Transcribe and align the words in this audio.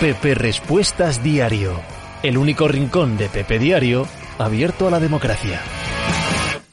Pepe 0.00 0.34
Respuestas 0.34 1.22
Diario, 1.22 1.80
el 2.22 2.36
único 2.36 2.68
rincón 2.68 3.16
de 3.16 3.30
Pepe 3.30 3.58
Diario 3.58 4.06
abierto 4.36 4.86
a 4.86 4.90
la 4.90 5.00
democracia. 5.00 5.58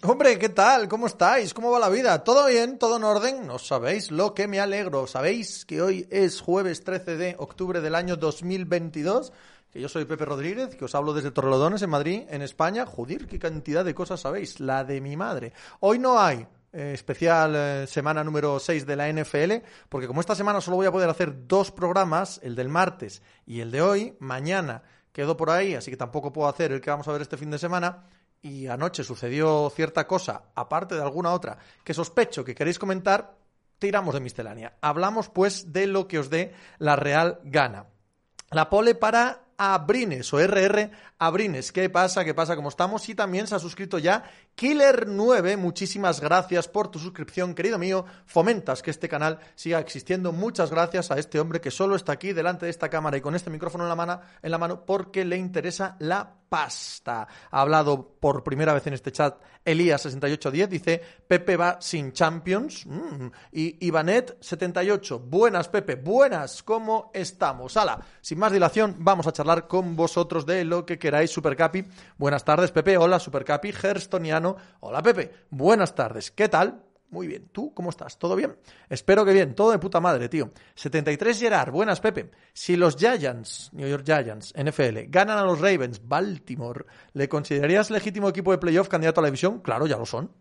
Hombre, 0.02 0.38
¿qué 0.38 0.50
tal? 0.50 0.90
¿Cómo 0.90 1.08
estáis? 1.08 1.54
¿Cómo 1.54 1.72
va 1.72 1.80
la 1.80 1.88
vida? 1.88 2.22
¿Todo 2.26 2.48
bien? 2.48 2.78
¿Todo 2.78 2.98
en 2.98 3.06
orden? 3.06 3.48
No 3.48 3.60
sabéis 3.60 4.12
lo 4.12 4.34
que 4.34 4.50
me 4.50 4.60
alegro. 4.60 5.08
¿Sabéis 5.08 5.64
que 5.64 5.82
hoy 5.82 6.06
es 6.12 6.42
jueves 6.42 6.84
13 6.84 7.16
de 7.16 7.36
octubre 7.40 7.80
del 7.80 7.96
año 7.96 8.18
2022? 8.18 9.32
Que 9.72 9.80
yo 9.80 9.88
soy 9.88 10.04
Pepe 10.04 10.26
Rodríguez, 10.26 10.76
que 10.76 10.84
os 10.84 10.94
hablo 10.94 11.14
desde 11.14 11.32
Torrelodones, 11.32 11.82
en 11.82 11.92
Madrid, 11.92 12.24
en 12.30 12.42
España. 12.42 12.86
Joder, 12.86 13.26
qué 13.28 13.40
cantidad 13.40 13.86
de 13.86 13.96
cosas 13.96 14.20
sabéis. 14.20 14.60
La 14.60 14.84
de 14.84 15.00
mi 15.00 15.16
madre. 15.16 15.54
Hoy 15.80 15.98
no 15.98 16.20
hay 16.20 16.46
eh, 16.74 16.92
especial 16.94 17.54
eh, 17.56 17.88
semana 17.88 18.24
número 18.24 18.60
6 18.60 18.86
de 18.86 18.96
la 18.96 19.08
NFL, 19.08 19.64
porque 19.90 20.08
como 20.08 20.22
esta 20.22 20.34
semana 20.34 20.60
solo 20.60 20.78
voy 20.78 20.88
a 20.88 20.92
poder 20.92 21.10
hacer 21.10 21.48
dos 21.48 21.72
programas, 21.72 22.40
el 22.44 22.56
del 22.56 22.68
martes 22.68 23.22
y 23.46 23.60
el 23.60 23.70
de 23.70 23.82
hoy, 23.84 24.18
mañana 24.20 24.82
quedo 25.12 25.38
por 25.38 25.52
ahí, 25.52 25.76
así 25.76 25.92
que 25.92 25.98
tampoco 25.98 26.34
puedo 26.34 26.50
hacer 26.50 26.72
el 26.72 26.82
que 26.82 26.90
vamos 26.90 27.08
a 27.08 27.12
ver 27.12 27.22
este 27.22 27.38
fin 27.38 27.52
de 27.52 27.60
semana. 27.60 28.08
Y 28.42 28.68
anoche 28.68 29.04
sucedió 29.04 29.72
cierta 29.74 30.06
cosa, 30.06 30.46
aparte 30.56 30.96
de 30.96 31.02
alguna 31.02 31.32
otra, 31.32 31.58
que 31.84 31.94
sospecho 31.94 32.44
que 32.44 32.56
queréis 32.56 32.80
comentar, 32.80 33.38
tiramos 33.80 34.16
de 34.16 34.20
miscelánea. 34.20 34.78
Hablamos 34.82 35.30
pues 35.30 35.72
de 35.72 35.88
lo 35.88 36.08
que 36.08 36.20
os 36.20 36.30
dé 36.30 36.54
la 36.80 36.96
real 36.96 37.40
gana. 37.44 37.86
La 38.50 38.70
pole 38.70 38.96
para 38.96 39.43
Abrines 39.58 40.34
o 40.34 40.40
RR 40.40 40.92
Abrines. 41.20 41.72
¿Qué 41.72 41.90
pasa? 41.90 42.26
¿Qué 42.26 42.34
pasa? 42.34 42.56
¿Cómo 42.56 42.70
estamos? 42.70 43.08
Y 43.10 43.16
también 43.16 43.48
se 43.48 43.56
ha 43.56 43.60
suscrito 43.60 43.98
ya 43.98 44.24
Killer9. 44.58 45.58
Muchísimas 45.58 46.20
gracias 46.20 46.68
por 46.68 46.90
tu 46.90 47.00
suscripción, 47.00 47.56
querido 47.56 47.78
mío. 47.78 48.06
Fomentas 48.26 48.82
que 48.82 48.92
este 48.92 49.10
canal 49.10 49.40
siga 49.56 49.80
existiendo. 49.80 50.32
Muchas 50.32 50.72
gracias 50.72 51.12
a 51.12 51.18
este 51.18 51.40
hombre 51.40 51.62
que 51.62 51.72
solo 51.72 51.96
está 51.96 52.12
aquí 52.12 52.34
delante 52.34 52.66
de 52.66 52.72
esta 52.72 52.90
cámara 52.90 53.18
y 53.18 53.22
con 53.22 53.36
este 53.36 53.50
micrófono 53.50 53.84
en 53.86 53.90
la 53.90 53.96
mano, 53.96 54.22
en 54.42 54.52
la 54.52 54.58
mano 54.58 54.86
porque 54.86 55.26
le 55.26 55.38
interesa 55.38 55.96
la 56.00 56.36
pasta. 56.54 57.28
Ha 57.50 57.62
hablado 57.62 58.16
por 58.20 58.44
primera 58.44 58.76
vez 58.76 58.86
en 58.86 58.94
este 58.94 59.12
chat 59.12 59.42
Elías6810. 59.66 60.68
Dice, 60.68 61.02
Pepe 61.28 61.58
va 61.58 61.78
sin 61.82 62.12
Champions. 62.12 62.86
Mm. 62.86 63.28
Y 63.54 63.90
Ivanet78. 63.90 65.20
Buenas, 65.20 65.68
Pepe. 65.68 65.96
Buenas. 65.96 66.62
¿Cómo 66.62 67.10
estamos? 67.12 67.76
Hala, 67.76 68.06
sin 68.22 68.38
más 68.38 68.52
dilación, 68.52 68.98
vamos 69.00 69.26
a 69.26 69.34
charlar 69.34 69.68
con 69.68 69.96
vosotros 69.96 70.46
de 70.46 70.64
lo 70.64 70.86
que 70.86 71.00
queráis, 71.00 71.32
Supercapi. 71.32 71.86
Buenas 72.20 72.46
tardes, 72.46 72.70
Pepe. 72.70 72.98
Hola, 72.98 73.18
Supercapi. 73.18 73.72
Gerstoniano. 73.72 74.56
Hola, 74.82 75.02
Pepe. 75.02 75.32
Buenas 75.50 75.96
tardes. 75.96 76.30
¿Qué 76.30 76.50
tal? 76.50 76.84
Muy 77.14 77.28
bien. 77.28 77.48
¿Tú 77.52 77.72
cómo 77.76 77.92
estás? 77.92 78.18
¿Todo 78.18 78.36
bien? 78.36 78.58
Espero 78.90 79.24
que 79.24 79.34
bien. 79.34 79.54
Todo 79.54 79.70
de 79.70 79.78
puta 79.78 80.00
madre, 80.00 80.30
tío. 80.30 80.52
73 80.74 81.40
Gerard. 81.40 81.72
Buenas, 81.72 82.02
Pepe. 82.02 82.32
Si 82.54 82.76
los 82.76 82.96
Giants, 82.96 83.70
New 83.72 83.88
York 83.88 84.04
Giants, 84.04 84.52
NFL, 84.58 85.10
ganan 85.10 85.38
a 85.38 85.44
los 85.44 85.62
Ravens, 85.62 86.02
Baltimore, 86.04 86.86
¿le 87.14 87.30
considerarías 87.30 87.92
legítimo 87.92 88.30
equipo 88.30 88.52
de 88.52 88.58
playoff 88.58 88.88
candidato 88.88 89.20
a 89.20 89.22
la 89.22 89.28
división? 89.28 89.60
Claro, 89.60 89.86
ya 89.86 89.98
lo 89.98 90.08
son. 90.08 90.32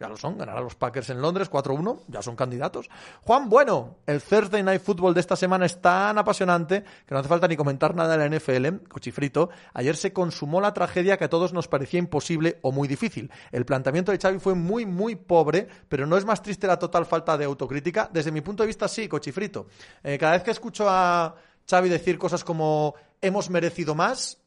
Ya 0.00 0.08
lo 0.08 0.16
son, 0.16 0.38
ganar 0.38 0.56
a 0.56 0.62
los 0.62 0.76
Packers 0.76 1.10
en 1.10 1.20
Londres 1.20 1.50
4-1, 1.50 2.04
ya 2.08 2.22
son 2.22 2.34
candidatos. 2.34 2.88
Juan 3.20 3.50
Bueno, 3.50 3.98
el 4.06 4.22
Thursday 4.22 4.62
Night 4.62 4.80
Football 4.80 5.12
de 5.12 5.20
esta 5.20 5.36
semana 5.36 5.66
es 5.66 5.82
tan 5.82 6.16
apasionante 6.16 6.82
que 6.82 7.14
no 7.14 7.18
hace 7.18 7.28
falta 7.28 7.46
ni 7.46 7.54
comentar 7.54 7.94
nada 7.94 8.16
de 8.16 8.26
la 8.26 8.34
NFL, 8.34 8.88
cochifrito. 8.88 9.50
Ayer 9.74 9.94
se 9.94 10.14
consumó 10.14 10.62
la 10.62 10.72
tragedia 10.72 11.18
que 11.18 11.24
a 11.24 11.28
todos 11.28 11.52
nos 11.52 11.68
parecía 11.68 11.98
imposible 11.98 12.60
o 12.62 12.72
muy 12.72 12.88
difícil. 12.88 13.30
El 13.52 13.66
planteamiento 13.66 14.10
de 14.10 14.16
Xavi 14.18 14.38
fue 14.38 14.54
muy, 14.54 14.86
muy 14.86 15.16
pobre, 15.16 15.68
pero 15.90 16.06
no 16.06 16.16
es 16.16 16.24
más 16.24 16.42
triste 16.42 16.66
la 16.66 16.78
total 16.78 17.04
falta 17.04 17.36
de 17.36 17.44
autocrítica. 17.44 18.08
Desde 18.10 18.32
mi 18.32 18.40
punto 18.40 18.62
de 18.62 18.68
vista, 18.68 18.88
sí, 18.88 19.06
cochifrito. 19.06 19.66
Eh, 20.02 20.16
cada 20.16 20.32
vez 20.32 20.42
que 20.42 20.52
escucho 20.52 20.88
a 20.88 21.34
Xavi 21.68 21.90
decir 21.90 22.16
cosas 22.16 22.42
como 22.42 22.94
hemos 23.20 23.50
merecido 23.50 23.94
más, 23.94 24.38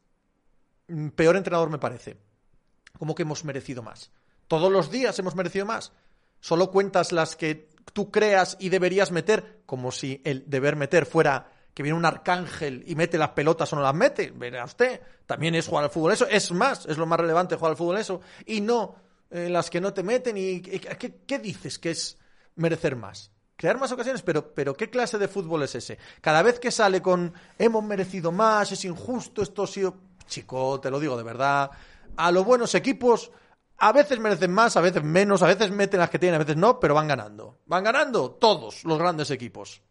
mm, 0.87 1.09
peor 1.09 1.35
entrenador 1.35 1.69
me 1.69 1.77
parece. 1.77 2.17
¿Cómo 2.97 3.13
que 3.13 3.21
hemos 3.21 3.45
merecido 3.45 3.83
más? 3.83 4.09
Todos 4.53 4.71
los 4.71 4.91
días 4.91 5.17
hemos 5.17 5.33
merecido 5.33 5.65
más. 5.65 5.93
Solo 6.39 6.69
cuentas 6.69 7.11
las 7.11 7.35
que 7.35 7.69
tú 7.91 8.11
creas 8.11 8.55
y 8.59 8.69
deberías 8.69 9.09
meter, 9.09 9.63
como 9.65 9.91
si 9.91 10.21
el 10.25 10.47
deber 10.47 10.75
meter 10.75 11.07
fuera 11.07 11.49
que 11.73 11.81
viene 11.81 11.97
un 11.97 12.05
arcángel 12.05 12.83
y 12.85 12.93
mete 12.93 13.17
las 13.17 13.29
pelotas 13.29 13.73
o 13.73 13.77
no 13.77 13.81
las 13.81 13.95
mete. 13.95 14.29
Verá 14.29 14.63
usted, 14.63 15.01
también 15.25 15.55
es 15.55 15.65
jugar 15.65 15.85
al 15.85 15.89
fútbol 15.89 16.11
eso. 16.11 16.27
Es 16.27 16.51
más, 16.51 16.85
es 16.85 16.99
lo 16.99 17.07
más 17.07 17.19
relevante 17.19 17.55
jugar 17.55 17.71
al 17.71 17.77
fútbol 17.77 17.97
eso. 17.97 18.21
Y 18.45 18.61
no 18.61 18.93
eh, 19.31 19.49
las 19.49 19.71
que 19.71 19.81
no 19.81 19.91
te 19.91 20.03
meten. 20.03 20.37
y 20.37 20.61
¿qué, 20.61 21.15
¿Qué 21.25 21.39
dices 21.39 21.79
que 21.79 21.89
es 21.89 22.19
merecer 22.55 22.95
más? 22.95 23.31
crear 23.55 23.79
más 23.79 23.91
ocasiones, 23.91 24.21
pero, 24.21 24.53
pero 24.53 24.75
¿qué 24.75 24.91
clase 24.91 25.17
de 25.17 25.27
fútbol 25.27 25.63
es 25.63 25.73
ese? 25.73 25.97
Cada 26.21 26.43
vez 26.43 26.59
que 26.59 26.69
sale 26.69 27.01
con 27.01 27.33
hemos 27.57 27.83
merecido 27.83 28.31
más, 28.31 28.71
es 28.71 28.85
injusto, 28.85 29.41
esto 29.41 29.63
ha 29.63 29.67
sido... 29.67 29.95
Chico, 30.27 30.79
te 30.79 30.91
lo 30.91 30.99
digo 30.99 31.17
de 31.17 31.23
verdad, 31.23 31.71
a 32.15 32.31
los 32.31 32.45
buenos 32.45 32.75
equipos 32.75 33.31
a 33.77 33.91
veces 33.91 34.19
merecen 34.19 34.51
más, 34.51 34.77
a 34.77 34.81
veces 34.81 35.03
menos, 35.03 35.41
a 35.41 35.47
veces 35.47 35.71
meten 35.71 35.99
las 35.99 36.09
que 36.09 36.19
tienen, 36.19 36.35
a 36.35 36.43
veces 36.43 36.57
no, 36.57 36.79
pero 36.79 36.93
van 36.93 37.07
ganando. 37.07 37.59
Van 37.65 37.83
ganando 37.83 38.31
todos 38.31 38.83
los 38.85 38.97
grandes 38.97 39.31
equipos. 39.31 39.81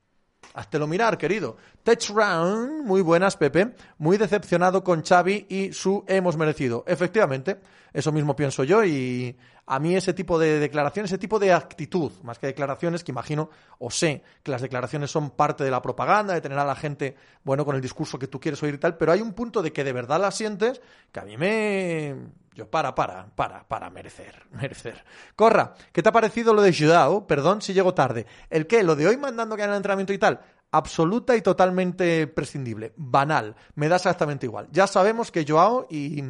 lo 0.72 0.87
mirar, 0.87 1.19
querido. 1.19 1.56
Touch 1.82 2.10
Round, 2.10 2.84
muy 2.84 3.00
buenas, 3.03 3.37
Pepe. 3.37 3.75
Muy 3.98 4.16
decepcionado 4.16 4.82
con 4.82 5.03
Xavi 5.03 5.47
y 5.48 5.72
su 5.72 6.04
hemos 6.06 6.37
merecido. 6.37 6.84
Efectivamente, 6.87 7.60
eso 7.92 8.12
mismo 8.12 8.34
pienso 8.37 8.65
yo 8.65 8.84
y 8.84 9.37
a 9.72 9.78
mí 9.78 9.97
ese 9.97 10.12
tipo 10.12 10.38
de 10.38 10.59
declaraciones, 10.59 11.10
ese 11.10 11.16
tipo 11.16 11.38
de 11.38 11.50
actitud, 11.50 12.12
más 12.25 12.38
que 12.38 12.47
declaraciones, 12.47 13.03
que 13.03 13.10
imagino 13.10 13.49
o 13.78 13.91
sé 13.91 14.22
que 14.43 14.50
las 14.50 14.60
declaraciones 14.60 15.10
son 15.10 15.31
parte 15.31 15.65
de 15.65 15.71
la 15.71 15.81
propaganda, 15.81 16.34
de 16.34 16.43
tener 16.43 16.59
a 16.59 16.65
la 16.66 16.75
gente, 16.75 17.16
bueno, 17.43 17.65
con 17.65 17.75
el 17.75 17.81
discurso 17.81 18.19
que 18.19 18.27
tú 18.27 18.38
quieres 18.38 18.62
oír 18.62 18.75
y 18.75 18.78
tal, 18.78 18.99
pero 18.99 19.12
hay 19.12 19.22
un 19.22 19.33
punto 19.33 19.62
de 19.62 19.72
que 19.72 19.83
de 19.83 19.94
verdad 19.94 20.21
la 20.21 20.31
sientes 20.31 20.83
que 21.10 21.21
a 21.21 21.25
mí 21.25 21.38
me... 21.38 22.15
Yo, 22.53 22.71
para, 22.71 22.94
para, 22.94 23.34
para, 23.34 23.66
para, 23.66 23.88
merecer, 23.88 24.44
merecer. 24.50 25.03
Corra, 25.37 25.72
¿qué 25.91 26.03
te 26.03 26.10
ha 26.10 26.12
parecido 26.12 26.53
lo 26.53 26.60
de 26.60 26.75
Judao? 26.75 27.27
Perdón 27.27 27.62
si 27.62 27.72
llego 27.72 27.94
tarde. 27.94 28.27
¿El 28.50 28.66
qué? 28.66 28.83
¿Lo 28.83 28.94
de 28.94 29.06
hoy 29.06 29.16
mandando 29.16 29.56
que 29.56 29.62
el 29.62 29.72
entrenamiento 29.72 30.12
y 30.12 30.19
tal? 30.19 30.41
absoluta 30.75 31.37
y 31.37 31.43
totalmente 31.43 32.27
prescindible, 32.27 32.94
banal, 32.97 33.56
me 33.75 33.89
da 33.89 33.97
exactamente 33.97 34.47
igual. 34.47 34.69
Ya 34.72 34.87
sabemos 34.87 35.31
que 35.31 35.44
Joao 35.47 35.87
y 35.91 36.25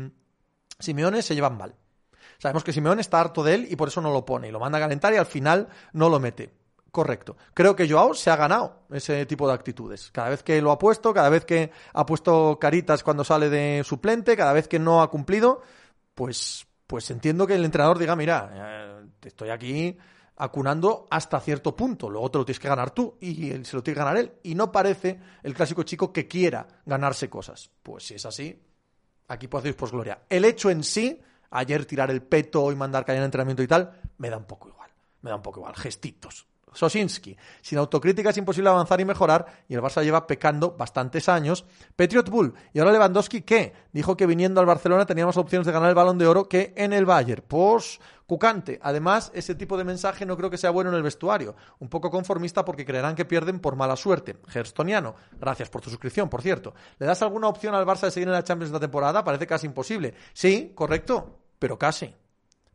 Simeone 0.81 1.23
se 1.23 1.37
llevan 1.37 1.57
mal. 1.57 1.77
Sabemos 2.43 2.65
que 2.65 2.73
Simeone 2.73 3.03
está 3.03 3.21
harto 3.21 3.45
de 3.45 3.55
él 3.55 3.69
y 3.71 3.77
por 3.77 3.87
eso 3.87 4.01
no 4.01 4.11
lo 4.11 4.25
pone. 4.25 4.49
Y 4.49 4.51
lo 4.51 4.59
manda 4.59 4.77
a 4.77 4.81
calentar 4.81 5.15
y 5.15 5.17
al 5.17 5.27
final 5.27 5.69
no 5.93 6.09
lo 6.09 6.19
mete. 6.19 6.53
Correcto. 6.91 7.37
Creo 7.55 7.77
que 7.77 7.89
Joao 7.89 8.15
se 8.15 8.31
ha 8.31 8.37
ganado 8.37 8.81
ese 8.91 9.27
tipo 9.27 9.47
de 9.47 9.55
actitudes. 9.55 10.11
Cada 10.11 10.29
vez 10.29 10.43
que 10.43 10.61
lo 10.61 10.73
ha 10.73 10.79
puesto, 10.81 11.15
cada 11.15 11.29
vez 11.29 11.45
que 11.45 11.71
ha 11.93 12.05
puesto 12.05 12.59
caritas 12.61 13.05
cuando 13.05 13.23
sale 13.23 13.49
de 13.49 13.85
suplente, 13.85 14.37
cada 14.37 14.53
vez 14.53 14.67
que 14.67 14.81
no 14.81 15.03
ha 15.03 15.09
cumplido, 15.09 15.63
pues, 16.17 16.67
pues 16.89 17.09
entiendo 17.13 17.47
que 17.47 17.55
el 17.55 17.65
entrenador 17.65 17.97
diga, 17.97 18.17
mira, 18.17 18.51
eh, 18.53 19.07
te 19.21 19.29
estoy 19.29 19.51
aquí 19.51 19.97
acunando 20.39 21.07
hasta 21.13 21.39
cierto 21.39 21.77
punto. 21.77 22.11
Luego 22.11 22.29
te 22.29 22.39
lo 22.39 22.45
tienes 22.45 22.59
que 22.59 22.69
ganar 22.69 22.91
tú 22.91 23.19
y 23.21 23.53
se 23.65 23.77
lo 23.77 23.85
tiene 23.85 23.95
que 23.95 24.05
ganar 24.05 24.17
él. 24.17 24.33
Y 24.43 24.57
no 24.57 24.73
parece 24.73 25.21
el 25.45 25.55
clásico 25.55 25.85
chico 25.85 26.13
que 26.13 26.27
quiera 26.27 26.67
ganarse 26.87 27.31
cosas. 27.31 27.71
Pues 27.85 28.05
si 28.05 28.15
es 28.15 28.27
así, 28.27 28.61
aquí 29.29 29.47
podéis 29.47 29.77
pues 29.77 29.93
gloria. 29.93 30.23
El 30.29 30.45
hecho 30.45 30.71
en 30.71 30.83
sí 30.83 31.23
ayer 31.53 31.85
tirar 31.85 32.11
el 32.11 32.23
peto 32.23 32.73
y 32.73 32.77
mandar 32.77 33.05
que 33.05 33.13
haya 33.13 33.25
entrenamiento 33.25 33.63
y 33.63 33.69
tal, 33.69 34.01
me 34.19 34.31
da 34.31 34.37
un 34.37 34.45
poco 34.45 34.69
igual. 34.69 34.91
Me 35.21 35.31
da 35.31 35.37
un 35.37 35.43
poco 35.43 35.61
igual. 35.61 35.77
Gestitos. 35.77 36.47
Sosinski. 36.75 37.37
Sin 37.61 37.79
autocrítica 37.79 38.31
es 38.31 38.37
imposible 38.37 38.71
avanzar 38.71 39.01
y 39.01 39.05
mejorar 39.05 39.65
y 39.69 39.75
el 39.75 39.83
Barça 39.83 40.03
lleva 40.03 40.27
pecando 40.27 40.73
bastantes 40.73 41.29
años. 41.29 41.65
Patriot 41.97 42.29
Bull. 42.29 42.55
Y 42.73 42.79
ahora 42.79 42.93
Lewandowski, 42.93 43.43
¿qué? 43.43 43.73
Dijo 43.93 44.17
que 44.17 44.27
viniendo 44.27 44.61
al 44.61 44.67
Barcelona 44.67 45.07
teníamos 45.07 45.37
opciones 45.37 45.67
de 45.67 45.73
ganar 45.73 45.91
el 45.91 45.95
Balón 45.95 46.19
de 46.19 46.27
Oro 46.27 46.49
que 46.49 46.73
en 46.77 46.93
el 46.93 47.05
Bayern. 47.05 47.45
Pues 47.47 48.01
cucante. 48.27 48.79
Además, 48.83 49.31
ese 49.35 49.55
tipo 49.55 49.77
de 49.77 49.85
mensaje 49.85 50.25
no 50.25 50.37
creo 50.37 50.49
que 50.49 50.57
sea 50.57 50.71
bueno 50.71 50.91
en 50.91 50.97
el 50.97 51.03
vestuario. 51.03 51.55
Un 51.81 51.89
poco 51.89 52.11
conformista 52.11 52.65
porque 52.65 52.87
creerán 52.87 53.15
que 53.15 53.27
pierden 53.27 53.61
por 53.61 53.77
mala 53.77 53.97
suerte. 53.97 54.37
Gerstoniano. 54.49 55.15
Gracias 55.39 55.69
por 55.69 55.83
tu 55.83 55.91
suscripción, 55.91 56.29
por 56.29 56.41
cierto. 56.41 56.75
¿Le 56.99 57.07
das 57.07 57.21
alguna 57.23 57.49
opción 57.49 57.75
al 57.75 57.85
Barça 57.85 58.03
de 58.03 58.11
seguir 58.11 58.29
en 58.29 58.35
la 58.35 58.45
Champions 58.45 58.71
esta 58.71 58.81
temporada? 58.81 59.23
Parece 59.23 59.47
casi 59.47 59.67
imposible. 59.67 60.15
Sí, 60.33 60.73
correcto, 60.75 61.42
pero 61.63 61.79
casi 61.79 62.13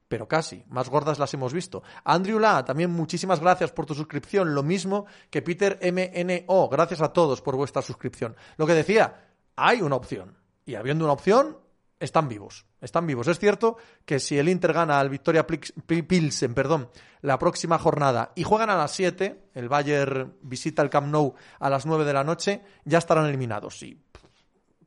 pero 0.07 0.25
casi, 0.25 0.63
más 0.69 0.88
gordas 0.88 1.19
las 1.19 1.34
hemos 1.34 1.51
visto. 1.51 1.84
Andrew 2.06 2.39
La, 2.39 2.63
también 2.63 2.89
muchísimas 2.89 3.42
gracias 3.42 3.74
por 3.74 3.86
tu 3.86 3.94
suscripción, 3.94 4.56
lo 4.56 4.63
mismo 4.63 5.06
que 5.30 5.42
Peter 5.42 5.78
MNO, 5.81 6.69
gracias 6.69 7.01
a 7.01 7.12
todos 7.12 7.42
por 7.42 7.57
vuestra 7.57 7.81
suscripción. 7.81 8.34
Lo 8.56 8.66
que 8.66 8.74
decía, 8.74 9.34
hay 9.57 9.81
una 9.81 9.98
opción, 9.98 10.38
y 10.66 10.75
habiendo 10.75 11.04
una 11.04 11.12
opción, 11.12 11.57
están 12.00 12.30
vivos, 12.30 12.66
están 12.80 13.06
vivos. 13.06 13.28
Es 13.28 13.38
cierto 13.38 13.75
que 14.06 14.22
si 14.22 14.38
el 14.38 14.48
Inter 14.48 14.72
gana 14.72 14.98
al 14.98 15.10
Victoria 15.10 15.45
Pilsen, 15.45 16.54
perdón, 16.54 16.89
la 17.19 17.38
próxima 17.38 17.78
jornada 17.78 18.31
y 18.34 18.44
juegan 18.44 18.69
a 18.69 18.78
las 18.78 18.92
7, 18.92 19.50
el 19.56 19.68
Bayern 19.68 20.38
visita 20.42 20.84
el 20.84 20.89
Camp 20.89 21.07
Nou 21.07 21.36
a 21.60 21.69
las 21.69 21.86
9 21.86 22.06
de 22.06 22.13
la 22.13 22.24
noche, 22.24 22.63
ya 22.86 23.00
estarán 23.00 23.25
eliminados. 23.25 23.84
Y 23.84 24.00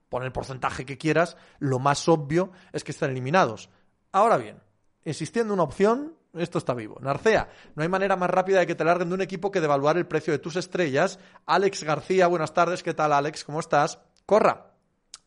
pon 0.09 0.25
el 0.25 0.33
porcentaje 0.33 0.87
que 0.87 0.97
quieras, 0.97 1.37
lo 1.59 1.79
más 1.79 2.09
obvio 2.09 2.53
es 2.73 2.85
que 2.85 2.93
están 2.93 3.11
eliminados. 3.11 3.69
Ahora 4.13 4.37
bien, 4.37 4.61
existiendo 5.05 5.55
una 5.55 5.63
opción, 5.63 6.15
esto 6.35 6.59
está 6.59 6.75
vivo. 6.75 6.99
Narcea, 7.01 7.49
no 7.75 7.83
hay 7.83 7.89
manera 7.89 8.17
más 8.17 8.31
rápida 8.31 8.61
de 8.61 8.67
que 8.67 8.75
te 8.75 8.85
larguen 8.85 9.09
de 9.09 9.15
un 9.15 9.21
equipo 9.23 9.51
que 9.51 9.61
devaluar 9.61 9.97
el 9.97 10.07
precio 10.07 10.33
de 10.33 10.39
tus 10.39 10.57
estrellas. 10.57 11.19
Alex 11.47 11.85
García, 11.85 12.27
buenas 12.27 12.53
tardes, 12.53 12.83
¿qué 12.83 12.95
tal 12.95 13.13
Alex? 13.13 13.45
¿Cómo 13.45 13.61
estás? 13.61 13.99
Corra. 14.27 14.71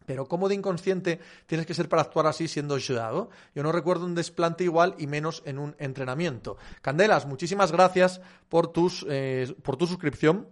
Pero 0.05 0.25
¿cómo 0.27 0.49
de 0.49 0.55
inconsciente 0.55 1.19
tienes 1.45 1.65
que 1.65 1.73
ser 1.73 1.87
para 1.87 2.01
actuar 2.01 2.27
así 2.27 2.47
siendo 2.47 2.77
Joao? 2.77 3.29
Yo 3.55 3.63
no 3.63 3.71
recuerdo 3.71 4.05
un 4.05 4.15
desplante 4.15 4.63
igual 4.63 4.95
y 4.97 5.07
menos 5.07 5.41
en 5.45 5.59
un 5.59 5.75
entrenamiento. 5.79 6.57
Candelas, 6.81 7.25
muchísimas 7.25 7.71
gracias 7.71 8.19
por, 8.49 8.67
tus, 8.67 9.05
eh, 9.09 9.55
por 9.63 9.77
tu 9.77 9.87
suscripción. 9.87 10.47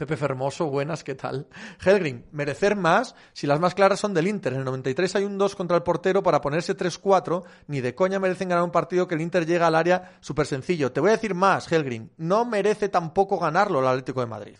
Pepe 0.00 0.16
Fermoso, 0.16 0.64
buenas, 0.64 1.04
¿qué 1.04 1.14
tal? 1.14 1.46
Helgrin, 1.84 2.24
merecer 2.32 2.74
más 2.74 3.14
si 3.34 3.46
las 3.46 3.60
más 3.60 3.74
claras 3.74 4.00
son 4.00 4.14
del 4.14 4.28
Inter. 4.28 4.54
En 4.54 4.60
el 4.60 4.64
93 4.64 5.16
hay 5.16 5.24
un 5.24 5.36
2 5.36 5.54
contra 5.54 5.76
el 5.76 5.82
portero 5.82 6.22
para 6.22 6.40
ponerse 6.40 6.74
3-4. 6.74 7.42
Ni 7.66 7.82
de 7.82 7.94
coña 7.94 8.18
merecen 8.18 8.48
ganar 8.48 8.64
un 8.64 8.70
partido 8.70 9.06
que 9.06 9.14
el 9.14 9.20
Inter 9.20 9.44
llega 9.44 9.66
al 9.66 9.74
área 9.74 10.16
súper 10.20 10.46
sencillo. 10.46 10.90
Te 10.90 11.00
voy 11.00 11.10
a 11.10 11.16
decir 11.16 11.34
más, 11.34 11.70
Helgrin. 11.70 12.12
No 12.16 12.46
merece 12.46 12.88
tampoco 12.88 13.38
ganarlo 13.38 13.80
el 13.80 13.88
Atlético 13.88 14.20
de 14.20 14.26
Madrid. 14.26 14.56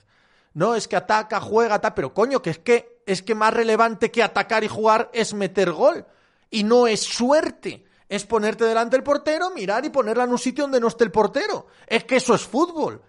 No, 0.52 0.74
es 0.74 0.86
que 0.86 0.96
ataca, 0.96 1.40
juega, 1.40 1.80
tal, 1.80 1.94
pero 1.94 2.12
coño, 2.12 2.42
que 2.42 2.50
es 2.50 2.58
que 2.58 3.00
es 3.06 3.22
que 3.22 3.34
más 3.34 3.54
relevante 3.54 4.10
que 4.10 4.22
atacar 4.22 4.62
y 4.62 4.68
jugar 4.68 5.08
es 5.14 5.32
meter 5.32 5.72
gol. 5.72 6.04
Y 6.50 6.64
no 6.64 6.86
es 6.86 7.00
suerte. 7.00 7.86
Es 8.10 8.26
ponerte 8.26 8.66
delante 8.66 8.96
del 8.96 9.04
portero, 9.04 9.52
mirar 9.52 9.86
y 9.86 9.88
ponerla 9.88 10.24
en 10.24 10.32
un 10.32 10.38
sitio 10.38 10.64
donde 10.64 10.80
no 10.80 10.88
esté 10.88 11.04
el 11.04 11.10
portero. 11.10 11.68
Es 11.86 12.04
que 12.04 12.16
eso 12.16 12.34
es 12.34 12.42
fútbol. 12.42 13.00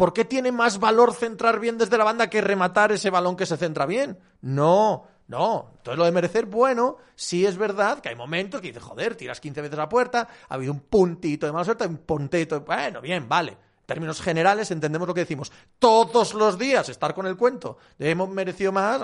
¿Por 0.00 0.14
qué 0.14 0.24
tiene 0.24 0.50
más 0.50 0.80
valor 0.80 1.12
centrar 1.12 1.60
bien 1.60 1.76
desde 1.76 1.98
la 1.98 2.04
banda 2.04 2.30
que 2.30 2.40
rematar 2.40 2.90
ese 2.90 3.10
balón 3.10 3.36
que 3.36 3.44
se 3.44 3.58
centra 3.58 3.84
bien? 3.84 4.18
No, 4.40 5.06
no. 5.28 5.72
Entonces 5.76 5.98
lo 5.98 6.06
de 6.06 6.10
merecer, 6.10 6.46
bueno, 6.46 6.96
sí 7.14 7.44
es 7.44 7.58
verdad 7.58 8.00
que 8.00 8.08
hay 8.08 8.14
momentos 8.14 8.62
que 8.62 8.68
dices, 8.68 8.82
joder, 8.82 9.14
tiras 9.14 9.40
15 9.40 9.60
veces 9.60 9.76
la 9.76 9.90
puerta, 9.90 10.26
ha 10.48 10.54
habido 10.54 10.72
un 10.72 10.80
puntito 10.80 11.44
de 11.44 11.52
mala 11.52 11.66
suerte, 11.66 11.86
un 11.86 11.98
puntito, 11.98 12.62
bueno, 12.62 13.02
bien, 13.02 13.28
vale. 13.28 13.52
En 13.52 13.58
términos 13.84 14.22
generales 14.22 14.70
entendemos 14.70 15.06
lo 15.06 15.12
que 15.12 15.20
decimos. 15.20 15.52
Todos 15.78 16.32
los 16.32 16.58
días 16.58 16.88
estar 16.88 17.12
con 17.12 17.26
el 17.26 17.36
cuento. 17.36 17.76
Hemos 17.98 18.30
merecido 18.30 18.72
más. 18.72 19.02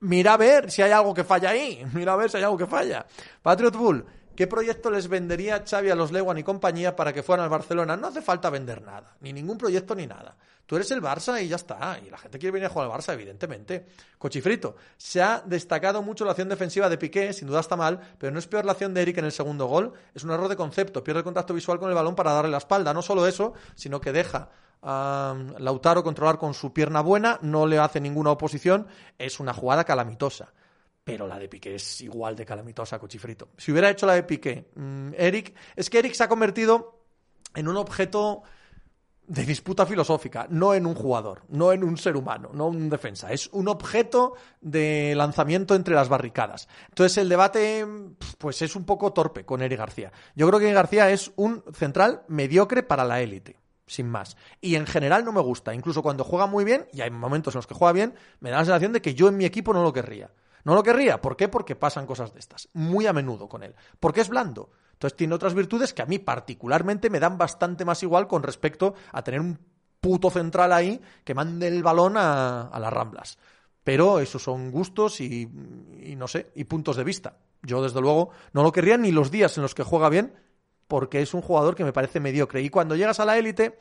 Mira 0.00 0.32
a 0.32 0.36
ver 0.36 0.68
si 0.68 0.82
hay 0.82 0.90
algo 0.90 1.14
que 1.14 1.22
falla 1.22 1.50
ahí. 1.50 1.86
Mira 1.92 2.14
a 2.14 2.16
ver 2.16 2.28
si 2.28 2.38
hay 2.38 2.42
algo 2.42 2.58
que 2.58 2.66
falla. 2.66 3.06
Patriot 3.40 3.76
Bull. 3.76 4.04
¿Qué 4.36 4.46
proyecto 4.46 4.90
les 4.90 5.08
vendería 5.08 5.64
Xavi 5.66 5.88
a 5.88 5.94
los 5.94 6.12
Lewan 6.12 6.36
y 6.36 6.42
compañía 6.42 6.94
para 6.94 7.14
que 7.14 7.22
fueran 7.22 7.44
al 7.44 7.50
Barcelona? 7.50 7.96
No 7.96 8.08
hace 8.08 8.20
falta 8.20 8.50
vender 8.50 8.82
nada, 8.82 9.16
ni 9.20 9.32
ningún 9.32 9.56
proyecto 9.56 9.94
ni 9.94 10.06
nada. 10.06 10.36
Tú 10.66 10.76
eres 10.76 10.90
el 10.90 11.00
Barça 11.00 11.42
y 11.42 11.48
ya 11.48 11.56
está. 11.56 11.98
Y 12.04 12.10
la 12.10 12.18
gente 12.18 12.38
quiere 12.38 12.52
venir 12.52 12.66
a 12.66 12.68
jugar 12.68 12.90
al 12.90 12.98
Barça, 12.98 13.14
evidentemente. 13.14 13.86
Cochifrito. 14.18 14.76
Se 14.98 15.22
ha 15.22 15.42
destacado 15.46 16.02
mucho 16.02 16.26
la 16.26 16.32
acción 16.32 16.50
defensiva 16.50 16.90
de 16.90 16.98
Piqué, 16.98 17.32
sin 17.32 17.48
duda 17.48 17.60
está 17.60 17.76
mal, 17.76 17.98
pero 18.18 18.30
no 18.30 18.38
es 18.38 18.46
peor 18.46 18.66
la 18.66 18.72
acción 18.72 18.92
de 18.92 19.00
Eric 19.00 19.16
en 19.16 19.24
el 19.24 19.32
segundo 19.32 19.66
gol. 19.66 19.94
Es 20.14 20.22
un 20.22 20.32
error 20.32 20.48
de 20.48 20.56
concepto. 20.56 21.02
Pierde 21.02 21.20
el 21.20 21.24
contacto 21.24 21.54
visual 21.54 21.78
con 21.78 21.88
el 21.88 21.94
balón 21.94 22.14
para 22.14 22.32
darle 22.32 22.50
la 22.50 22.58
espalda. 22.58 22.92
No 22.92 23.00
solo 23.00 23.26
eso, 23.26 23.54
sino 23.74 24.02
que 24.02 24.12
deja 24.12 24.50
a 24.82 25.34
Lautaro 25.58 26.04
controlar 26.04 26.36
con 26.36 26.52
su 26.52 26.74
pierna 26.74 27.00
buena, 27.00 27.38
no 27.40 27.66
le 27.66 27.78
hace 27.78 28.00
ninguna 28.00 28.32
oposición. 28.32 28.86
Es 29.18 29.40
una 29.40 29.54
jugada 29.54 29.84
calamitosa 29.84 30.52
pero 31.06 31.28
la 31.28 31.38
de 31.38 31.48
Piqué 31.48 31.76
es 31.76 32.00
igual 32.00 32.34
de 32.34 32.44
calamitosa, 32.44 32.98
cochifrito. 32.98 33.50
Si 33.56 33.70
hubiera 33.70 33.88
hecho 33.88 34.06
la 34.06 34.14
de 34.14 34.24
Piqué, 34.24 34.72
mm, 34.74 35.12
Eric, 35.16 35.54
es 35.76 35.88
que 35.88 36.00
Eric 36.00 36.14
se 36.14 36.24
ha 36.24 36.28
convertido 36.28 37.04
en 37.54 37.68
un 37.68 37.76
objeto 37.76 38.42
de 39.28 39.44
disputa 39.44 39.86
filosófica, 39.86 40.48
no 40.50 40.74
en 40.74 40.84
un 40.84 40.96
jugador, 40.96 41.44
no 41.48 41.70
en 41.70 41.84
un 41.84 41.96
ser 41.96 42.16
humano, 42.16 42.50
no 42.52 42.66
un 42.66 42.90
defensa, 42.90 43.30
es 43.30 43.46
un 43.52 43.68
objeto 43.68 44.34
de 44.60 45.14
lanzamiento 45.14 45.76
entre 45.76 45.94
las 45.94 46.08
barricadas. 46.08 46.66
Entonces 46.88 47.18
el 47.18 47.28
debate 47.28 47.86
pues 48.38 48.60
es 48.62 48.74
un 48.74 48.84
poco 48.84 49.12
torpe 49.12 49.44
con 49.44 49.62
Eric 49.62 49.78
García. 49.78 50.10
Yo 50.34 50.48
creo 50.48 50.58
que 50.58 50.72
García 50.72 51.08
es 51.10 51.30
un 51.36 51.62
central 51.72 52.24
mediocre 52.26 52.82
para 52.82 53.04
la 53.04 53.20
élite 53.20 53.60
sin 53.86 54.08
más. 54.08 54.36
Y 54.60 54.74
en 54.74 54.86
general 54.86 55.24
no 55.24 55.30
me 55.30 55.40
gusta, 55.40 55.72
incluso 55.72 56.02
cuando 56.02 56.24
juega 56.24 56.46
muy 56.46 56.64
bien, 56.64 56.88
y 56.92 57.02
hay 57.02 57.10
momentos 57.10 57.54
en 57.54 57.58
los 57.58 57.68
que 57.68 57.74
juega 57.74 57.92
bien, 57.92 58.14
me 58.40 58.50
da 58.50 58.56
la 58.56 58.64
sensación 58.64 58.92
de 58.92 59.00
que 59.00 59.14
yo 59.14 59.28
en 59.28 59.36
mi 59.36 59.44
equipo 59.44 59.72
no 59.72 59.84
lo 59.84 59.92
querría. 59.92 60.32
No 60.64 60.74
lo 60.74 60.82
querría. 60.82 61.20
¿Por 61.20 61.36
qué? 61.36 61.48
Porque 61.48 61.76
pasan 61.76 62.06
cosas 62.06 62.32
de 62.32 62.40
estas. 62.40 62.68
Muy 62.72 63.06
a 63.06 63.12
menudo 63.12 63.48
con 63.48 63.62
él. 63.62 63.74
Porque 64.00 64.20
es 64.20 64.28
blando. 64.28 64.70
Entonces 64.92 65.16
tiene 65.16 65.34
otras 65.34 65.54
virtudes 65.54 65.92
que 65.92 66.02
a 66.02 66.06
mí 66.06 66.18
particularmente 66.18 67.10
me 67.10 67.20
dan 67.20 67.38
bastante 67.38 67.84
más 67.84 68.02
igual 68.02 68.26
con 68.26 68.42
respecto 68.42 68.94
a 69.12 69.22
tener 69.22 69.40
un 69.40 69.58
puto 70.00 70.30
central 70.30 70.72
ahí 70.72 71.00
que 71.24 71.34
mande 71.34 71.68
el 71.68 71.82
balón 71.82 72.14
a, 72.16 72.70
las 72.78 72.92
ramblas. 72.92 73.38
Pero 73.84 74.20
esos 74.20 74.42
son 74.42 74.70
gustos 74.70 75.20
y, 75.20 75.48
y 76.02 76.16
no 76.16 76.26
sé, 76.26 76.50
y 76.54 76.64
puntos 76.64 76.96
de 76.96 77.04
vista. 77.04 77.36
Yo 77.62 77.82
desde 77.82 78.00
luego 78.00 78.30
no 78.52 78.62
lo 78.62 78.72
querría 78.72 78.96
ni 78.96 79.12
los 79.12 79.30
días 79.30 79.56
en 79.56 79.62
los 79.62 79.74
que 79.74 79.82
juega 79.82 80.08
bien 80.08 80.34
porque 80.88 81.20
es 81.20 81.34
un 81.34 81.42
jugador 81.42 81.74
que 81.74 81.84
me 81.84 81.92
parece 81.92 82.20
mediocre. 82.20 82.62
Y 82.62 82.70
cuando 82.70 82.96
llegas 82.96 83.20
a 83.20 83.24
la 83.24 83.36
élite, 83.38 83.78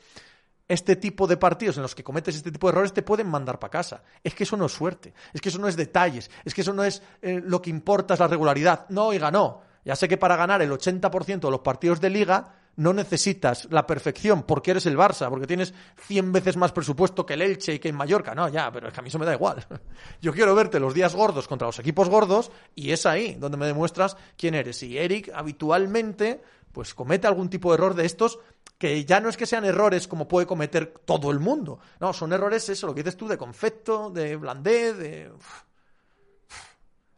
este 0.67 0.95
tipo 0.95 1.27
de 1.27 1.37
partidos 1.37 1.77
en 1.77 1.83
los 1.83 1.93
que 1.93 2.03
cometes 2.03 2.35
este 2.35 2.51
tipo 2.51 2.67
de 2.67 2.73
errores 2.73 2.93
te 2.93 3.03
pueden 3.03 3.27
mandar 3.27 3.59
para 3.59 3.71
casa. 3.71 4.03
Es 4.23 4.33
que 4.33 4.43
eso 4.43 4.57
no 4.57 4.65
es 4.65 4.71
suerte, 4.71 5.13
es 5.33 5.41
que 5.41 5.49
eso 5.49 5.59
no 5.59 5.67
es 5.67 5.75
detalles, 5.75 6.29
es 6.43 6.53
que 6.53 6.61
eso 6.61 6.73
no 6.73 6.83
es 6.83 7.01
eh, 7.21 7.41
lo 7.43 7.61
que 7.61 7.69
importa 7.69 8.13
es 8.13 8.19
la 8.19 8.27
regularidad. 8.27 8.87
No, 8.89 9.07
oiga, 9.07 9.31
no. 9.31 9.61
Ya 9.83 9.95
sé 9.95 10.07
que 10.07 10.17
para 10.17 10.35
ganar 10.35 10.61
el 10.63 10.71
80% 10.71 11.39
de 11.39 11.51
los 11.51 11.59
partidos 11.59 12.01
de 12.01 12.09
liga 12.09 12.55
no 12.77 12.91
necesitas 12.93 13.67
la 13.71 13.85
perfección 13.85 14.43
porque 14.43 14.71
eres 14.71 14.85
el 14.85 14.97
Barça, 14.97 15.29
porque 15.29 15.47
tienes 15.47 15.73
100 16.07 16.31
veces 16.31 16.57
más 16.57 16.71
presupuesto 16.71 17.25
que 17.25 17.35
el 17.35 17.43
Elche 17.43 17.75
y 17.75 17.79
que 17.79 17.89
en 17.89 17.95
Mallorca. 17.95 18.35
No, 18.35 18.49
ya, 18.49 18.71
pero 18.71 18.87
es 18.87 18.93
que 18.93 18.99
a 18.99 19.03
mí 19.03 19.09
eso 19.09 19.19
me 19.19 19.25
da 19.25 19.33
igual. 19.33 19.65
Yo 20.21 20.33
quiero 20.33 20.55
verte 20.55 20.79
los 20.79 20.93
días 20.93 21.15
gordos 21.15 21.47
contra 21.47 21.67
los 21.67 21.79
equipos 21.79 22.09
gordos 22.09 22.51
y 22.73 22.91
es 22.91 23.05
ahí 23.05 23.35
donde 23.35 23.57
me 23.57 23.67
demuestras 23.67 24.17
quién 24.37 24.55
eres. 24.55 24.81
Y 24.83 24.97
Eric 24.97 25.31
habitualmente 25.33 26.41
pues 26.71 26.93
comete 26.93 27.25
algún 27.25 27.49
tipo 27.49 27.69
de 27.69 27.75
error 27.75 27.93
de 27.93 28.05
estos 28.05 28.39
que 28.77 29.05
ya 29.05 29.19
no 29.19 29.29
es 29.29 29.37
que 29.37 29.45
sean 29.45 29.65
errores 29.65 30.07
como 30.07 30.27
puede 30.27 30.47
cometer 30.47 30.93
todo 31.05 31.31
el 31.31 31.39
mundo. 31.39 31.79
No, 31.99 32.13
son 32.13 32.33
errores, 32.33 32.67
eso, 32.69 32.87
lo 32.87 32.95
que 32.95 33.03
dices 33.03 33.17
tú, 33.17 33.27
de 33.27 33.37
confecto, 33.37 34.09
de 34.09 34.35
blandez, 34.35 34.97
de... 34.97 35.31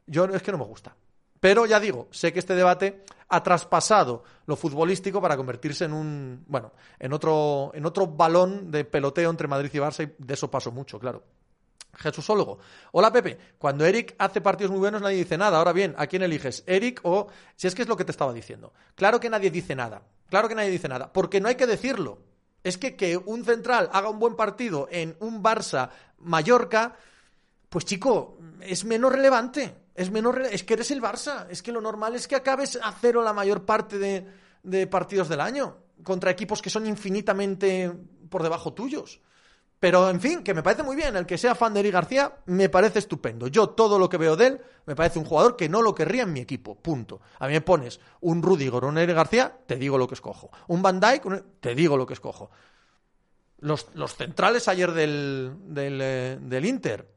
Yo 0.06 0.26
es 0.26 0.42
que 0.42 0.52
no 0.52 0.58
me 0.58 0.66
gusta. 0.66 0.96
Pero 1.40 1.66
ya 1.66 1.80
digo, 1.80 2.08
sé 2.12 2.34
que 2.34 2.40
este 2.40 2.56
debate 2.56 3.04
ha 3.30 3.44
traspasado 3.44 4.24
lo 4.46 4.56
futbolístico 4.56 5.22
para 5.22 5.38
convertirse 5.38 5.86
en 5.86 5.94
un, 5.94 6.44
bueno, 6.48 6.72
en 6.98 7.14
otro, 7.14 7.72
en 7.74 7.86
otro 7.86 8.08
balón 8.08 8.72
de 8.72 8.86
peloteo 8.86 9.30
entre 9.30 9.48
Madrid 9.48 9.70
y 9.74 9.78
Barça 9.78 10.04
y 10.04 10.24
de 10.24 10.34
eso 10.34 10.50
pasó 10.50 10.72
mucho, 10.72 11.00
claro. 11.00 11.24
Jesúsólogo. 11.94 12.60
Hola 12.92 13.12
Pepe, 13.12 13.38
cuando 13.58 13.86
Eric 13.86 14.16
hace 14.20 14.40
partidos 14.40 14.72
muy 14.72 14.80
buenos 14.80 15.02
nadie 15.02 15.18
dice 15.18 15.38
nada. 15.38 15.58
Ahora 15.58 15.74
bien, 15.74 15.96
¿a 15.98 16.06
quién 16.08 16.22
eliges? 16.22 16.64
¿Eric 16.68 17.02
o 17.04 17.28
si 17.56 17.68
es 17.68 17.74
que 17.74 17.82
es 17.82 17.88
lo 17.88 17.98
que 17.98 18.06
te 18.06 18.12
estaba 18.12 18.34
diciendo? 18.34 18.72
Claro 18.96 19.20
que 19.20 19.30
nadie 19.30 19.50
dice 19.50 19.76
nada. 19.76 20.04
Claro 20.30 20.48
que 20.48 20.56
nadie 20.56 20.70
dice 20.70 20.88
nada. 20.88 21.12
Porque 21.12 21.40
no 21.40 21.48
hay 21.48 21.56
que 21.56 21.68
decirlo. 21.68 22.20
Es 22.64 22.78
que 22.78 22.96
que 22.96 23.18
un 23.18 23.46
central 23.46 23.90
haga 23.94 24.10
un 24.10 24.20
buen 24.20 24.36
partido 24.36 24.88
en 24.92 25.16
un 25.20 25.42
Barça 25.42 25.90
Mallorca, 26.20 26.96
pues 27.70 27.86
chico, 27.86 28.38
es 28.62 28.86
menos 28.86 29.12
relevante. 29.12 29.76
Es 29.96 30.12
menos 30.12 30.36
es 30.52 30.64
que 30.64 30.74
eres 30.74 30.92
el 30.92 31.02
Barça. 31.02 31.48
Es 31.50 31.62
que 31.62 31.72
lo 31.72 31.82
normal 31.82 32.16
es 32.16 32.28
que 32.28 32.36
acabes 32.36 32.78
a 32.82 32.92
cero 33.00 33.24
la 33.24 33.34
mayor 33.34 33.66
parte 33.66 33.98
de, 33.98 34.28
de 34.64 34.88
partidos 34.88 35.30
del 35.30 35.42
año 35.42 35.78
contra 36.04 36.32
equipos 36.32 36.62
que 36.62 36.70
son 36.70 36.86
infinitamente 36.86 37.92
por 38.30 38.44
debajo 38.44 38.74
tuyos. 38.74 39.22
Pero, 39.80 40.10
en 40.10 40.20
fin, 40.20 40.44
que 40.44 40.54
me 40.54 40.64
parece 40.64 40.84
muy 40.84 40.96
bien. 40.96 41.16
El 41.16 41.26
que 41.26 41.38
sea 41.38 41.54
fan 41.54 41.74
de 41.74 41.82
Eric 41.82 41.94
García 41.94 42.34
me 42.46 42.70
parece 42.70 43.00
estupendo. 43.00 43.48
Yo 43.48 43.70
todo 43.70 44.00
lo 44.00 44.10
que 44.10 44.18
veo 44.18 44.36
de 44.36 44.48
él 44.48 44.62
me 44.86 44.96
parece 44.96 45.20
un 45.20 45.26
jugador 45.26 45.56
que 45.56 45.70
no 45.70 45.82
lo 45.82 45.94
querría 45.94 46.24
en 46.24 46.34
mi 46.34 46.40
equipo. 46.40 46.76
Punto. 46.76 47.22
A 47.40 47.48
mí 47.48 47.54
me 47.54 47.62
pones 47.62 48.00
un 48.22 48.42
Rudiger 48.42 48.84
o 48.84 48.88
un 48.88 48.98
Eric 48.98 49.16
García, 49.16 49.56
te 49.68 49.76
digo 49.76 49.98
lo 49.98 50.08
que 50.08 50.16
escojo. 50.16 50.50
Un 50.68 50.82
Van 50.82 51.00
Dijk, 51.00 51.60
te 51.60 51.76
digo 51.76 51.96
lo 51.96 52.08
que 52.08 52.14
escojo. 52.14 52.50
Los, 53.60 53.88
los 53.94 54.16
centrales 54.16 54.68
ayer 54.68 54.92
del, 54.92 55.56
del, 55.62 56.00
eh, 56.02 56.38
del 56.40 56.66
Inter, 56.66 57.08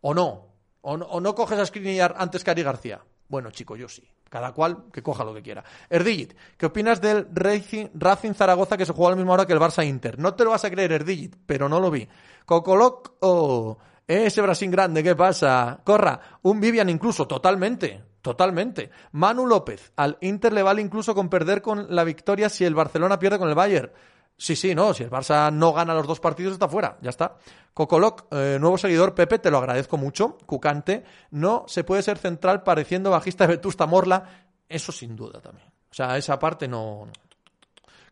¿o 0.00 0.14
no? 0.14 0.48
¿O 0.82 0.96
no, 0.96 1.06
o 1.06 1.20
no 1.20 1.34
coges 1.34 1.58
a 1.58 1.64
Skriniar 1.64 2.14
antes 2.18 2.44
que 2.44 2.50
a 2.50 2.54
García? 2.54 3.02
Bueno, 3.28 3.50
chico, 3.50 3.76
yo 3.76 3.88
sí. 3.88 4.06
Cada 4.34 4.50
cual 4.50 4.86
que 4.92 5.00
coja 5.00 5.22
lo 5.22 5.32
que 5.32 5.42
quiera. 5.42 5.62
Erdigit, 5.88 6.34
¿qué 6.56 6.66
opinas 6.66 7.00
del 7.00 7.28
Racing, 7.32 8.34
Zaragoza 8.34 8.76
que 8.76 8.84
se 8.84 8.92
juega 8.92 9.10
a 9.10 9.10
la 9.10 9.16
misma 9.16 9.34
hora 9.34 9.46
que 9.46 9.52
el 9.52 9.60
Barça 9.60 9.86
Inter? 9.86 10.18
No 10.18 10.34
te 10.34 10.42
lo 10.42 10.50
vas 10.50 10.64
a 10.64 10.70
creer, 10.72 10.90
Erdigit, 10.90 11.36
pero 11.46 11.68
no 11.68 11.78
lo 11.78 11.88
vi. 11.88 12.08
Cocoloc, 12.44 13.12
oh, 13.20 13.78
ese 14.08 14.42
Brasil 14.42 14.72
grande, 14.72 15.04
¿qué 15.04 15.14
pasa? 15.14 15.78
Corra, 15.84 16.20
un 16.42 16.58
Vivian 16.58 16.88
incluso, 16.88 17.28
totalmente. 17.28 18.02
Totalmente. 18.22 18.90
Manu 19.12 19.46
López, 19.46 19.92
al 19.94 20.18
Inter 20.20 20.52
le 20.52 20.64
vale 20.64 20.82
incluso 20.82 21.14
con 21.14 21.28
perder 21.28 21.62
con 21.62 21.94
la 21.94 22.02
victoria 22.02 22.48
si 22.48 22.64
el 22.64 22.74
Barcelona 22.74 23.20
pierde 23.20 23.38
con 23.38 23.48
el 23.48 23.54
Bayern. 23.54 23.92
Sí, 24.36 24.56
sí, 24.56 24.74
no, 24.74 24.92
si 24.92 25.04
el 25.04 25.10
Barça 25.10 25.52
no 25.52 25.72
gana 25.72 25.94
los 25.94 26.06
dos 26.06 26.18
partidos 26.18 26.54
está 26.54 26.68
fuera, 26.68 26.98
ya 27.00 27.10
está. 27.10 27.36
Cocoloc, 27.72 28.26
eh, 28.32 28.58
nuevo 28.60 28.76
seguidor, 28.76 29.14
Pepe, 29.14 29.38
te 29.38 29.50
lo 29.50 29.58
agradezco 29.58 29.96
mucho. 29.96 30.38
Cucante, 30.44 31.04
no 31.30 31.64
se 31.68 31.84
puede 31.84 32.02
ser 32.02 32.18
central 32.18 32.62
pareciendo 32.62 33.10
bajista 33.10 33.46
de 33.46 33.54
Vetusta 33.54 33.86
Morla, 33.86 34.46
eso 34.68 34.90
sin 34.90 35.14
duda 35.14 35.40
también. 35.40 35.68
O 35.90 35.94
sea, 35.94 36.16
esa 36.16 36.38
parte 36.38 36.66
no. 36.66 37.06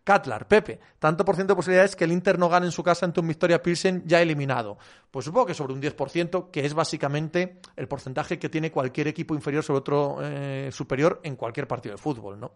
Catlar, 0.04 0.48
Pepe, 0.48 0.80
tanto 0.98 1.24
por 1.24 1.36
ciento 1.36 1.52
de 1.52 1.56
posibilidades 1.56 1.94
que 1.94 2.04
el 2.04 2.12
Inter 2.12 2.36
no 2.36 2.48
gane 2.48 2.66
en 2.66 2.72
su 2.72 2.82
casa 2.82 3.06
ante 3.06 3.20
un 3.20 3.28
Victoria 3.28 3.62
Pilsen 3.62 4.02
ya 4.04 4.20
eliminado. 4.20 4.78
Pues 5.10 5.24
supongo 5.24 5.46
que 5.46 5.54
sobre 5.54 5.74
un 5.74 5.82
10%, 5.82 6.50
que 6.50 6.64
es 6.64 6.74
básicamente 6.74 7.60
el 7.76 7.86
porcentaje 7.86 8.38
que 8.38 8.48
tiene 8.48 8.72
cualquier 8.72 9.06
equipo 9.06 9.34
inferior 9.34 9.62
sobre 9.62 9.78
otro 9.78 10.18
eh, 10.20 10.70
superior 10.72 11.20
en 11.22 11.36
cualquier 11.36 11.68
partido 11.68 11.94
de 11.94 12.02
fútbol, 12.02 12.40
¿no? 12.40 12.52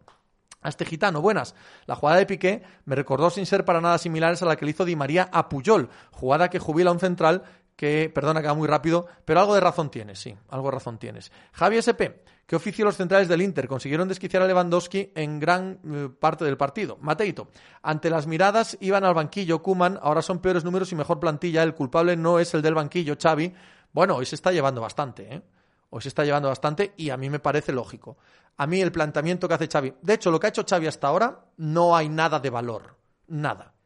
A 0.67 0.69
este 0.69 0.85
gitano, 0.85 1.23
buenas. 1.23 1.55
La 1.87 1.95
jugada 1.95 2.19
de 2.19 2.27
Piqué 2.27 2.65
me 2.87 2.97
recordó 2.97 3.31
sin 3.31 3.47
ser 3.47 3.65
para 3.65 3.81
nada 3.81 3.99
similares 3.99 4.43
a 4.43 4.47
la 4.47 4.57
que 4.57 4.65
le 4.65 4.73
hizo 4.73 4.85
Di 4.85 4.97
María 4.97 5.29
a 5.33 5.49
Puyol, 5.49 5.89
jugada 6.11 6.51
que 6.51 6.59
jubila 6.59 6.91
un 6.91 6.99
central 6.99 7.45
que, 7.77 8.11
perdona 8.13 8.43
que 8.43 8.49
va 8.49 8.55
muy 8.55 8.67
rápido, 8.67 9.07
pero 9.25 9.39
algo 9.39 9.55
de 9.55 9.61
razón 9.61 9.93
tienes, 9.93 10.19
sí, 10.19 10.35
algo 10.49 10.67
de 10.67 10.73
razón 10.73 10.99
tienes. 10.99 11.31
Javi 11.53 11.77
SP, 11.79 12.19
¿qué 12.49 12.57
oficio 12.57 12.85
los 12.85 12.97
centrales 12.97 13.29
del 13.29 13.43
Inter 13.43 13.69
consiguieron 13.69 14.09
desquiciar 14.09 14.43
a 14.43 14.49
Lewandowski 14.49 15.13
en 15.15 15.39
gran 15.39 15.79
eh, 15.85 16.09
parte 16.19 16.45
del 16.45 16.57
partido? 16.57 16.99
Mateito, 17.01 17.47
ante 17.83 18.11
las 18.11 18.27
miradas 18.27 18.77
iban 18.81 19.05
al 19.05 19.15
banquillo, 19.15 19.63
Kuman, 19.63 20.01
ahora 20.03 20.21
son 20.21 20.41
peores 20.41 20.65
números 20.65 20.91
y 20.91 20.97
mejor 20.97 21.21
plantilla, 21.21 21.63
el 21.63 21.75
culpable 21.77 22.17
no 22.17 22.41
es 22.41 22.53
el 22.55 22.63
del 22.63 22.75
banquillo, 22.75 23.15
Xavi. 23.17 23.55
Bueno, 23.93 24.17
hoy 24.17 24.27
se 24.27 24.35
está 24.35 24.51
llevando 24.51 24.81
bastante, 24.81 25.33
¿eh? 25.33 25.43
Hoy 25.91 26.03
se 26.03 26.09
está 26.09 26.25
llevando 26.25 26.49
bastante 26.49 26.95
y 26.97 27.11
a 27.11 27.17
mí 27.17 27.31
me 27.31 27.39
parece 27.39 27.73
lógico. 27.73 28.17
A 28.57 28.67
mí 28.67 28.81
el 28.81 28.93
planteamiento 28.93 29.49
que 29.49 29.55
hace 29.55 29.69
Xavi, 29.69 29.95
de 30.03 30.15
hecho, 30.15 30.31
lo 30.31 30.41
que 30.41 30.47
ha 30.47 30.51
hecho 30.51 30.65
Xavi 30.69 30.87
hasta 30.87 31.09
ahora, 31.09 31.45
no 31.59 31.97
hay 31.97 32.09
nada 32.09 32.41
de 32.41 32.51
valor, 32.51 32.97
nada 33.29 33.77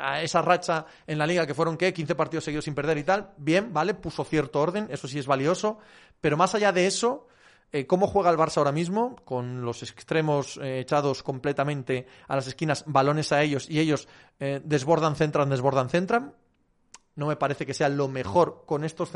a 0.00 0.22
esa 0.22 0.42
racha 0.42 0.86
en 1.06 1.18
la 1.18 1.26
liga 1.26 1.46
que 1.46 1.54
fueron, 1.54 1.76
¿qué? 1.76 1.92
15 1.92 2.14
partidos 2.14 2.44
seguidos 2.44 2.64
sin 2.64 2.74
perder 2.74 2.98
y 2.98 3.04
tal. 3.04 3.30
Bien, 3.36 3.72
vale, 3.72 3.94
puso 3.94 4.24
cierto 4.24 4.60
orden, 4.60 4.88
eso 4.90 5.06
sí 5.08 5.18
es 5.18 5.26
valioso. 5.26 5.78
Pero 6.20 6.36
más 6.36 6.54
allá 6.54 6.72
de 6.72 6.86
eso, 6.86 7.28
eh, 7.70 7.86
¿cómo 7.86 8.06
juega 8.06 8.30
el 8.30 8.36
Barça 8.36 8.58
ahora 8.58 8.72
mismo? 8.72 9.16
Con 9.24 9.62
los 9.62 9.82
extremos 9.82 10.58
eh, 10.62 10.80
echados 10.80 11.22
completamente 11.22 12.06
a 12.26 12.36
las 12.36 12.46
esquinas, 12.46 12.84
balones 12.86 13.32
a 13.32 13.42
ellos 13.42 13.70
y 13.70 13.78
ellos 13.78 14.08
eh, 14.40 14.60
desbordan, 14.64 15.16
centran, 15.16 15.48
desbordan, 15.48 15.88
centran. 15.88 16.34
No 17.18 17.26
me 17.26 17.34
parece 17.34 17.66
que 17.66 17.74
sea 17.74 17.88
lo 17.88 18.06
mejor 18.06 18.62
con 18.64 18.84
estos 18.84 19.10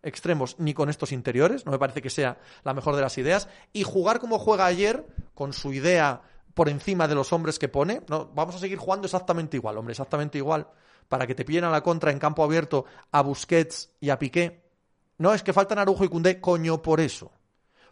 extremos 0.00 0.54
ni 0.60 0.74
con 0.74 0.88
estos 0.88 1.10
interiores. 1.10 1.66
No 1.66 1.72
me 1.72 1.78
parece 1.80 2.00
que 2.00 2.08
sea 2.08 2.38
la 2.62 2.72
mejor 2.72 2.94
de 2.94 3.02
las 3.02 3.18
ideas. 3.18 3.48
Y 3.72 3.82
jugar 3.82 4.20
como 4.20 4.38
juega 4.38 4.64
ayer, 4.64 5.04
con 5.34 5.52
su 5.52 5.72
idea 5.72 6.22
por 6.54 6.68
encima 6.68 7.08
de 7.08 7.16
los 7.16 7.32
hombres 7.32 7.58
que 7.58 7.66
pone. 7.68 8.02
No, 8.06 8.30
vamos 8.32 8.54
a 8.54 8.60
seguir 8.60 8.78
jugando 8.78 9.06
exactamente 9.06 9.56
igual, 9.56 9.76
hombre, 9.76 9.90
exactamente 9.90 10.38
igual. 10.38 10.68
Para 11.08 11.26
que 11.26 11.34
te 11.34 11.44
pillen 11.44 11.64
a 11.64 11.70
la 11.70 11.82
contra 11.82 12.12
en 12.12 12.20
campo 12.20 12.44
abierto 12.44 12.84
a 13.10 13.22
Busquets 13.22 13.90
y 13.98 14.10
a 14.10 14.20
Piqué. 14.20 14.62
No, 15.18 15.34
es 15.34 15.42
que 15.42 15.52
faltan 15.52 15.80
Arujo 15.80 16.04
y 16.04 16.08
Cundé, 16.08 16.40
coño, 16.40 16.80
por 16.80 17.00
eso. 17.00 17.32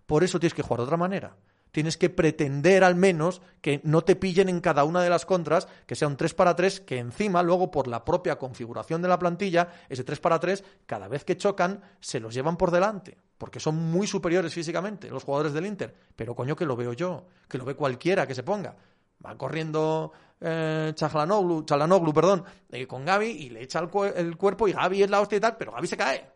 Por 0.07 0.23
eso 0.23 0.39
tienes 0.39 0.55
que 0.55 0.63
jugar 0.63 0.79
de 0.79 0.85
otra 0.85 0.97
manera. 0.97 1.37
Tienes 1.73 1.97
que 1.97 2.11
pretender 2.11 2.85
al 2.85 2.97
menos 2.97 3.43
que 3.61 3.81
no 3.85 4.03
te 4.03 4.17
pillen 4.17 4.49
en 4.49 4.61
cada 4.61 4.85
una 4.85 5.03
de 5.03 5.11
las 5.11 5.27
contras, 5.27 5.69
que 5.87 5.95
sea 5.95 6.09
un 6.09 6.17
3 6.17 6.35
para 6.35 6.57
3, 6.57 6.81
que 6.81 6.99
encima 6.99 7.43
luego 7.43 7.71
por 7.71 7.87
la 7.87 8.05
propia 8.05 8.39
configuración 8.39 9.03
de 9.03 9.09
la 9.09 9.19
plantilla, 9.19 9.69
ese 9.89 10.05
3 10.05 10.21
para 10.21 10.41
3, 10.41 10.65
cada 10.87 11.09
vez 11.09 11.25
que 11.25 11.37
chocan, 11.37 11.83
se 12.01 12.21
los 12.21 12.35
llevan 12.35 12.57
por 12.57 12.71
delante 12.71 13.19
porque 13.41 13.59
son 13.59 13.75
muy 13.75 14.07
superiores 14.07 14.53
físicamente 14.53 15.09
los 15.09 15.25
jugadores 15.25 15.55
del 15.55 15.65
Inter, 15.65 15.95
pero 16.15 16.35
coño 16.35 16.55
que 16.55 16.67
lo 16.67 16.77
veo 16.77 16.93
yo, 16.93 17.25
que 17.49 17.57
lo 17.57 17.65
ve 17.65 17.75
cualquiera 17.75 18.27
que 18.27 18.35
se 18.35 18.43
ponga. 18.43 18.77
Va 19.25 19.35
corriendo 19.39 20.13
eh, 20.39 20.93
Chalanoglu, 20.95 22.13
perdón, 22.13 22.45
eh, 22.71 22.87
con 22.87 23.03
Gaby 23.03 23.29
y 23.29 23.49
le 23.49 23.63
echa 23.63 23.79
el, 23.79 24.37
cuerpo 24.37 24.69
y 24.69 24.73
Gaby 24.73 25.05
es 25.05 25.11
la 25.11 25.23
hostia 25.23 25.39
y 25.39 25.41
tal, 25.41 25.57
pero 25.57 25.73
Gaby 25.73 25.87
se 25.87 25.97
cae 25.97 26.31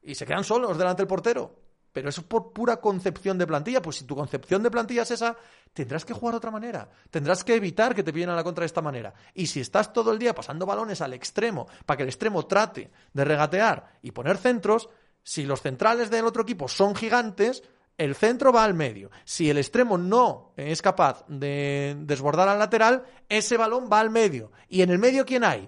y 0.00 0.14
se 0.14 0.24
quedan 0.24 0.44
solos 0.44 0.78
delante 0.78 1.02
del 1.02 1.08
portero. 1.08 1.65
Pero 1.96 2.10
eso 2.10 2.20
es 2.20 2.26
por 2.26 2.52
pura 2.52 2.76
concepción 2.76 3.38
de 3.38 3.46
plantilla. 3.46 3.80
Pues 3.80 3.96
si 3.96 4.04
tu 4.04 4.14
concepción 4.14 4.62
de 4.62 4.70
plantilla 4.70 5.04
es 5.04 5.12
esa, 5.12 5.34
tendrás 5.72 6.04
que 6.04 6.12
jugar 6.12 6.34
de 6.34 6.36
otra 6.36 6.50
manera. 6.50 6.90
Tendrás 7.10 7.42
que 7.42 7.54
evitar 7.54 7.94
que 7.94 8.02
te 8.02 8.12
pillen 8.12 8.28
a 8.28 8.36
la 8.36 8.44
contra 8.44 8.64
de 8.64 8.66
esta 8.66 8.82
manera. 8.82 9.14
Y 9.32 9.46
si 9.46 9.60
estás 9.60 9.94
todo 9.94 10.12
el 10.12 10.18
día 10.18 10.34
pasando 10.34 10.66
balones 10.66 11.00
al 11.00 11.14
extremo 11.14 11.66
para 11.86 11.96
que 11.96 12.02
el 12.02 12.10
extremo 12.10 12.44
trate 12.44 12.90
de 13.14 13.24
regatear 13.24 13.98
y 14.02 14.10
poner 14.10 14.36
centros, 14.36 14.90
si 15.22 15.46
los 15.46 15.62
centrales 15.62 16.10
del 16.10 16.26
otro 16.26 16.42
equipo 16.42 16.68
son 16.68 16.94
gigantes, 16.94 17.62
el 17.96 18.14
centro 18.14 18.52
va 18.52 18.64
al 18.64 18.74
medio. 18.74 19.10
Si 19.24 19.48
el 19.48 19.56
extremo 19.56 19.96
no 19.96 20.52
es 20.58 20.82
capaz 20.82 21.24
de 21.28 21.96
desbordar 22.00 22.50
al 22.50 22.58
lateral, 22.58 23.04
ese 23.30 23.56
balón 23.56 23.88
va 23.90 24.00
al 24.00 24.10
medio. 24.10 24.52
¿Y 24.68 24.82
en 24.82 24.90
el 24.90 24.98
medio 24.98 25.24
quién 25.24 25.44
hay? 25.44 25.66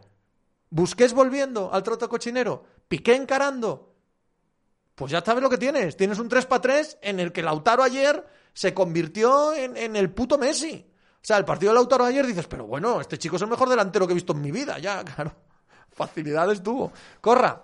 ¿Busqués 0.68 1.14
volviendo 1.14 1.73
al 1.73 1.82
troto 1.82 2.06
cochinero? 2.06 2.64
¿Piqué 2.87 3.14
encarando? 3.14 3.94
Pues 4.99 5.12
ya 5.12 5.23
sabes 5.25 5.45
lo 5.45 5.49
que 5.49 5.59
tienes. 5.59 5.97
Tienes 5.97 6.19
un 6.19 6.28
3 6.28 6.45
para 6.47 6.61
3 6.61 6.99
en 7.02 7.21
el 7.21 7.31
que 7.31 7.40
Lautaro 7.40 7.85
ayer 7.85 8.26
se 8.52 8.75
convirtió 8.75 9.55
en, 9.55 9.95
el 9.95 10.11
puto 10.11 10.38
Messi. 10.38 10.85
O 11.14 11.21
sea, 11.23 11.37
el 11.37 11.45
partido 11.45 11.71
de 11.71 11.76
Lautaro 11.76 12.05
ayer 12.05 12.26
dices, 12.26 12.49
pero 12.49 12.67
bueno, 12.67 13.00
este 13.00 13.17
chico 13.17 13.37
es 13.37 13.43
el 13.43 13.49
mejor 13.49 13.69
delantero 13.69 14.09
que 14.09 14.12
he 14.12 14.14
visto 14.14 14.33
en 14.33 14.40
mi 14.40 14.50
vida. 14.50 14.81
Ya, 14.81 15.05
claro. 15.14 15.33
Facilidades 15.93 16.64
tuvo. 16.64 16.90
Corra. 17.21 17.62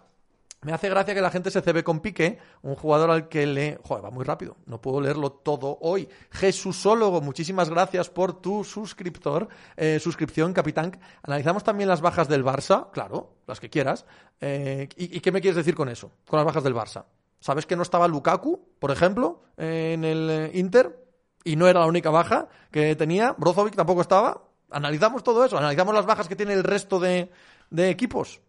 Me 0.63 0.73
hace 0.73 0.89
gracia 0.89 1.13
que 1.13 1.21
la 1.21 1.31
gente 1.31 1.51
se 1.51 1.61
cebe 1.61 1.83
con 1.83 2.01
Piqué, 2.01 2.39
un 2.63 2.77
jugador 2.77 3.11
al 3.11 3.29
que 3.29 3.47
le... 3.47 3.81
Joder, 3.83 4.05
va 4.05 4.11
muy 4.11 4.25
rápido, 4.25 4.57
no 4.65 4.81
puedo 4.81 5.01
leerlo 5.01 5.31
todo 5.31 5.77
hoy. 5.83 6.09
Jesúsólogo, 6.31 7.21
muchísimas 7.21 7.69
gracias 7.69 8.09
por 8.09 8.41
tu 8.41 8.65
suscriptor, 8.65 9.49
eh, 9.77 9.99
suscripción, 10.01 10.55
capitán. 10.55 10.99
Analizamos 11.23 11.65
también 11.65 11.89
las 11.89 12.01
bajas 12.01 12.29
del 12.29 12.45
Barça, 12.45 12.91
claro, 12.93 13.35
las 13.47 13.61
que 13.61 13.69
quieras. 13.69 14.07
Eh, 14.41 14.89
¿y, 14.97 15.21
qué 15.21 15.33
me 15.33 15.43
quieres 15.43 15.57
decir 15.57 15.75
con 15.75 15.91
eso, 15.91 16.13
con 16.27 16.39
las 16.39 16.47
bajas 16.47 16.65
del 16.65 16.75
Barça? 16.75 17.05
¿Sabes 17.45 17.67
que 17.67 17.77
no 17.77 17.83
estaba 17.83 18.09
Lukaku, 18.09 18.71
por 18.79 18.91
ejemplo, 18.91 19.43
en 19.59 20.03
el 20.03 20.31
eh, 20.31 20.51
Inter? 20.55 21.05
Y 21.45 21.57
no 21.57 21.69
era 21.69 21.81
la 21.81 21.87
única 21.87 22.09
baja 22.09 22.49
que 22.71 22.97
tenía. 22.97 23.35
Brozovic 23.37 23.77
tampoco 23.77 24.01
estaba. 24.01 24.45
Analizamos 24.71 25.23
todo 25.23 25.45
eso, 25.45 25.59
analizamos 25.59 25.95
las 25.95 26.07
bajas 26.07 26.27
que 26.27 26.37
tiene 26.37 26.55
el 26.55 26.65
resto 26.65 26.99
de, 26.99 27.31
equipos. 27.77 28.41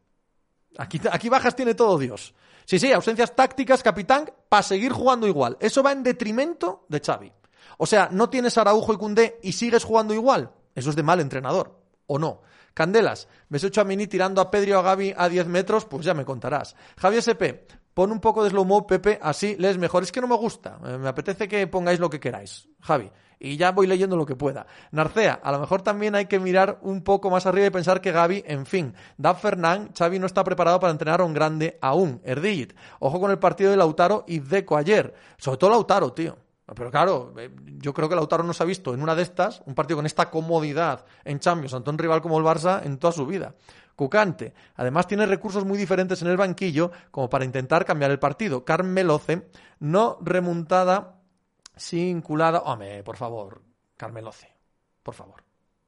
Aquí, 0.77 1.27
bajas 1.27 1.57
tiene 1.57 1.75
todo 1.75 1.99
Dios. 1.99 2.33
Sí, 2.63 2.79
sí, 2.79 2.93
ausencias 2.93 3.35
tácticas, 3.35 3.83
capitán, 3.83 4.31
para 4.47 4.63
seguir 4.63 4.93
jugando 4.93 5.27
igual. 5.27 5.57
Eso 5.59 5.83
va 5.83 5.91
en 5.91 6.01
detrimento 6.01 6.85
de 6.87 7.01
Xavi. 7.01 7.33
O 7.77 7.85
sea, 7.85 8.07
no 8.13 8.29
tienes 8.29 8.57
Araujo 8.57 8.93
y 8.93 8.97
Cundé 8.97 9.39
y 9.43 9.51
sigues 9.51 9.83
jugando 9.83 10.13
igual. 10.13 10.51
Eso 10.73 10.91
es 10.91 10.95
de 10.95 11.03
mal 11.03 11.19
entrenador. 11.19 11.81
¿O 12.07 12.17
no? 12.17 12.43
Candelas, 12.73 13.27
ves 13.49 13.65
hecho 13.65 13.81
a 13.81 13.83
Mini 13.83 14.07
tirando 14.07 14.39
a 14.39 14.49
Pedro 14.49 14.77
o 14.77 14.79
a 14.79 14.83
Gaby 14.83 15.15
a 15.17 15.27
10 15.27 15.47
metros, 15.47 15.83
pues 15.83 16.05
ya 16.05 16.13
me 16.13 16.23
contarás. 16.23 16.77
Javier 16.97 17.23
SP, 17.23 17.67
pon 17.95 18.11
un 18.11 18.19
poco 18.19 18.43
de 18.43 18.51
slow 18.51 18.65
mo, 18.65 18.85
Pepe, 18.85 19.17
así 19.19 19.55
lees 19.57 19.79
mejor. 19.79 20.03
Es 20.03 20.11
que 20.11 20.21
no 20.21 20.27
me 20.27 20.35
gusta. 20.35 20.77
Eh, 20.85 20.99
me 20.99 21.09
apetece 21.09 21.47
que 21.47 21.65
pongáis 21.65 21.99
lo 21.99 22.11
que 22.11 22.19
queráis. 22.19 22.69
Javi 22.81 23.09
y 23.39 23.57
ya 23.57 23.71
voy 23.71 23.87
leyendo 23.87 24.15
lo 24.15 24.25
que 24.25 24.35
pueda. 24.35 24.65
Narcea, 24.91 25.39
a 25.43 25.51
lo 25.51 25.59
mejor 25.59 25.81
también 25.81 26.15
hay 26.15 26.25
que 26.25 26.39
mirar 26.39 26.79
un 26.81 27.01
poco 27.03 27.29
más 27.29 27.45
arriba 27.45 27.67
y 27.67 27.71
pensar 27.71 28.01
que 28.01 28.11
Gaby, 28.11 28.43
en 28.47 28.65
fin, 28.65 28.93
Da 29.17 29.33
Fernán, 29.35 29.91
Xavi 29.97 30.19
no 30.19 30.25
está 30.25 30.43
preparado 30.43 30.79
para 30.79 30.91
entrenar 30.91 31.21
a 31.21 31.25
un 31.25 31.33
grande 31.33 31.77
aún. 31.81 32.21
Erdigit, 32.23 32.73
ojo 32.99 33.19
con 33.19 33.31
el 33.31 33.39
partido 33.39 33.71
de 33.71 33.77
Lautaro 33.77 34.23
y 34.27 34.39
Deco 34.39 34.77
ayer. 34.77 35.13
Sobre 35.37 35.57
todo 35.57 35.69
Lautaro, 35.69 36.13
tío. 36.13 36.37
Pero 36.73 36.89
claro, 36.89 37.33
eh, 37.37 37.51
yo 37.77 37.93
creo 37.93 38.09
que 38.09 38.15
Lautaro 38.15 38.43
no 38.43 38.51
se 38.53 38.63
ha 38.63 38.65
visto 38.65 38.93
en 38.93 39.03
una 39.03 39.13
de 39.13 39.21
estas, 39.21 39.61
un 39.67 39.75
partido 39.75 39.97
con 39.97 40.07
esta 40.07 40.31
comodidad 40.31 41.05
en 41.23 41.39
Champions 41.39 41.75
ante 41.75 41.91
un 41.91 41.97
rival 41.99 42.21
como 42.21 42.39
el 42.39 42.43
Barça 42.43 42.83
en 42.83 42.97
toda 42.97 43.13
su 43.13 43.27
vida. 43.27 43.53
Cucante. 43.95 44.53
Además 44.75 45.07
tiene 45.07 45.25
recursos 45.25 45.65
muy 45.65 45.77
diferentes 45.77 46.21
en 46.21 46.27
el 46.27 46.37
banquillo 46.37 46.91
como 47.11 47.29
para 47.29 47.45
intentar 47.45 47.85
cambiar 47.85 48.11
el 48.11 48.19
partido. 48.19 48.65
Carmeloce, 48.65 49.47
no 49.79 50.17
remontada 50.21 51.15
Sinculada. 51.75 52.59
Hombre, 52.61 53.03
por 53.03 53.17
favor, 53.17 53.61
Carmeloce. 53.97 54.47
Por 55.03 55.13
favor. 55.13 55.44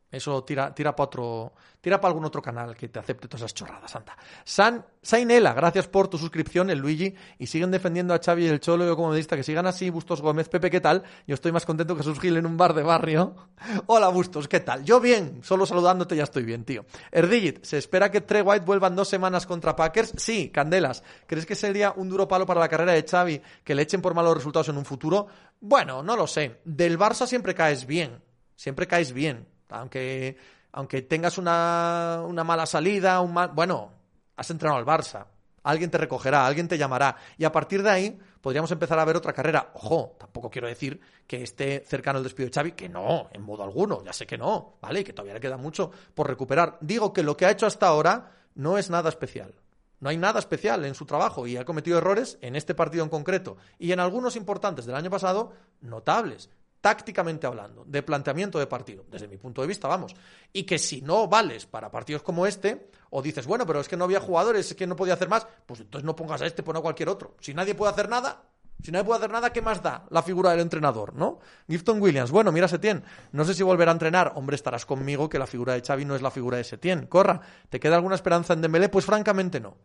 Eso 0.09 0.41
tira, 0.45 0.73
tira 0.73 0.95
para 0.95 1.05
otro, 1.05 1.53
tira 1.81 1.99
para 1.99 2.11
algún 2.11 2.23
otro 2.23 2.41
canal 2.41 2.77
que 2.77 2.87
te 2.87 2.97
acepte 2.97 3.27
todas 3.27 3.41
esas 3.41 3.53
chorradas, 3.53 3.91
santa. 3.91 4.17
San, 4.45 4.85
Sainela, 5.01 5.53
gracias 5.53 5.89
por 5.89 6.07
tu 6.07 6.17
suscripción, 6.17 6.69
el 6.69 6.79
Luigi, 6.79 7.13
y 7.37 7.47
siguen 7.47 7.71
defendiendo 7.71 8.13
a 8.13 8.19
Xavi 8.19 8.45
y 8.45 8.47
el 8.47 8.61
Cholo, 8.61 8.85
yo 8.85 8.95
como 8.95 9.09
me 9.11 9.21
que 9.21 9.43
sigan 9.43 9.67
así, 9.67 9.89
Bustos 9.89 10.21
Gómez, 10.21 10.47
Pepe, 10.47 10.69
¿qué 10.69 10.79
tal? 10.79 11.03
Yo 11.27 11.33
estoy 11.33 11.51
más 11.51 11.65
contento 11.65 11.93
que 11.93 12.03
Jesús 12.03 12.21
Gil 12.21 12.37
en 12.37 12.45
un 12.45 12.55
bar 12.55 12.73
de 12.73 12.83
barrio. 12.83 13.35
Hola 13.87 14.07
Bustos, 14.07 14.47
¿qué 14.47 14.61
tal? 14.61 14.85
Yo 14.85 15.01
bien, 15.01 15.41
solo 15.43 15.65
saludándote 15.65 16.15
ya 16.15 16.23
estoy 16.23 16.43
bien, 16.43 16.63
tío. 16.63 16.85
Erdigit, 17.11 17.65
¿se 17.65 17.77
espera 17.77 18.09
que 18.09 18.21
Trey 18.21 18.43
White 18.43 18.65
vuelvan 18.65 18.95
dos 18.95 19.09
semanas 19.09 19.45
contra 19.45 19.75
Packers? 19.75 20.13
Sí, 20.15 20.49
Candelas. 20.51 21.03
¿Crees 21.25 21.45
que 21.45 21.55
sería 21.55 21.91
un 21.91 22.07
duro 22.07 22.29
palo 22.29 22.45
para 22.45 22.61
la 22.61 22.69
carrera 22.69 22.93
de 22.93 23.03
Xavi 23.03 23.41
que 23.65 23.75
le 23.75 23.81
echen 23.81 24.01
por 24.01 24.13
malos 24.13 24.37
resultados 24.37 24.69
en 24.69 24.77
un 24.77 24.85
futuro? 24.85 25.27
Bueno, 25.59 26.01
no 26.01 26.15
lo 26.15 26.27
sé. 26.27 26.61
Del 26.63 26.97
Barça 26.97 27.27
siempre 27.27 27.53
caes 27.53 27.85
bien. 27.85 28.21
Siempre 28.55 28.87
caes 28.87 29.11
bien 29.11 29.56
aunque, 29.69 30.37
aunque 30.71 31.01
tengas 31.01 31.37
una, 31.37 32.23
una 32.25 32.43
mala 32.43 32.65
salida, 32.65 33.21
un 33.21 33.33
mal, 33.33 33.51
bueno, 33.53 33.91
has 34.35 34.49
entrenado 34.49 34.79
al 34.79 34.85
Barça. 34.85 35.25
Alguien 35.63 35.91
te 35.91 35.97
recogerá, 35.97 36.45
alguien 36.45 36.67
te 36.67 36.77
llamará. 36.77 37.17
Y 37.37 37.43
a 37.43 37.51
partir 37.51 37.83
de 37.83 37.89
ahí 37.89 38.19
podríamos 38.39 38.71
empezar 38.71 38.97
a 38.99 39.05
ver 39.05 39.17
otra 39.17 39.33
carrera. 39.33 39.71
Ojo, 39.73 40.15
tampoco 40.17 40.49
quiero 40.49 40.67
decir 40.67 41.01
que 41.27 41.43
esté 41.43 41.83
cercano 41.85 42.19
el 42.19 42.23
despido 42.23 42.47
de 42.47 42.53
Xavi, 42.53 42.71
que 42.71 42.87
no, 42.87 43.27
en 43.33 43.41
modo 43.41 43.63
alguno, 43.63 44.01
ya 44.03 44.13
sé 44.13 44.25
que 44.25 44.37
no, 44.37 44.77
¿vale? 44.81 45.03
Que 45.03 45.11
todavía 45.11 45.33
le 45.33 45.41
queda 45.41 45.57
mucho 45.57 45.91
por 46.13 46.27
recuperar. 46.27 46.77
Digo 46.79 47.11
que 47.11 47.23
lo 47.23 47.35
que 47.35 47.45
ha 47.45 47.51
hecho 47.51 47.65
hasta 47.65 47.87
ahora 47.87 48.31
no 48.55 48.77
es 48.77 48.89
nada 48.89 49.09
especial. 49.09 49.53
No 49.99 50.09
hay 50.09 50.17
nada 50.17 50.39
especial 50.39 50.85
en 50.85 50.93
su 50.93 51.05
trabajo 51.05 51.47
y 51.47 51.57
ha 51.57 51.65
cometido 51.65 51.97
errores 51.97 52.37
en 52.41 52.55
este 52.55 52.75
partido 52.75 53.03
en 53.03 53.09
concreto 53.09 53.57
y 53.79 53.91
en 53.91 53.99
algunos 53.99 54.35
importantes 54.35 54.85
del 54.85 54.95
año 54.95 55.09
pasado 55.09 55.53
notables 55.81 56.49
tácticamente 56.81 57.47
hablando, 57.47 57.83
de 57.85 58.03
planteamiento 58.03 58.59
de 58.59 58.67
partido, 58.67 59.05
desde 59.09 59.27
mi 59.27 59.37
punto 59.37 59.61
de 59.61 59.67
vista, 59.67 59.87
vamos. 59.87 60.15
Y 60.53 60.63
que 60.63 60.79
si 60.79 61.01
no 61.01 61.27
vales 61.27 61.65
para 61.65 61.91
partidos 61.91 62.21
como 62.21 62.45
este, 62.45 62.89
o 63.09 63.21
dices, 63.21 63.45
bueno, 63.45 63.65
pero 63.65 63.79
es 63.79 63.87
que 63.87 63.97
no 63.97 64.05
había 64.05 64.19
jugadores, 64.19 64.71
es 64.71 64.75
que 64.75 64.87
no 64.87 64.95
podía 64.95 65.15
hacer 65.15 65.29
más, 65.29 65.47
pues 65.65 65.81
entonces 65.81 66.05
no 66.05 66.15
pongas 66.15 66.41
a 66.41 66.45
este, 66.45 66.63
pon 66.63 66.77
a 66.77 66.81
cualquier 66.81 67.09
otro. 67.09 67.35
Si 67.39 67.53
nadie 67.53 67.75
puede 67.75 67.91
hacer 67.91 68.09
nada, 68.09 68.43
si 68.83 68.91
nadie 68.91 69.05
puede 69.05 69.17
hacer 69.17 69.31
nada, 69.31 69.51
¿qué 69.51 69.61
más 69.61 69.81
da 69.81 70.05
la 70.09 70.21
figura 70.21 70.51
del 70.51 70.59
entrenador, 70.59 71.15
no? 71.15 71.39
Gifton 71.67 72.01
Williams, 72.01 72.31
bueno, 72.31 72.51
mira 72.51 72.67
Setién, 72.67 73.03
no 73.31 73.43
sé 73.43 73.53
si 73.53 73.63
volverá 73.63 73.91
a 73.91 73.93
entrenar. 73.93 74.33
Hombre, 74.35 74.55
estarás 74.55 74.85
conmigo 74.85 75.29
que 75.29 75.39
la 75.39 75.47
figura 75.47 75.73
de 75.73 75.81
Xavi 75.81 76.05
no 76.05 76.15
es 76.15 76.21
la 76.21 76.31
figura 76.31 76.57
de 76.57 76.63
Setién. 76.63 77.07
Corra, 77.07 77.41
¿te 77.69 77.79
queda 77.79 77.95
alguna 77.95 78.15
esperanza 78.15 78.53
en 78.53 78.61
Dembélé? 78.61 78.89
Pues 78.89 79.05
francamente 79.05 79.59
no. 79.59 79.77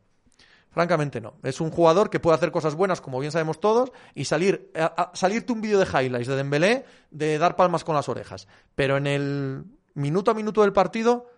Francamente 0.73 1.21
no. 1.21 1.35
Es 1.43 1.61
un 1.61 1.71
jugador 1.71 2.11
que 2.11 2.19
puede 2.19 2.37
hacer 2.37 2.51
cosas 2.51 2.75
buenas, 2.75 3.01
como 3.01 3.21
bien 3.21 3.31
sabemos 3.31 3.61
todos, 3.61 3.93
y 4.15 4.25
salir, 4.25 4.73
salirte 5.13 5.53
un 5.53 5.61
vídeo 5.61 5.79
de 5.79 5.87
highlights 5.87 6.29
de 6.29 6.37
Dembélé 6.37 6.85
de 7.11 7.39
dar 7.39 7.57
palmas 7.57 7.85
con 7.85 7.95
las 7.95 8.09
orejas. 8.09 8.49
Pero 8.75 8.97
en 8.97 9.07
el 9.07 9.65
minuto 9.95 10.31
a 10.31 10.35
minuto 10.35 10.63
del 10.63 10.73
partido, 10.73 11.31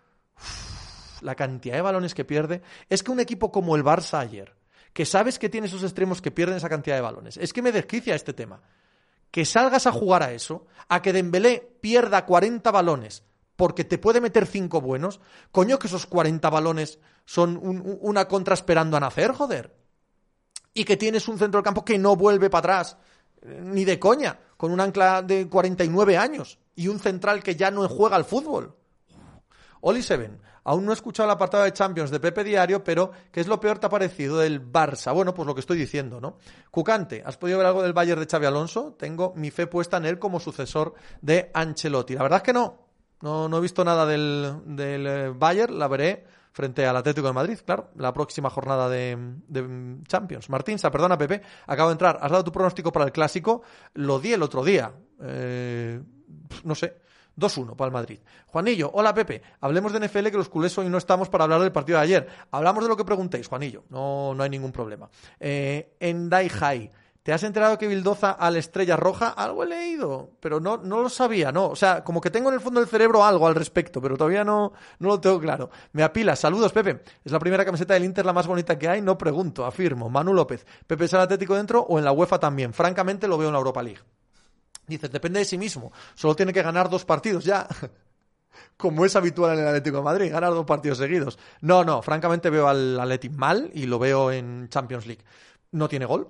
la 1.21 1.35
cantidad 1.35 1.75
de 1.75 1.83
balones 1.83 2.15
que 2.15 2.25
pierde. 2.25 2.63
Es 2.89 3.03
que 3.03 3.11
un 3.11 3.19
equipo 3.19 3.51
como 3.51 3.75
el 3.75 3.83
Barça 3.83 4.21
ayer, 4.21 4.55
que 4.93 5.05
sabes 5.05 5.41
que 5.41 5.49
tiene 5.49 5.67
esos 5.67 5.83
extremos 5.83 6.23
que 6.23 6.31
pierden 6.31 6.57
esa 6.57 6.69
cantidad 6.69 6.95
de 6.95 7.03
balones, 7.03 7.37
es 7.37 7.53
que 7.53 7.63
me 7.63 7.73
desquicia 7.73 8.15
este 8.15 8.33
tema. 8.33 8.63
Que 9.33 9.45
salgas 9.45 9.89
a 9.89 9.93
jugar 9.93 10.23
a 10.23 10.33
eso, 10.33 10.67
a 10.89 11.03
que 11.03 11.13
Dembélé 11.13 11.77
pierda 11.81 12.25
40 12.25 12.71
balones 12.71 13.25
porque 13.57 13.85
te 13.85 13.99
puede 13.99 14.21
meter 14.21 14.47
cinco 14.47 14.81
buenos. 14.81 15.21
Coño, 15.51 15.79
que 15.79 15.87
esos 15.87 16.07
40 16.07 16.49
balones 16.51 16.99
son 17.25 17.59
una 17.63 18.27
contra 18.27 18.55
esperando 18.55 18.97
a 18.97 19.01
nacer, 19.01 19.33
joder. 19.33 19.75
Y 20.73 20.85
que 20.85 20.97
tienes 20.97 21.29
un 21.29 21.39
centro 21.39 21.59
del 21.59 21.65
campo 21.65 21.85
que 21.85 21.99
no 21.99 22.17
vuelve 22.17 22.51
para 22.51 22.75
atrás, 22.75 22.97
ni 23.43 23.85
de 23.85 23.99
coña, 23.99 24.39
con 24.57 24.73
un 24.73 24.81
ancla 24.81 25.23
de 25.23 25.49
49 25.49 26.17
años 26.17 26.59
y 26.75 26.89
un 26.89 26.99
central 26.99 27.43
que 27.43 27.55
ya 27.55 27.71
no 27.71 27.89
juega 27.89 28.17
al 28.17 28.25
fútbol. 28.25 28.75
Oli 29.83 30.03
Seven, 30.03 30.41
aún 30.65 30.85
no 30.87 30.93
he 30.93 30.95
escuchado 30.95 31.27
la 31.27 31.35
apartado 31.35 31.65
de 31.65 31.73
Champions 31.73 32.11
de 32.11 32.19
Pepe 32.19 32.43
Diario, 32.43 32.83
pero 32.83 33.11
¿qué 33.31 33.41
es 33.41 33.47
lo 33.47 33.61
peor 33.61 33.79
te 33.79 33.87
ha 33.87 33.91
parecido 33.91 34.39
del 34.39 34.61
Barça? 34.67 35.15
Bueno, 35.15 35.35
pues 35.35 35.47
lo 35.47 35.55
que 35.55 35.61
estoy 35.61 35.77
diciendo, 35.77 36.21
¿no? 36.21 36.39
Cucante, 36.71 37.23
¿has 37.25 37.37
podido 37.37 37.59
ver 37.59 37.67
algo 37.67 37.83
del 37.83 37.93
Bayern 37.93 38.21
de 38.21 38.27
Xavi 38.27 38.47
Alonso? 38.47 38.97
Tengo 38.99 39.35
mi 39.37 39.51
fe 39.51 39.67
puesta 39.67 39.99
en 39.99 40.07
él 40.07 40.19
como 40.19 40.41
sucesor 40.41 40.95
de 41.21 41.51
Ancelotti. 41.53 42.15
La 42.15 42.23
verdad 42.23 42.39
es 42.39 42.43
que 42.43 42.53
no. 42.55 42.84
No, 43.25 43.49
no 43.49 43.57
he 43.57 43.61
visto 43.63 43.83
nada 43.87 44.05
del, 44.05 44.55
del 44.67 45.07
eh, 45.07 45.33
Bayern, 45.35 45.79
la 45.79 45.89
veré 45.89 46.27
frente 46.53 46.87
al 46.87 46.95
Atlético 46.95 47.27
de 47.27 47.33
Madrid, 47.33 47.59
claro, 47.65 47.89
la 47.97 48.13
próxima 48.13 48.51
jornada 48.51 48.87
de, 48.91 49.17
de 49.49 49.97
Champions. 50.07 50.51
Martín, 50.51 50.77
perdona 50.79 51.17
Pepe, 51.17 51.41
acabo 51.67 51.89
de 51.89 51.95
entrar. 51.95 52.19
¿Has 52.21 52.31
dado 52.31 52.45
tu 52.45 52.53
pronóstico 52.53 52.93
para 52.93 53.07
el 53.07 53.13
clásico? 53.13 53.63
Lo 53.95 54.21
di 54.21 54.35
el 54.35 54.43
otro 54.43 54.63
día. 54.63 54.93
Eh, 55.23 56.03
no 56.65 56.75
sé. 56.75 57.01
2-1 57.37 57.75
para 57.75 57.87
el 57.87 57.93
Madrid. 57.93 58.21
Juanillo, 58.47 58.91
hola 58.93 59.15
Pepe. 59.15 59.41
Hablemos 59.61 59.93
de 59.93 60.07
NFL 60.07 60.29
que 60.29 60.37
los 60.37 60.51
culés 60.51 60.77
hoy 60.77 60.91
no 60.91 60.99
estamos 60.99 61.31
para 61.31 61.45
hablar 61.45 61.63
del 61.63 61.73
partido 61.73 61.99
de 61.99 62.05
ayer. 62.05 62.29
Hablamos 62.51 62.85
de 62.85 62.91
lo 62.91 62.97
que 62.97 63.05
preguntéis, 63.07 63.49
Juanillo. 63.49 63.85
No, 63.89 64.35
no 64.35 64.43
hay 64.43 64.51
ningún 64.51 64.71
problema. 64.71 65.09
Eh, 65.41 65.97
en 65.99 66.29
Dai 66.29 66.51
High. 66.51 66.91
¿Te 67.25 67.33
has 67.33 67.43
enterado 67.43 67.79
que 67.79 67.89
Bildoza 67.89 68.33
a 68.33 68.51
la 68.51 68.59
estrella 68.59 68.99
roja? 68.99 69.31
Algo 69.31 69.63
he 69.63 69.67
leído, 69.67 70.33
pero 70.41 70.61
no, 70.61 70.77
no 70.77 71.01
lo 71.01 71.09
sabía, 71.09 71.53
¿no? 71.53 71.69
O 71.69 71.75
sea, 71.75 72.05
como 72.05 72.21
que 72.21 72.31
tengo 72.31 72.51
en 72.51 72.57
el 72.57 72.61
fondo 72.61 72.81
del 72.81 72.89
cerebro 72.89 73.25
algo 73.25 73.47
al 73.47 73.55
respecto, 73.55 74.03
pero 74.03 74.19
todavía 74.19 74.45
no, 74.45 74.75
no 74.99 75.09
lo 75.09 75.19
tengo 75.19 75.41
claro. 75.41 75.71
Me 75.93 76.03
apila. 76.03 76.37
Saludos, 76.37 76.73
Pepe. 76.73 77.03
Es 77.25 77.33
la 77.33 77.39
primera 77.39 77.65
camiseta 77.65 77.95
del 77.95 78.05
Inter 78.05 78.27
la 78.27 78.35
más 78.35 78.47
bonita 78.47 78.79
que 78.79 78.91
hay, 78.91 79.01
no 79.01 79.17
pregunto, 79.17 79.65
afirmo. 79.65 80.11
Manu 80.11 80.35
López. 80.35 80.67
¿Pepe 80.87 81.07
es 81.07 81.15
el 81.15 81.21
Atlético 81.21 81.55
dentro 81.57 81.81
o 81.81 81.99
en 81.99 82.05
la 82.05 82.13
UEFA 82.13 82.39
también? 82.39 82.75
Francamente 82.75 83.27
lo 83.27 83.39
veo 83.39 83.49
en 83.49 83.55
la 83.55 83.59
Europa 83.59 83.83
League. 83.83 84.03
Dices, 84.87 85.11
depende 85.11 85.39
de 85.39 85.47
sí 85.47 85.57
mismo. 85.57 85.93
Solo 86.15 86.37
tiene 86.37 86.53
que 86.53 86.63
ganar 86.63 86.91
dos 86.91 87.07
partidos 87.07 87.43
ya. 87.43 87.67
como 88.77 89.03
es 89.07 89.17
habitual 89.17 89.55
en 89.55 89.61
el 89.61 89.69
Atlético 89.69 89.97
de 89.97 90.03
Madrid, 90.03 90.31
ganar 90.31 90.53
dos 90.53 90.67
partidos 90.67 90.99
seguidos. 90.99 91.39
No, 91.63 91.85
no, 91.85 92.03
francamente 92.03 92.51
veo 92.51 92.69
al 92.69 93.01
Atlético 93.01 93.35
mal 93.39 93.71
y 93.73 93.87
lo 93.87 93.99
veo 93.99 94.31
en 94.31 94.69
Champions 94.69 95.07
League. 95.07 95.25
No 95.71 95.89
tiene 95.89 96.05
gol, 96.05 96.29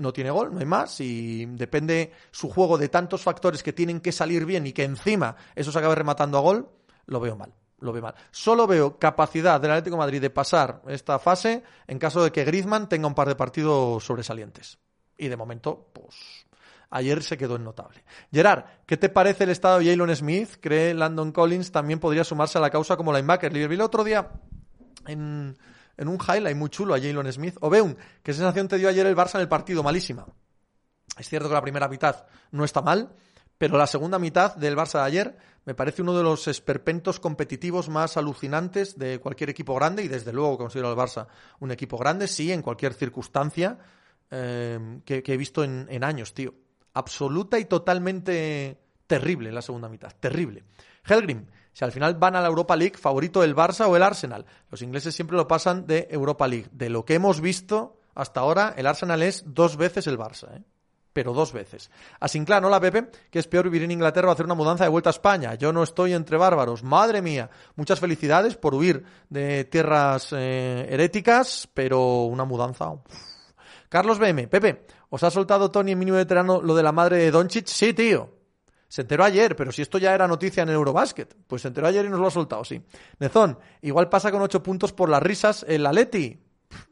no 0.00 0.12
tiene 0.12 0.30
gol, 0.30 0.52
no 0.52 0.60
hay 0.60 0.66
más, 0.66 1.00
y 1.00 1.46
depende 1.46 2.12
su 2.30 2.48
juego 2.48 2.78
de 2.78 2.88
tantos 2.88 3.22
factores 3.22 3.62
que 3.62 3.72
tienen 3.72 4.00
que 4.00 4.12
salir 4.12 4.46
bien 4.46 4.66
y 4.66 4.72
que 4.72 4.84
encima 4.84 5.36
eso 5.54 5.70
se 5.70 5.78
acabe 5.78 5.94
rematando 5.94 6.38
a 6.38 6.40
gol, 6.40 6.68
lo 7.06 7.20
veo 7.20 7.36
mal. 7.36 7.52
Lo 7.80 7.92
veo 7.92 8.02
mal. 8.02 8.14
Solo 8.30 8.66
veo 8.66 8.98
capacidad 8.98 9.60
del 9.60 9.70
Atlético 9.70 9.96
Madrid 9.96 10.20
de 10.20 10.28
pasar 10.30 10.82
esta 10.88 11.18
fase 11.18 11.62
en 11.86 11.98
caso 11.98 12.22
de 12.22 12.30
que 12.30 12.44
Griezmann 12.44 12.88
tenga 12.88 13.06
un 13.06 13.14
par 13.14 13.28
de 13.28 13.36
partidos 13.36 14.04
sobresalientes. 14.04 14.78
Y 15.16 15.28
de 15.28 15.36
momento, 15.36 15.88
pues, 15.92 16.46
ayer 16.90 17.22
se 17.22 17.38
quedó 17.38 17.56
en 17.56 17.64
notable. 17.64 18.04
Gerard, 18.30 18.64
¿qué 18.86 18.98
te 18.98 19.08
parece 19.08 19.44
el 19.44 19.50
estado 19.50 19.78
de 19.78 19.86
Jalen 19.86 20.14
Smith? 20.14 20.56
¿Cree 20.60 20.92
Landon 20.92 21.32
Collins 21.32 21.72
también 21.72 22.00
podría 22.00 22.24
sumarse 22.24 22.58
a 22.58 22.60
la 22.60 22.70
causa 22.70 22.98
como 22.98 23.12
linebacker? 23.14 23.52
Vi 23.52 23.62
el 23.62 23.80
otro 23.80 24.04
día 24.04 24.30
en 26.00 26.08
un 26.08 26.16
highlight 26.16 26.56
muy 26.56 26.70
chulo 26.70 26.94
a 26.94 26.98
Jalen 26.98 27.30
Smith. 27.30 27.56
O 27.60 27.68
Beun, 27.68 27.96
¿qué 28.22 28.32
sensación 28.32 28.66
te 28.66 28.78
dio 28.78 28.88
ayer 28.88 29.06
el 29.06 29.14
Barça 29.14 29.34
en 29.34 29.42
el 29.42 29.48
partido? 29.48 29.82
Malísima. 29.82 30.26
Es 31.18 31.28
cierto 31.28 31.48
que 31.48 31.54
la 31.54 31.60
primera 31.60 31.88
mitad 31.88 32.24
no 32.52 32.64
está 32.64 32.80
mal, 32.80 33.12
pero 33.58 33.76
la 33.76 33.86
segunda 33.86 34.18
mitad 34.18 34.56
del 34.56 34.76
Barça 34.76 35.00
de 35.00 35.04
ayer 35.04 35.38
me 35.66 35.74
parece 35.74 36.00
uno 36.00 36.16
de 36.16 36.22
los 36.22 36.48
esperpentos 36.48 37.20
competitivos 37.20 37.90
más 37.90 38.16
alucinantes 38.16 38.98
de 38.98 39.20
cualquier 39.20 39.50
equipo 39.50 39.74
grande 39.74 40.02
y 40.02 40.08
desde 40.08 40.32
luego 40.32 40.56
considero 40.56 40.88
al 40.88 40.96
Barça 40.96 41.26
un 41.58 41.70
equipo 41.70 41.98
grande, 41.98 42.26
sí, 42.28 42.50
en 42.50 42.62
cualquier 42.62 42.94
circunstancia 42.94 43.78
eh, 44.30 45.00
que, 45.04 45.22
he 45.26 45.36
visto 45.36 45.62
en 45.62 46.02
años, 46.02 46.32
tío. 46.32 46.54
Absoluta 46.94 47.58
y 47.58 47.66
totalmente 47.66 48.80
terrible 49.06 49.52
la 49.52 49.60
segunda 49.60 49.90
mitad, 49.90 50.12
terrible. 50.18 50.64
Helgrim, 51.04 51.46
si 51.72 51.84
al 51.84 51.92
final 51.92 52.14
van 52.14 52.36
a 52.36 52.40
la 52.40 52.48
Europa 52.48 52.76
League, 52.76 52.96
favorito 52.98 53.42
el 53.42 53.54
Barça 53.54 53.86
o 53.88 53.96
el 53.96 54.02
Arsenal. 54.02 54.46
Los 54.70 54.82
ingleses 54.82 55.14
siempre 55.14 55.36
lo 55.36 55.48
pasan 55.48 55.86
de 55.86 56.08
Europa 56.10 56.48
League. 56.48 56.68
De 56.72 56.90
lo 56.90 57.04
que 57.04 57.14
hemos 57.14 57.40
visto 57.40 58.00
hasta 58.14 58.40
ahora, 58.40 58.74
el 58.76 58.86
Arsenal 58.86 59.22
es 59.22 59.44
dos 59.46 59.76
veces 59.76 60.06
el 60.06 60.18
Barça, 60.18 60.56
¿eh? 60.56 60.62
pero 61.12 61.32
dos 61.32 61.52
veces. 61.52 61.90
A 62.20 62.28
Sinclair, 62.28 62.64
hola 62.64 62.80
Pepe, 62.80 63.10
que 63.30 63.38
es 63.38 63.46
peor 63.46 63.64
vivir 63.64 63.82
en 63.82 63.90
Inglaterra 63.90 64.28
o 64.28 64.32
hacer 64.32 64.46
una 64.46 64.54
mudanza 64.54 64.84
de 64.84 64.90
vuelta 64.90 65.10
a 65.10 65.12
España. 65.12 65.54
Yo 65.54 65.72
no 65.72 65.82
estoy 65.82 66.12
entre 66.12 66.36
bárbaros. 66.36 66.82
Madre 66.82 67.22
mía, 67.22 67.50
muchas 67.76 68.00
felicidades 68.00 68.56
por 68.56 68.74
huir 68.74 69.04
de 69.28 69.64
tierras 69.64 70.32
eh, 70.32 70.86
heréticas, 70.88 71.68
pero 71.74 72.24
una 72.24 72.44
mudanza. 72.44 72.92
Carlos 73.88 74.18
BM, 74.18 74.46
Pepe, 74.46 74.86
¿os 75.08 75.22
ha 75.24 75.30
soltado 75.30 75.70
Tony 75.70 75.92
en 75.92 75.98
mínimo 75.98 76.16
veterano 76.16 76.62
lo 76.62 76.74
de 76.74 76.82
la 76.82 76.92
madre 76.92 77.18
de 77.18 77.30
Doncic? 77.30 77.66
Sí, 77.66 77.92
tío. 77.92 78.39
Se 78.90 79.02
enteró 79.02 79.22
ayer, 79.22 79.54
pero 79.54 79.70
si 79.70 79.82
esto 79.82 79.98
ya 79.98 80.12
era 80.12 80.26
noticia 80.26 80.64
en 80.64 80.68
Eurobasket, 80.68 81.36
pues 81.46 81.62
se 81.62 81.68
enteró 81.68 81.86
ayer 81.86 82.04
y 82.04 82.08
nos 82.08 82.18
lo 82.18 82.26
ha 82.26 82.30
soltado, 82.32 82.64
sí. 82.64 82.82
Nezón, 83.20 83.56
igual 83.82 84.08
pasa 84.08 84.32
con 84.32 84.42
ocho 84.42 84.64
puntos 84.64 84.92
por 84.92 85.08
las 85.08 85.22
risas 85.22 85.64
el 85.68 85.86
Atleti. 85.86 86.42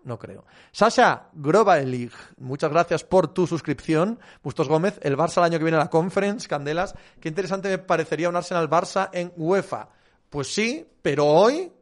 No 0.05 0.17
creo. 0.17 0.47
Sasha 0.71 1.29
Grobelig, 1.33 2.13
muchas 2.37 2.71
gracias 2.71 3.03
por 3.03 3.35
tu 3.35 3.49
suscripción. 3.49 4.21
Bustos 4.45 4.69
Gómez, 4.69 5.01
el 5.03 5.17
Barça 5.17 5.39
el 5.39 5.45
año 5.47 5.59
que 5.59 5.65
viene 5.65 5.77
a 5.77 5.81
la 5.81 5.91
Conference, 5.91 6.47
Candelas. 6.47 6.95
Qué 7.19 7.31
interesante 7.31 7.69
me 7.69 7.79
parecería 7.79 8.29
un 8.29 8.37
Arsenal 8.37 8.71
Barça 8.71 9.11
en 9.13 9.33
UEFA. 9.37 9.89
Pues 10.31 10.55
sí, 10.55 10.87
pero 11.03 11.27
hoy, 11.27 11.73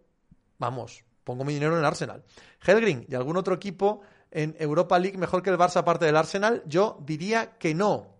vamos, 0.57 1.05
pongo 1.24 1.44
mi 1.44 1.52
dinero 1.52 1.79
en 1.79 1.85
Arsenal. 1.85 2.24
Helgrin 2.66 3.05
y 3.07 3.14
algún 3.16 3.37
otro 3.37 3.55
equipo 3.55 4.00
en 4.31 4.57
Europa 4.59 4.98
League 4.98 5.18
mejor 5.18 5.42
que 5.42 5.50
el 5.50 5.59
Barça 5.59 5.76
aparte 5.76 6.07
del 6.07 6.16
Arsenal, 6.16 6.62
yo 6.64 6.96
diría 7.05 7.59
que 7.59 7.74
no. 7.74 8.15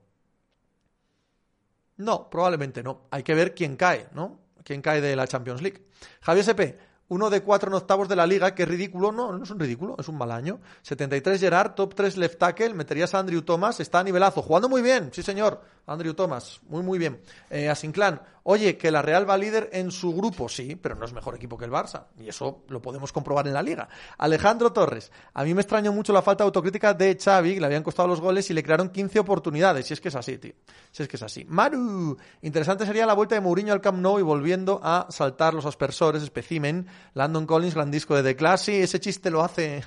No, 1.98 2.28
probablemente 2.30 2.82
no. 2.82 3.02
Hay 3.11 3.22
que 3.22 3.35
ver 3.35 3.54
quién 3.54 3.76
cae, 3.76 4.09
¿no? 4.12 4.40
Quién 4.64 4.82
cae 4.82 5.00
de 5.00 5.16
la 5.16 5.26
Champions 5.26 5.62
League. 5.62 5.82
Javier 6.20 6.44
SP, 6.44 6.62
uno 7.09 7.31
de 7.31 7.42
cuatro 7.42 7.71
en 7.71 7.75
octavos 7.75 8.09
de 8.09 8.16
la 8.16 8.27
liga, 8.27 8.55
que 8.55 8.64
es 8.64 8.69
ridículo. 8.69 9.12
No, 9.12 9.33
no 9.33 9.45
es 9.45 9.51
un 9.51 9.59
ridículo, 9.59 9.97
es 9.99 10.09
un 10.09 10.19
mal 10.19 10.31
año. 10.31 10.61
73 10.83 11.40
Gerard, 11.40 11.75
top 11.75 11.95
3 11.95 12.16
left 12.16 12.38
tackle, 12.38 12.75
meterías 12.75 13.14
a 13.14 13.21
Andrew 13.21 13.42
Thomas, 13.42 13.81
está 13.81 14.01
a 14.01 14.05
nivelazo. 14.05 14.42
Jugando 14.42 14.69
muy 14.69 14.83
bien, 14.83 15.11
sí 15.12 15.23
señor, 15.23 15.62
Andrew 15.87 16.14
Thomas, 16.14 16.61
muy 16.69 16.83
muy 16.83 16.99
bien. 16.99 17.21
Eh, 17.49 17.69
Asinclan, 17.69 18.21
oye, 18.42 18.77
que 18.77 18.90
la 18.90 19.03
Real 19.03 19.29
va 19.29 19.37
líder 19.37 19.71
en 19.73 19.90
su 19.90 20.14
grupo, 20.14 20.49
sí, 20.49 20.77
pero 20.77 20.97
no 20.97 21.05
es 21.05 21.12
mejor 21.12 21.37
equipo 21.37 21.57
que 21.57 21.64
el 21.64 21.71
Barça. 21.71 22.07
Y 22.19 22.29
eso 22.29 22.64
lo 22.69 22.83
podemos 22.83 23.12
comprobar 23.12 23.47
en 23.47 23.55
la 23.55 23.62
liga. 23.62 23.88
Alejandro 24.19 24.73
Torres, 24.73 25.12
a 25.35 25.45
mí 25.45 25.55
me 25.55 25.62
extrañó 25.62 25.92
mucho 25.92 26.12
la 26.12 26.23
falta 26.23 26.42
de 26.42 26.47
autocrítica 26.47 26.92
de 26.95 27.16
Xavi, 27.16 27.55
que 27.55 27.61
le 27.61 27.66
habían 27.66 27.83
costado 27.83 28.09
los 28.09 28.21
goles 28.21 28.51
y 28.51 28.55
le 28.55 28.62
crearon 28.62 28.90
15 28.90 29.21
oportunidades. 29.21 29.87
Si 29.87 29.95
es 29.95 30.01
que 30.01 30.09
es 30.09 30.16
así, 30.16 30.38
tío. 30.38 30.55
Si 30.90 31.03
es 31.03 31.09
que 31.09 31.16
es 31.16 31.23
así. 31.23 31.45
Maru, 31.45 32.16
interesante 32.42 32.85
sería 32.85 33.07
la 33.07 33.14
vuelta 33.14 33.37
de 33.37 33.40
Mourinho 33.40 33.73
al 33.73 33.81
Camp 33.81 33.99
Nou 33.99 34.19
y 34.19 34.23
volviendo 34.23 34.81
a 34.83 35.07
saltar 35.11 35.55
los 35.55 35.66
aspersores, 35.66 36.23
especimen 36.23 36.87
Landon 37.14 37.46
Collins, 37.46 37.74
gran 37.74 37.90
disco 37.90 38.14
de 38.14 38.22
The 38.22 38.37
Classy. 38.37 38.76
Ese 38.76 39.00
chiste 39.00 39.30
lo 39.30 39.42
hace 39.42 39.82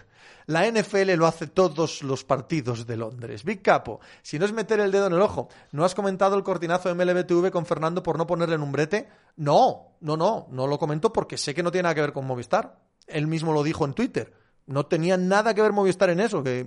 la 0.50 0.66
NFL 0.66 1.12
lo 1.12 1.28
hace 1.28 1.46
todos 1.46 2.02
los 2.02 2.24
partidos 2.24 2.88
de 2.88 2.98
Londres. 2.98 3.44
Big 3.44 3.62
Capo, 3.62 4.00
si 4.24 4.40
no 4.40 4.46
es 4.46 4.52
meter 4.52 4.80
el 4.80 4.92
dedo 4.92 5.06
en 5.06 5.14
el 5.14 5.22
ojo, 5.22 5.48
¿no 5.72 5.86
has 5.86 5.94
comentado 5.94 6.36
el 6.36 6.44
cortinazo 6.44 6.90
de 6.90 6.96
MLBTV 6.96 7.52
con 7.52 7.68
Fernando 7.68 8.02
por 8.02 8.18
no 8.18 8.26
ponerle 8.26 8.56
en 8.56 8.64
un 8.64 8.72
brete? 8.72 9.08
No, 9.36 9.94
no, 10.02 10.18
no, 10.18 10.48
no 10.50 10.66
lo 10.66 10.80
comento 10.80 11.14
porque 11.14 11.38
sé 11.38 11.54
que 11.54 11.62
no 11.62 11.72
tiene 11.72 11.84
nada 11.84 11.94
que 11.94 12.02
ver 12.02 12.14
con 12.14 12.26
Movistar. 12.26 12.80
Él 13.06 13.28
mismo 13.28 13.54
lo 13.54 13.62
dijo 13.62 13.86
en 13.86 13.94
Twitter. 13.94 14.34
No 14.66 14.88
tenía 14.88 15.18
nada 15.18 15.54
que 15.54 15.62
ver 15.62 15.72
Movistar 15.72 16.10
en 16.10 16.20
eso, 16.20 16.42
que 16.42 16.66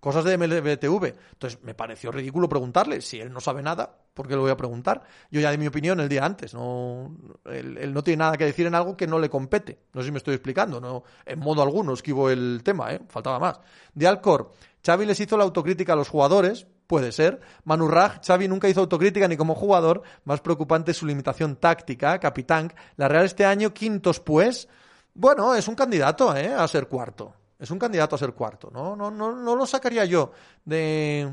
cosas 0.00 0.24
de 0.24 0.36
MLBTV. 0.36 1.14
Entonces 1.32 1.62
me 1.62 1.74
pareció 1.74 2.10
ridículo 2.10 2.48
preguntarle. 2.48 3.00
Si 3.00 3.20
él 3.20 3.32
no 3.32 3.40
sabe 3.40 3.62
nada, 3.62 3.94
¿por 4.14 4.26
qué 4.26 4.34
lo 4.34 4.42
voy 4.42 4.50
a 4.50 4.56
preguntar? 4.56 5.02
Yo 5.30 5.40
ya 5.40 5.50
di 5.50 5.58
mi 5.58 5.66
opinión 5.66 6.00
el 6.00 6.08
día 6.08 6.24
antes. 6.24 6.54
No, 6.54 7.14
él, 7.44 7.92
no 7.92 8.02
tiene 8.02 8.18
nada 8.18 8.36
que 8.36 8.46
decir 8.46 8.66
en 8.66 8.74
algo 8.74 8.96
que 8.96 9.06
no 9.06 9.18
le 9.18 9.28
compete. 9.28 9.78
No 9.92 10.00
sé 10.00 10.06
si 10.06 10.12
me 10.12 10.18
estoy 10.18 10.34
explicando. 10.34 10.80
No, 10.80 11.04
en 11.24 11.38
modo 11.38 11.62
alguno 11.62 11.92
esquivo 11.92 12.30
el 12.30 12.62
tema, 12.64 12.92
¿eh? 12.92 13.00
faltaba 13.08 13.38
más. 13.38 13.60
De 13.94 14.08
Alcor, 14.08 14.52
Xavi 14.84 15.06
les 15.06 15.20
hizo 15.20 15.36
la 15.36 15.44
autocrítica 15.44 15.92
a 15.92 15.96
los 15.96 16.08
jugadores. 16.08 16.66
Puede 16.86 17.12
ser. 17.12 17.40
Manu 17.64 17.86
Raj, 17.86 18.20
Xavi 18.26 18.48
nunca 18.48 18.68
hizo 18.68 18.80
autocrítica 18.80 19.28
ni 19.28 19.36
como 19.36 19.54
jugador. 19.54 20.02
Más 20.24 20.40
preocupante 20.40 20.92
su 20.92 21.06
limitación 21.06 21.56
táctica. 21.56 22.18
Capitán, 22.18 22.72
la 22.96 23.06
Real 23.06 23.26
este 23.26 23.44
año, 23.44 23.72
quintos 23.72 24.18
pues. 24.18 24.68
Bueno, 25.14 25.54
es 25.54 25.68
un 25.68 25.74
candidato 25.74 26.34
¿eh? 26.36 26.52
a 26.52 26.66
ser 26.66 26.88
cuarto. 26.88 27.34
Es 27.60 27.70
un 27.70 27.78
candidato 27.78 28.16
a 28.16 28.18
ser 28.18 28.32
cuarto. 28.32 28.70
No, 28.72 28.96
no, 28.96 29.10
no, 29.10 29.36
no 29.36 29.54
lo 29.54 29.66
sacaría 29.66 30.04
yo 30.06 30.32
de 30.64 31.30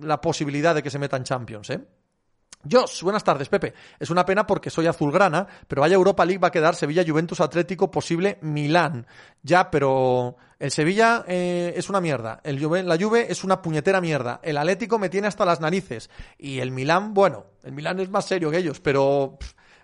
la 0.00 0.20
posibilidad 0.20 0.74
de 0.74 0.82
que 0.82 0.90
se 0.90 0.98
meta 0.98 1.16
en 1.16 1.24
Champions, 1.24 1.70
¿eh? 1.70 1.80
Jos, 2.68 3.04
buenas 3.04 3.22
tardes, 3.22 3.48
Pepe. 3.48 3.72
Es 4.00 4.10
una 4.10 4.26
pena 4.26 4.44
porque 4.44 4.68
soy 4.68 4.88
azulgrana, 4.88 5.46
pero 5.68 5.82
vaya 5.82 5.94
Europa 5.94 6.24
League 6.24 6.40
va 6.40 6.48
a 6.48 6.52
quedar 6.52 6.74
Sevilla, 6.74 7.04
Juventus, 7.06 7.40
Atlético, 7.40 7.88
posible 7.90 8.38
Milán. 8.42 9.06
Ya, 9.42 9.70
pero 9.70 10.36
el 10.58 10.72
Sevilla 10.72 11.24
eh, 11.28 11.72
es 11.76 11.88
una 11.88 12.00
mierda. 12.00 12.40
El 12.42 12.60
la 12.60 12.98
Juve 12.98 13.30
es 13.30 13.44
una 13.44 13.62
puñetera 13.62 14.00
mierda. 14.00 14.40
El 14.42 14.56
Atlético 14.56 14.98
me 14.98 15.08
tiene 15.08 15.28
hasta 15.28 15.44
las 15.44 15.60
narices. 15.60 16.10
Y 16.36 16.58
el 16.58 16.72
Milán, 16.72 17.14
bueno, 17.14 17.46
el 17.62 17.72
Milán 17.72 18.00
es 18.00 18.10
más 18.10 18.26
serio 18.26 18.50
que 18.50 18.58
ellos, 18.58 18.80
pero 18.80 19.38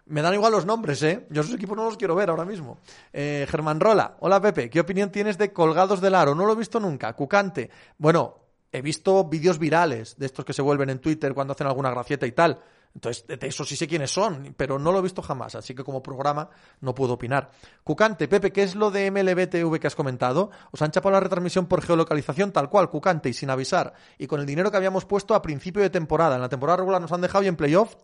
me 0.07 0.23
dan 0.23 0.35
igual 0.35 0.53
los 0.53 0.67
nombres, 0.67 1.03
¿eh? 1.03 1.27
Yo 1.31 1.43
esos 1.43 1.55
equipos 1.55 1.77
no 1.77 1.85
los 1.85 1.97
quiero 1.97 2.14
ver 2.14 2.31
ahora 2.31 2.45
mismo. 2.45 2.79
Eh, 3.12 3.47
Germán 3.49 3.81
Rola, 3.81 4.17
hola 4.21 4.40
Pepe, 4.40 4.69
¿qué 4.69 4.81
opinión 4.81 5.11
tienes 5.11 5.38
de 5.38 5.53
Colgados 5.53 6.01
del 6.01 6.14
Aro? 6.14 6.35
No 6.35 6.47
lo 6.47 6.53
he 6.53 6.57
visto 6.57 6.79
nunca. 6.79 7.12
Cucante, 7.14 7.71
bueno, 7.99 8.37
he 8.71 8.83
visto 8.83 9.25
vídeos 9.25 9.59
virales 9.59 10.19
de 10.19 10.27
estos 10.27 10.45
que 10.45 10.53
se 10.53 10.62
vuelven 10.62 10.90
en 10.90 10.99
Twitter 10.99 11.33
cuando 11.33 11.53
hacen 11.53 11.67
alguna 11.67 11.90
gracieta 11.90 12.27
y 12.27 12.33
tal. 12.33 12.61
Entonces, 12.95 13.27
de 13.27 13.49
eso 13.49 13.64
sí 13.64 13.75
sé 13.75 13.88
quiénes 13.88 14.12
son, 14.12 14.55
pero 14.57 14.79
no 14.79 14.93
lo 14.93 15.01
he 15.01 15.03
visto 15.03 15.21
jamás, 15.21 15.57
así 15.57 15.75
que 15.75 15.83
como 15.83 16.01
programa 16.01 16.49
no 16.81 16.95
puedo 16.95 17.14
opinar. 17.14 17.51
Cucante, 17.83 18.29
Pepe, 18.29 18.53
¿qué 18.53 18.62
es 18.62 18.77
lo 18.77 18.93
de 18.93 19.11
MLBTV 19.11 19.81
que 19.81 19.88
has 19.88 19.97
comentado? 19.97 20.51
Os 20.71 20.81
han 20.81 20.93
chapado 20.93 21.12
la 21.12 21.21
retransmisión 21.21 21.67
por 21.67 21.83
geolocalización 21.83 22.53
tal 22.53 22.71
cual, 22.71 22.90
Cucante, 22.90 23.29
y 23.29 23.33
sin 23.33 23.51
avisar. 23.51 23.95
Y 24.17 24.29
con 24.29 24.38
el 24.38 24.47
dinero 24.47 24.71
que 24.71 24.77
habíamos 24.77 25.07
puesto 25.07 25.35
a 25.35 25.43
principio 25.43 25.83
de 25.83 25.90
temporada. 25.90 26.37
En 26.37 26.43
la 26.43 26.49
temporada 26.49 26.77
regular 26.77 27.01
nos 27.01 27.11
han 27.11 27.21
dejado 27.21 27.43
y 27.43 27.49
en 27.49 27.57
playoff 27.57 27.97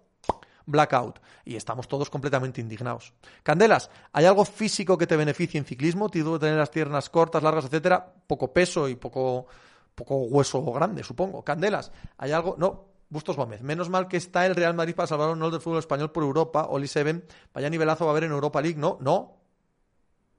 blackout. 0.71 1.21
Y 1.45 1.57
estamos 1.57 1.89
todos 1.89 2.11
completamente 2.11 2.61
indignados. 2.61 3.13
Candelas, 3.43 3.91
¿hay 4.13 4.25
algo 4.25 4.45
físico 4.45 4.97
que 4.97 5.07
te 5.07 5.17
beneficie 5.17 5.59
en 5.59 5.65
ciclismo? 5.65 6.09
Tienes 6.09 6.33
que 6.33 6.39
tener 6.39 6.57
las 6.57 6.71
piernas 6.71 7.11
cortas, 7.11 7.43
largas, 7.43 7.65
etcétera, 7.65 8.13
poco 8.27 8.53
peso 8.53 8.89
y 8.89 8.97
poco, 8.97 9.47
poco 9.95 10.17
hueso 10.17 10.63
grande, 10.73 11.03
supongo. 11.03 11.43
Candelas, 11.43 11.93
¿hay 12.19 12.33
algo? 12.33 12.57
No, 12.59 12.91
Bustos 13.11 13.37
Gómez. 13.37 13.61
Menos 13.63 13.89
mal 13.89 14.07
que 14.07 14.17
está 14.17 14.47
el 14.47 14.55
Real 14.55 14.75
Madrid 14.75 14.95
para 14.95 15.09
salvar 15.09 15.31
un 15.31 15.35
honor 15.35 15.51
del 15.51 15.61
fútbol 15.61 15.81
español 15.81 16.13
por 16.13 16.23
Europa. 16.23 16.67
Oli 16.71 16.87
Seven. 16.87 17.25
Vaya 17.53 17.69
nivelazo 17.69 18.05
va 18.05 18.11
a 18.11 18.13
haber 18.13 18.25
en 18.25 18.31
Europa 18.31 18.63
League. 18.63 18.79
No, 18.79 18.99
no. 19.01 19.40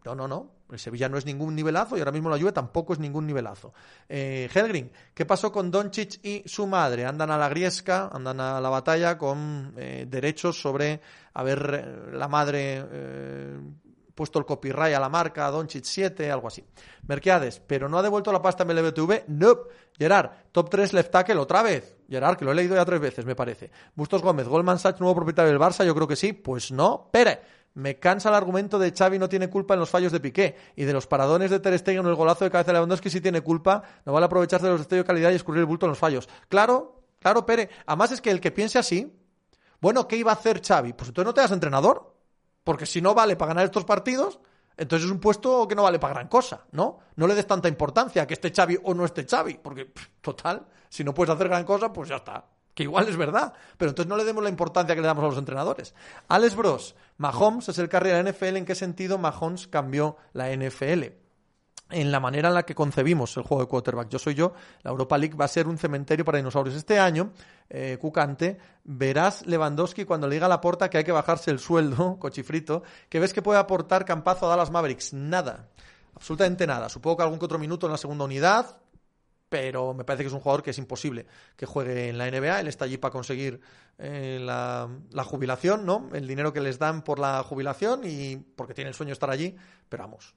No, 0.04 0.16
no, 0.16 0.28
no. 0.28 0.52
El 0.72 0.80
Sevilla 0.80 1.10
no 1.10 1.18
es 1.18 1.26
ningún 1.26 1.56
nivelazo 1.56 1.96
y 1.96 2.00
ahora 2.00 2.12
mismo 2.12 2.30
la 2.30 2.40
Juve 2.40 2.52
tampoco 2.52 2.94
es 2.94 3.00
ningún 3.00 3.28
nivelazo. 3.28 3.74
Eh, 4.08 4.50
Helgrin, 4.54 4.92
¿qué 5.14 5.26
pasó 5.26 5.52
con 5.52 5.70
Doncic 5.70 6.24
y 6.24 6.44
su 6.46 6.66
madre? 6.66 7.06
Andan 7.06 7.30
a 7.30 7.38
la 7.38 7.50
griesca, 7.50 8.10
andan 8.12 8.40
a 8.40 8.62
la 8.62 8.70
batalla 8.70 9.18
con 9.18 9.74
eh, 9.78 10.06
derechos 10.10 10.60
sobre 10.60 11.02
haber 11.34 11.72
eh, 11.74 12.12
la 12.14 12.28
madre 12.28 12.86
eh, 12.90 13.60
puesto 14.16 14.40
el 14.40 14.46
copyright 14.46 14.96
a 14.96 15.00
la 15.00 15.10
marca 15.10 15.50
Doncic 15.52 15.84
7, 15.84 16.32
algo 16.32 16.48
así. 16.48 16.64
Merquiades, 17.08 17.60
pero 17.60 17.90
no 17.90 17.98
ha 17.98 18.02
devuelto 18.02 18.32
la 18.32 18.42
pasta 18.42 18.64
en 18.64 18.70
MLBTV. 18.70 19.26
Nope. 19.28 19.72
Gerard, 19.98 20.32
top 20.52 20.70
3 20.70 20.94
left 20.94 21.12
tackle 21.12 21.38
otra 21.38 21.62
vez. 21.62 21.98
Gerard, 22.10 22.38
que 22.38 22.46
lo 22.46 22.52
he 22.52 22.56
leído 22.56 22.76
ya 22.76 22.86
tres 22.86 23.00
veces, 23.00 23.26
me 23.26 23.36
parece. 23.36 23.72
Bustos 23.96 24.22
Gómez, 24.22 24.48
Goldman 24.48 24.80
Sachs, 24.80 25.00
nuevo 25.00 25.16
propietario 25.16 25.52
del 25.52 25.60
Barça, 25.60 25.86
yo 25.86 25.94
creo 25.94 26.08
que 26.08 26.16
sí. 26.16 26.34
Pues 26.34 26.72
no. 26.72 27.10
Pere. 27.12 27.61
Me 27.74 28.00
cansa 28.00 28.30
el 28.30 28.36
argumento 28.36 28.78
de 28.80 28.92
Xavi 28.92 29.18
no 29.18 29.30
tiene 29.30 29.50
culpa 29.50 29.76
en 29.76 29.80
los 29.80 29.90
fallos 29.90 30.12
de 30.12 30.20
Piqué 30.20 30.58
y 30.76 30.84
de 30.84 30.92
los 30.92 31.08
paradones 31.08 31.50
de 31.52 31.60
Ter 31.60 31.78
Stegen 31.80 32.02
en 32.02 32.08
el 32.08 32.16
golazo 32.16 32.44
de 32.44 32.52
cabeza 32.52 32.72
de 32.72 32.74
Lewandowski 32.74 33.10
sí 33.10 33.22
tiene 33.22 33.42
culpa, 33.42 33.82
no 34.06 34.12
vale 34.12 34.26
aprovecharse 34.26 34.66
de 34.66 34.74
los 34.74 34.82
destellos 34.82 35.06
de 35.06 35.08
calidad 35.08 35.32
y 35.32 35.36
escurrir 35.36 35.62
el 35.62 35.66
bulto 35.66 35.86
en 35.86 35.92
los 35.92 35.98
fallos. 35.98 36.28
Claro, 36.50 37.04
claro, 37.20 37.46
Pere. 37.46 37.70
Además 37.86 38.12
es 38.12 38.22
que 38.22 38.30
el 38.30 38.42
que 38.42 38.52
piense 38.52 38.78
así, 38.78 39.18
bueno, 39.80 40.06
¿qué 40.08 40.18
iba 40.18 40.32
a 40.32 40.36
hacer 40.36 40.62
Xavi? 40.62 40.94
Pues 40.94 41.10
entonces 41.10 41.26
no 41.26 41.34
te 41.34 41.42
das 41.42 41.52
entrenador, 41.52 42.14
porque 42.66 42.86
si 42.86 43.02
no 43.02 43.14
vale 43.14 43.38
para 43.38 43.50
ganar 43.50 43.66
estos 43.66 43.86
partidos, 43.86 44.42
entonces 44.76 45.06
es 45.06 45.12
un 45.12 45.20
puesto 45.20 45.66
que 45.66 45.76
no 45.76 45.84
vale 45.84 45.98
para 45.98 46.14
gran 46.14 46.28
cosa, 46.28 46.66
¿no? 46.72 47.00
No 47.16 47.26
le 47.26 47.36
des 47.36 47.48
tanta 47.48 47.70
importancia 47.70 48.24
a 48.24 48.28
que 48.28 48.34
esté 48.34 48.52
Xavi 48.52 48.80
o 48.84 48.94
no 48.94 49.06
esté 49.06 49.26
Xavi, 49.26 49.60
porque 49.64 49.94
total, 50.20 50.68
si 50.90 51.06
no 51.06 51.14
puedes 51.14 51.34
hacer 51.34 51.48
gran 51.48 51.64
cosa, 51.64 51.94
pues 51.94 52.10
ya 52.10 52.18
está 52.18 52.51
que 52.74 52.84
igual 52.84 53.08
es 53.08 53.18
verdad, 53.18 53.54
pero 53.78 53.90
entonces 53.90 54.10
no 54.10 54.18
le 54.18 54.24
demos 54.24 54.44
la 54.44 54.50
importancia 54.50 54.96
que 54.96 55.02
le 55.02 55.08
damos 55.08 55.24
a 55.24 55.28
los 55.28 55.38
entrenadores. 55.38 55.94
Alex 56.28 56.56
Bros, 56.56 56.96
Mahomes 57.18 57.70
es 57.70 57.78
el 57.80 57.90
carry 57.90 58.12
de 58.12 58.24
la 58.24 58.32
NFL, 58.32 58.58
¿en 58.58 58.66
qué 58.66 58.76
sentido 58.76 59.18
Mahomes 59.18 59.68
cambió 59.68 60.18
la 60.34 60.56
NFL? 60.56 61.04
En 61.90 62.12
la 62.12 62.22
manera 62.22 62.48
en 62.48 62.56
la 62.56 62.64
que 62.64 62.74
concebimos 62.74 63.36
el 63.36 63.44
juego 63.44 63.64
de 63.64 63.68
quarterback. 63.68 64.08
Yo 64.08 64.18
soy 64.18 64.34
yo, 64.34 64.54
la 64.84 64.92
Europa 64.92 65.18
League 65.18 65.36
va 65.36 65.44
a 65.44 65.50
ser 65.50 65.68
un 65.68 65.78
cementerio 65.78 66.24
para 66.24 66.38
dinosaurios. 66.38 66.78
Este 66.78 66.98
año, 66.98 67.32
eh, 67.70 67.98
Cucante, 68.00 68.58
verás 68.86 69.46
Lewandowski 69.46 70.06
cuando 70.06 70.28
le 70.28 70.36
diga 70.36 70.46
a 70.46 70.50
la 70.50 70.62
porta 70.62 70.90
que 70.90 71.00
hay 71.00 71.04
que 71.04 71.12
bajarse 71.12 71.52
el 71.52 71.60
sueldo, 71.60 72.16
cochifrito, 72.20 72.84
que 73.10 73.20
ves 73.20 73.34
que 73.34 73.42
puede 73.42 73.60
aportar 73.60 74.06
Campazo 74.06 74.46
a 74.46 74.50
Dallas 74.50 74.72
Mavericks. 74.72 75.14
Nada 75.14 75.68
absolutamente 76.16 76.68
nada. 76.68 76.88
Supongo 76.90 77.18
que 77.18 77.24
algún 77.24 77.40
que 77.40 77.46
otro 77.46 77.60
minuto 77.60 77.88
en 77.88 77.92
la 77.92 77.98
segunda 77.98 78.26
unidad, 78.26 78.78
pero 79.52 79.94
me 79.94 80.06
parece 80.06 80.24
que 80.24 80.28
es 80.28 80.34
un 80.34 80.40
jugador 80.40 80.64
que 80.64 80.70
es 80.70 80.78
imposible 80.78 81.26
que 81.58 81.66
juegue 81.66 82.08
en 82.08 82.18
la 82.18 82.32
NBA. 82.32 82.62
Él 82.62 82.70
está 82.70 82.86
allí 82.86 82.96
para 82.96 83.12
conseguir 83.12 83.60
eh, 83.98 84.40
la, 84.42 84.88
jubilación, 85.26 85.86
¿no? 85.86 86.08
El 86.14 86.26
dinero 86.26 86.54
que 86.54 86.62
les 86.62 86.80
dan 86.80 87.04
por 87.04 87.20
la 87.20 87.44
jubilación 87.44 88.04
y 88.06 88.38
porque 88.38 88.74
tiene 88.74 88.88
el 88.88 88.94
sueño 88.96 89.10
de 89.10 89.16
estar 89.16 89.30
allí, 89.30 89.54
pero 89.90 90.04
vamos, 90.04 90.36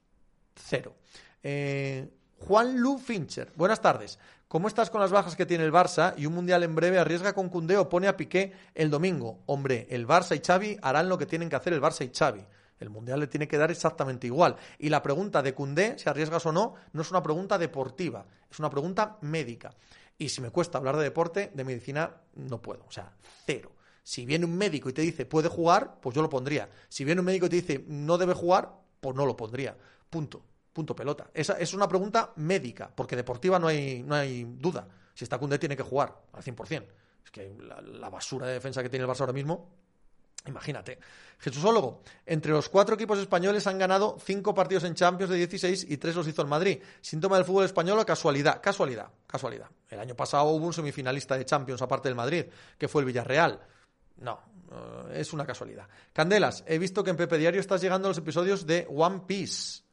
cero. 0.57 0.96
Eh, 1.44 2.11
Juan 2.40 2.77
Lu 2.77 2.98
Fincher, 2.98 3.53
buenas 3.55 3.81
tardes. 3.81 4.18
¿Cómo 4.48 4.66
estás 4.66 4.90
con 4.90 5.00
las 5.00 5.12
bajas 5.12 5.37
que 5.37 5.46
tiene 5.46 5.62
el 5.62 5.72
Barça 5.72 6.14
y 6.16 6.27
un 6.27 6.35
mundial 6.35 6.64
en 6.64 6.74
breve 6.74 6.98
arriesga 6.98 7.35
con 7.35 7.50
Cundé 7.50 7.77
o 7.77 7.88
pone 7.88 8.09
a 8.09 8.16
Piqué 8.16 8.53
el 8.74 8.90
domingo? 8.90 9.44
Hombre, 9.46 9.87
el 9.90 10.09
Barça 10.09 10.35
y 10.35 10.44
Xavi 10.44 10.77
harán 10.83 11.09
lo 11.09 11.18
que 11.18 11.27
tienen 11.27 11.48
que 11.48 11.55
hacer 11.55 11.72
el 11.72 11.81
Barça 11.81 12.05
y 12.05 12.11
Xavi. 12.12 12.44
El 12.78 12.90
Mundial 12.90 13.20
le 13.20 13.26
tiene 13.26 13.48
que 13.48 13.56
dar 13.56 13.70
exactamente 13.70 14.26
igual. 14.26 14.56
Y 14.78 14.88
la 14.88 15.02
pregunta 15.02 15.42
de 15.42 15.54
Cundé, 15.54 15.98
si 15.98 16.08
arriesgas 16.08 16.44
o 16.46 16.52
no, 16.52 16.74
no 16.92 17.02
es 17.02 17.10
una 17.10 17.22
pregunta 17.22 17.58
deportiva, 17.58 18.26
es 18.50 18.58
una 18.58 18.70
pregunta 18.70 19.18
médica. 19.22 19.74
Y 20.18 20.28
si 20.28 20.40
me 20.40 20.50
cuesta 20.50 20.78
hablar 20.78 20.96
de 20.96 21.04
deporte, 21.04 21.50
de 21.54 21.64
medicina, 21.64 22.22
no 22.34 22.60
puedo. 22.60 22.84
O 22.87 22.90
sea, 22.90 23.12
cero. 23.46 23.72
Si 24.02 24.26
viene 24.26 24.44
un 24.44 24.56
médico 24.56 24.90
y 24.90 24.92
te 24.92 25.02
dice 25.02 25.24
puede 25.24 25.48
jugar, 25.48 25.98
pues 26.00 26.14
yo 26.14 26.22
lo 26.22 26.28
pondría. 26.28 26.68
Si 26.88 27.04
viene 27.04 27.20
un 27.20 27.26
médico 27.26 27.46
y 27.46 27.48
te 27.48 27.56
dice 27.56 27.84
no 27.88 28.18
debe 28.18 28.34
jugar, 28.34 28.72
pues 29.00 29.16
no 29.16 29.24
lo 29.26 29.37
pondría. 29.37 29.76
Punto. 30.10 30.44
Punto 30.72 30.94
pelota. 30.94 31.30
Esa 31.32 31.54
es 31.54 31.72
una 31.72 31.88
pregunta 31.88 32.32
médica, 32.37 32.90
porque 32.94 33.14
deportiva 33.16 33.58
no 33.58 33.68
hay, 33.68 34.02
no 34.02 34.16
hay 34.16 34.44
duda. 34.44 34.88
Si 35.14 35.24
está 35.24 35.38
Cundé 35.38 35.58
tiene 35.58 35.76
que 35.76 35.84
jugar 35.84 36.20
al 36.32 36.42
100%. 36.42 36.84
Es 37.24 37.30
que 37.30 37.56
la, 37.58 38.10
basura 38.10 38.46
de 38.48 38.54
defensa 38.54 38.82
que 38.82 38.88
tiene 38.88 39.04
el 39.04 39.10
Barça 39.10 39.20
ahora 39.20 39.32
mismo 39.32 39.70
Imagínate. 40.46 40.98
Jesúsólogo, 41.38 42.02
entre 42.26 42.52
los 42.52 42.68
cuatro 42.68 42.94
equipos 42.94 43.18
españoles 43.18 43.66
han 43.66 43.78
ganado 43.78 44.16
cinco 44.22 44.54
partidos 44.54 44.85
en 44.85 44.94
Champions 44.94 45.30
de 45.30 45.37
16 45.38 45.87
y 45.88 45.96
tres 45.96 46.14
los 46.14 46.28
hizo 46.28 46.42
el 46.42 46.48
Madrid. 46.48 46.80
¿Síntoma 47.00 47.37
del 47.37 47.44
fútbol 47.44 47.64
español 47.64 47.98
o 47.98 48.07
casualidad? 48.07 48.61
Casualidad, 48.62 49.09
casualidad. 49.26 49.68
El 49.88 50.00
año 50.00 50.14
pasado 50.14 50.44
hubo 50.44 50.66
un 50.66 50.72
semifinalista 50.72 51.37
de 51.37 51.44
Champions 51.44 51.83
aparte 51.83 52.09
del 52.09 52.16
Madrid, 52.16 52.46
que 52.78 52.88
fue 52.88 53.02
el 53.02 53.07
Villarreal. 53.07 53.61
No, 54.18 54.40
es 55.12 55.33
una 55.33 55.46
casualidad. 55.46 55.88
Candelas, 56.12 56.64
he 56.66 56.78
visto 56.78 57.02
que 57.02 57.11
en 57.11 57.16
Pepe 57.16 57.38
Diario 57.38 57.61
estás 57.61 57.80
llegando 57.80 58.09
a 58.09 58.11
los 58.11 58.18
episodios 58.18 58.66
de 58.66 58.87
One 58.90 59.22
Piece. 59.26 59.83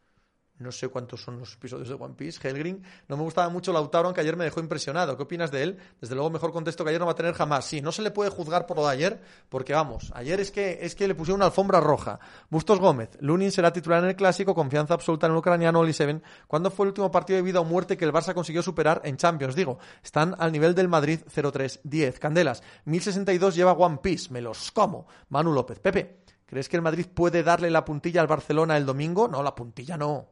No 0.61 0.71
sé 0.71 0.89
cuántos 0.89 1.21
son 1.21 1.39
los 1.39 1.53
episodios 1.53 1.89
de 1.89 1.95
One 1.95 2.13
Piece. 2.15 2.47
Helgrin. 2.47 2.83
No 3.07 3.17
me 3.17 3.23
gustaba 3.23 3.49
mucho 3.49 3.73
Lautaro, 3.73 4.07
aunque 4.07 4.21
ayer 4.21 4.37
me 4.37 4.43
dejó 4.43 4.59
impresionado. 4.59 5.17
¿Qué 5.17 5.23
opinas 5.23 5.51
de 5.51 5.63
él? 5.63 5.77
Desde 5.99 6.13
luego, 6.13 6.29
mejor 6.29 6.51
contexto 6.51 6.83
que 6.83 6.91
ayer 6.91 6.99
no 6.99 7.07
va 7.07 7.13
a 7.13 7.15
tener 7.15 7.33
jamás. 7.33 7.65
Sí, 7.65 7.81
no 7.81 7.91
se 7.91 8.03
le 8.03 8.11
puede 8.11 8.29
juzgar 8.29 8.67
por 8.67 8.77
lo 8.77 8.85
de 8.85 8.91
ayer, 8.93 9.21
porque 9.49 9.73
vamos, 9.73 10.11
ayer 10.15 10.39
es 10.39 10.51
que, 10.51 10.79
es 10.81 10.93
que 10.93 11.07
le 11.07 11.15
pusieron 11.15 11.39
una 11.39 11.47
alfombra 11.47 11.79
roja. 11.79 12.19
Bustos 12.49 12.79
Gómez. 12.79 13.17
Lunin 13.19 13.51
será 13.51 13.73
titular 13.73 14.03
en 14.03 14.09
el 14.09 14.15
clásico, 14.15 14.53
confianza 14.53 14.93
absoluta 14.93 15.25
en 15.25 15.33
el 15.33 15.39
ucraniano 15.39 15.79
Oli 15.79 15.93
Seven. 15.93 16.21
¿Cuándo 16.47 16.69
fue 16.69 16.85
el 16.85 16.89
último 16.89 17.09
partido 17.09 17.37
de 17.37 17.43
vida 17.43 17.59
o 17.59 17.65
muerte 17.65 17.97
que 17.97 18.05
el 18.05 18.13
Barça 18.13 18.33
consiguió 18.35 18.61
superar 18.61 19.01
en 19.03 19.17
Champions? 19.17 19.55
Digo, 19.55 19.79
están 20.03 20.35
al 20.37 20.51
nivel 20.51 20.75
del 20.75 20.87
Madrid 20.87 21.21
0-3-10. 21.33 22.19
Candelas. 22.19 22.61
1062 22.85 23.55
lleva 23.55 23.73
One 23.73 23.99
Piece. 24.01 24.31
Me 24.31 24.41
los 24.41 24.71
como. 24.71 25.07
Manu 25.29 25.53
López. 25.53 25.79
Pepe 25.79 26.21
¿Crees 26.51 26.67
que 26.67 26.75
el 26.75 26.81
Madrid 26.81 27.05
puede 27.05 27.43
darle 27.43 27.71
la 27.71 27.85
puntilla 27.85 28.19
al 28.19 28.27
Barcelona 28.27 28.75
el 28.75 28.85
domingo? 28.85 29.29
No, 29.29 29.41
la 29.41 29.55
puntilla 29.55 29.95
no. 29.95 30.27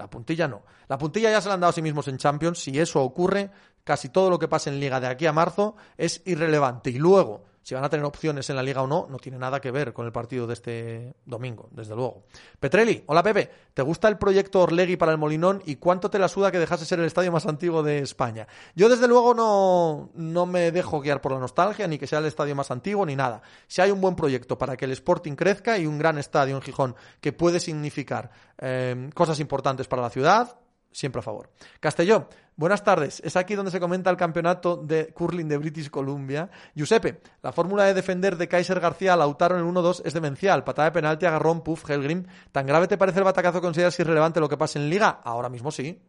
La 0.00 0.08
puntilla 0.08 0.48
no. 0.48 0.62
La 0.88 0.96
puntilla 0.96 1.30
ya 1.30 1.42
se 1.42 1.48
la 1.48 1.54
han 1.54 1.60
dado 1.60 1.68
a 1.68 1.74
sí 1.74 1.82
mismos 1.82 2.08
en 2.08 2.16
Champions. 2.16 2.58
Si 2.58 2.80
eso 2.80 3.02
ocurre, 3.02 3.50
casi 3.84 4.08
todo 4.08 4.30
lo 4.30 4.38
que 4.38 4.48
pase 4.48 4.70
en 4.70 4.80
Liga 4.80 4.98
de 4.98 5.08
aquí 5.08 5.26
a 5.26 5.32
marzo 5.34 5.76
es 5.98 6.22
irrelevante. 6.24 6.88
Y 6.88 6.98
luego, 6.98 7.44
si 7.62 7.74
van 7.74 7.84
a 7.84 7.88
tener 7.90 8.04
opciones 8.04 8.48
en 8.50 8.56
la 8.56 8.62
liga 8.62 8.82
o 8.82 8.86
no, 8.86 9.06
no 9.10 9.18
tiene 9.18 9.38
nada 9.38 9.60
que 9.60 9.70
ver 9.70 9.92
con 9.92 10.06
el 10.06 10.12
partido 10.12 10.46
de 10.46 10.54
este 10.54 11.14
domingo, 11.26 11.68
desde 11.72 11.94
luego. 11.94 12.24
Petrelli, 12.58 13.04
hola 13.06 13.22
Pepe, 13.22 13.50
¿te 13.74 13.82
gusta 13.82 14.08
el 14.08 14.18
proyecto 14.18 14.62
Orlegui 14.62 14.96
para 14.96 15.12
el 15.12 15.18
Molinón 15.18 15.62
y 15.66 15.76
cuánto 15.76 16.10
te 16.10 16.18
la 16.18 16.28
suda 16.28 16.50
que 16.50 16.58
dejase 16.58 16.84
ser 16.84 17.00
el 17.00 17.06
estadio 17.06 17.32
más 17.32 17.46
antiguo 17.46 17.82
de 17.82 17.98
España? 17.98 18.46
Yo 18.74 18.88
desde 18.88 19.06
luego 19.06 19.34
no, 19.34 20.10
no 20.14 20.46
me 20.46 20.70
dejo 20.72 21.00
guiar 21.00 21.20
por 21.20 21.32
la 21.32 21.38
nostalgia, 21.38 21.86
ni 21.86 21.98
que 21.98 22.06
sea 22.06 22.20
el 22.20 22.26
estadio 22.26 22.54
más 22.54 22.70
antiguo, 22.70 23.04
ni 23.04 23.16
nada. 23.16 23.42
Si 23.66 23.80
hay 23.80 23.90
un 23.90 24.00
buen 24.00 24.16
proyecto 24.16 24.56
para 24.56 24.76
que 24.76 24.86
el 24.86 24.92
Sporting 24.92 25.34
crezca 25.34 25.78
y 25.78 25.86
un 25.86 25.98
gran 25.98 26.18
estadio 26.18 26.56
en 26.56 26.62
Gijón 26.62 26.96
que 27.20 27.32
puede 27.32 27.60
significar 27.60 28.30
eh, 28.58 29.10
cosas 29.14 29.38
importantes 29.40 29.86
para 29.86 30.02
la 30.02 30.10
ciudad, 30.10 30.56
siempre 30.92 31.20
a 31.20 31.22
favor. 31.22 31.50
Castelló, 31.78 32.28
buenas 32.60 32.84
tardes. 32.84 33.22
Es 33.24 33.36
aquí 33.36 33.54
donde 33.54 33.70
se 33.70 33.80
comenta 33.80 34.10
el 34.10 34.18
campeonato 34.18 34.76
de 34.76 35.14
curling 35.14 35.48
de 35.48 35.56
British 35.56 35.88
Columbia. 35.88 36.50
Giuseppe, 36.74 37.22
la 37.42 37.52
fórmula 37.52 37.84
de 37.84 37.94
defender 37.94 38.36
de 38.36 38.48
Kaiser 38.48 38.78
García 38.80 39.14
a 39.14 39.16
Lautaro 39.16 39.58
en 39.58 39.66
el 39.66 39.74
1-2 39.74 40.02
es 40.04 40.12
demencial. 40.12 40.62
Patada 40.62 40.90
de 40.90 40.92
penalti, 40.92 41.24
agarrón, 41.24 41.62
puff, 41.62 41.88
Helgrim. 41.88 42.26
¿Tan 42.52 42.66
grave 42.66 42.86
te 42.86 42.98
parece 42.98 43.20
el 43.20 43.24
batacazo? 43.24 43.62
¿Consideras 43.62 43.98
irrelevante 43.98 44.40
lo 44.40 44.48
que 44.48 44.58
pasa 44.58 44.78
en 44.78 44.90
Liga? 44.90 45.22
Ahora 45.24 45.48
mismo 45.48 45.70
sí. 45.70 46.02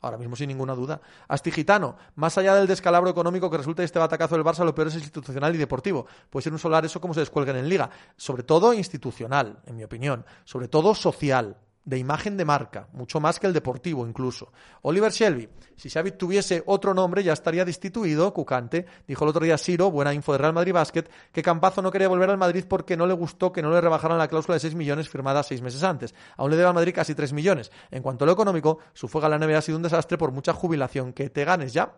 Ahora 0.00 0.16
mismo 0.16 0.34
sin 0.34 0.48
ninguna 0.48 0.74
duda. 0.74 0.98
Astigitano, 1.28 1.96
más 2.14 2.38
allá 2.38 2.54
del 2.54 2.66
descalabro 2.66 3.10
económico 3.10 3.50
que 3.50 3.58
resulta 3.58 3.82
de 3.82 3.86
este 3.86 3.98
batacazo 3.98 4.34
del 4.34 4.44
Barça, 4.44 4.64
lo 4.64 4.74
peor 4.74 4.88
es 4.88 4.94
institucional 4.94 5.54
y 5.54 5.58
deportivo. 5.58 6.06
Puede 6.30 6.44
ser 6.44 6.54
un 6.54 6.58
solar 6.58 6.86
eso 6.86 7.02
como 7.02 7.12
se 7.12 7.20
descuelguen 7.20 7.56
en 7.56 7.68
liga. 7.68 7.90
Sobre 8.16 8.44
todo 8.44 8.72
institucional, 8.72 9.58
en 9.66 9.76
mi 9.76 9.84
opinión. 9.84 10.24
Sobre 10.44 10.68
todo 10.68 10.94
social 10.94 11.58
de 11.88 11.96
imagen 11.96 12.36
de 12.36 12.44
marca, 12.44 12.86
mucho 12.92 13.18
más 13.18 13.40
que 13.40 13.46
el 13.46 13.54
deportivo 13.54 14.06
incluso. 14.06 14.52
Oliver 14.82 15.10
Shelby, 15.10 15.48
si 15.74 15.88
Xavi 15.88 16.12
tuviese 16.12 16.62
otro 16.66 16.92
nombre 16.92 17.22
ya 17.22 17.32
estaría 17.32 17.64
destituido, 17.64 18.34
Cucante. 18.34 18.84
Dijo 19.06 19.24
el 19.24 19.30
otro 19.30 19.42
día 19.42 19.56
Siro, 19.56 19.90
buena 19.90 20.12
info 20.12 20.32
de 20.32 20.38
Real 20.38 20.52
Madrid 20.52 20.74
Basket, 20.74 21.04
que 21.32 21.42
Campazo 21.42 21.80
no 21.80 21.90
quería 21.90 22.08
volver 22.08 22.28
al 22.28 22.36
Madrid 22.36 22.66
porque 22.68 22.94
no 22.94 23.06
le 23.06 23.14
gustó 23.14 23.52
que 23.52 23.62
no 23.62 23.70
le 23.70 23.80
rebajaran 23.80 24.18
la 24.18 24.28
cláusula 24.28 24.56
de 24.56 24.60
6 24.60 24.74
millones 24.74 25.08
firmada 25.08 25.42
seis 25.42 25.62
meses 25.62 25.82
antes. 25.82 26.14
Aún 26.36 26.50
le 26.50 26.56
debe 26.56 26.68
al 26.68 26.74
Madrid 26.74 26.92
casi 26.94 27.14
3 27.14 27.32
millones. 27.32 27.72
En 27.90 28.02
cuanto 28.02 28.24
a 28.24 28.26
lo 28.26 28.34
económico, 28.34 28.80
su 28.92 29.08
fuga 29.08 29.26
a 29.26 29.30
la 29.30 29.38
NBA 29.38 29.56
ha 29.56 29.62
sido 29.62 29.78
un 29.78 29.82
desastre 29.82 30.18
por 30.18 30.30
mucha 30.30 30.52
jubilación. 30.52 31.14
Que 31.14 31.30
te 31.30 31.46
ganes 31.46 31.72
ya, 31.72 31.94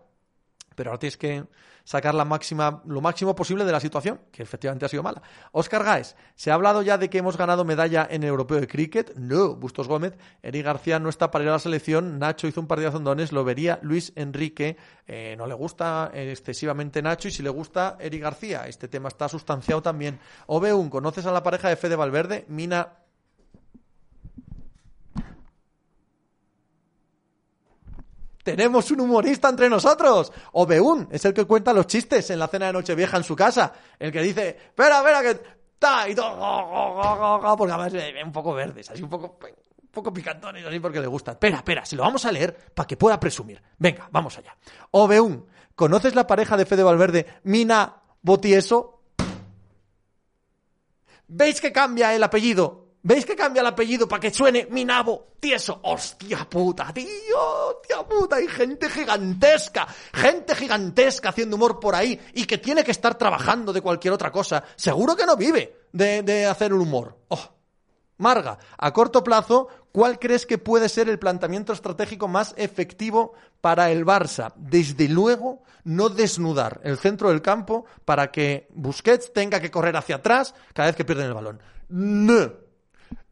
pero 0.75 0.91
ahora 0.91 0.99
tienes 0.99 1.17
que 1.17 1.45
sacar 1.85 2.15
la 2.15 2.25
máxima, 2.25 2.83
lo 2.87 3.01
máximo 3.01 3.35
posible 3.35 3.65
de 3.65 3.73
la 3.73 3.81
situación, 3.81 4.21
que 4.31 4.43
efectivamente 4.43 4.87
ha 4.87 4.89
sido 4.89 5.03
mala. 5.03 5.23
Oscar 5.53 5.83
Gaes, 5.85 6.17
¿se 6.37 6.51
ha 6.51 6.55
hablado 6.55 6.83
ya 6.83 6.99
de 6.99 7.11
que 7.11 7.19
hemos 7.19 7.37
ganado 7.37 7.65
medalla 7.65 8.07
en 8.09 8.23
el 8.23 8.29
europeo 8.29 8.61
de 8.61 8.69
cricket? 8.69 9.15
No, 9.17 9.57
Bustos 9.57 9.89
Gómez, 9.89 10.17
Eric 10.43 10.65
García 10.65 10.99
no 10.99 11.09
está 11.09 11.31
para 11.31 11.45
ir 11.45 11.51
a 11.51 11.55
la 11.55 11.59
selección, 11.59 12.19
Nacho 12.19 12.47
hizo 12.47 12.61
un 12.61 12.67
par 12.67 12.81
de 12.81 12.87
azondones, 12.87 13.33
lo 13.33 13.45
vería 13.45 13.81
Luis 13.83 14.13
Enrique, 14.15 14.77
eh, 15.07 15.35
no 15.37 15.47
le 15.47 15.55
gusta 15.55 16.11
excesivamente 16.15 17.03
Nacho 17.03 17.29
y 17.29 17.33
si 17.33 17.43
le 17.43 17.51
gusta 17.51 17.97
Eric 17.99 18.23
García, 18.23 18.69
este 18.69 18.87
tema 18.87 19.09
está 19.09 19.29
sustanciado 19.29 19.83
también. 19.83 20.21
Obeun, 20.47 20.91
¿conoces 20.91 21.27
a 21.27 21.33
la 21.33 21.43
pareja 21.43 21.69
de 21.69 21.77
Fede 21.77 21.97
Valverde? 21.97 22.45
Mina 22.49 23.00
tenemos 28.43 28.91
un 28.91 29.01
humorista 29.01 29.49
entre 29.49 29.69
nosotros. 29.69 30.33
O 30.53 30.67
Beún 30.67 31.09
es 31.11 31.25
el 31.25 31.35
que 31.35 31.45
cuenta 31.45 31.73
los 31.73 31.87
chistes 31.87 32.31
en 32.31 32.39
la 32.39 32.49
cena 32.49 32.67
de 32.67 32.73
Nochevieja 32.73 33.17
en 33.17 33.25
su 33.25 33.37
casa. 33.37 33.73
El 33.99 34.11
que 34.11 34.23
dice, 34.23 34.49
espera, 34.49 34.99
espera, 34.99 35.23
que... 35.23 35.61
Ta, 35.79 36.07
y 36.07 36.15
todo, 36.15 37.57
porque 37.57 37.73
además 37.73 37.91
ve 37.91 38.23
un 38.23 38.33
poco 38.33 38.53
verdes, 38.53 38.91
así 38.91 39.03
un 39.03 39.09
poco, 39.09 39.39
poco 39.91 40.13
picantones, 40.13 40.67
así 40.67 40.79
porque 40.79 41.01
le 41.01 41.07
gusta. 41.07 41.33
Espera, 41.33 41.57
espera, 41.57 41.87
si 41.87 41.97
lo 41.97 42.03
vamos 42.03 42.27
a 42.27 42.33
leer 42.33 42.55
para 42.75 42.87
que 42.87 42.99
pueda 42.99 43.19
presumir. 43.19 43.63
Venga, 43.79 44.07
vamos 44.13 44.37
allá. 44.37 44.55
O 44.91 45.09
Beún, 45.09 45.47
¿conoces 45.75 46.15
la 46.15 46.27
pareja 46.27 46.59
de 46.59 46.67
Fede 46.67 46.83
Valverde, 46.83 47.27
Mina 47.45 48.03
Botieso? 48.21 49.01
¿Veis 51.29 51.63
que 51.63 51.73
cambia 51.73 52.15
el 52.15 52.23
apellido 52.25 52.80
¿Veis 53.03 53.25
que 53.25 53.35
cambia 53.35 53.61
el 53.61 53.67
apellido 53.67 54.07
para 54.07 54.21
que 54.21 54.31
suene 54.31 54.67
mi 54.71 54.85
nabo 54.85 55.33
tieso? 55.41 55.81
¡Hostia 55.85 56.47
puta, 56.49 56.93
tío! 56.93 57.09
¡Hostia 57.71 58.07
puta! 58.07 58.37
Hay 58.37 58.47
gente 58.47 58.91
gigantesca, 58.91 59.87
gente 60.13 60.55
gigantesca 60.55 61.31
haciendo 61.31 61.57
humor 61.57 61.81
por 61.81 61.95
ahí 61.95 62.21
y 62.35 62.45
que 62.45 62.59
tiene 62.59 62.85
que 62.85 62.91
estar 62.91 63.17
trabajando 63.17 63.73
de 63.73 63.81
cualquier 63.81 64.13
otra 64.13 64.31
cosa. 64.31 64.63
Seguro 64.77 65.17
que 65.17 65.25
no 65.25 65.37
vive 65.37 65.87
de, 65.93 66.23
de 66.23 66.45
hacer 66.45 66.75
un 66.75 66.83
humor. 66.83 67.17
¡Oh! 67.29 67.61
Marga, 68.19 68.59
a 68.77 68.93
corto 68.93 69.25
plazo, 69.25 69.69
¿cuál 69.93 70.19
crees 70.19 70.45
que 70.45 70.59
puede 70.59 70.91
ser 70.91 71.09
el 71.09 71.19
planteamiento 71.19 71.73
estratégico 71.73 72.29
más 72.29 72.53
efectivo 72.59 73.33
para 73.63 73.91
el 73.91 74.05
Barça? 74.05 74.53
Desde 74.57 75.09
luego, 75.09 75.63
no 75.85 76.11
desnudar 76.11 76.83
el 76.85 76.99
centro 76.99 77.31
del 77.31 77.41
campo 77.41 77.87
para 78.05 78.31
que 78.31 78.69
Busquets 78.75 79.33
tenga 79.33 79.59
que 79.59 79.71
correr 79.71 79.97
hacia 79.97 80.17
atrás 80.17 80.55
cada 80.75 80.89
vez 80.89 80.97
que 80.97 81.07
pierden 81.07 81.29
el 81.29 81.35
balón. 81.35 81.63
No. 81.89 82.70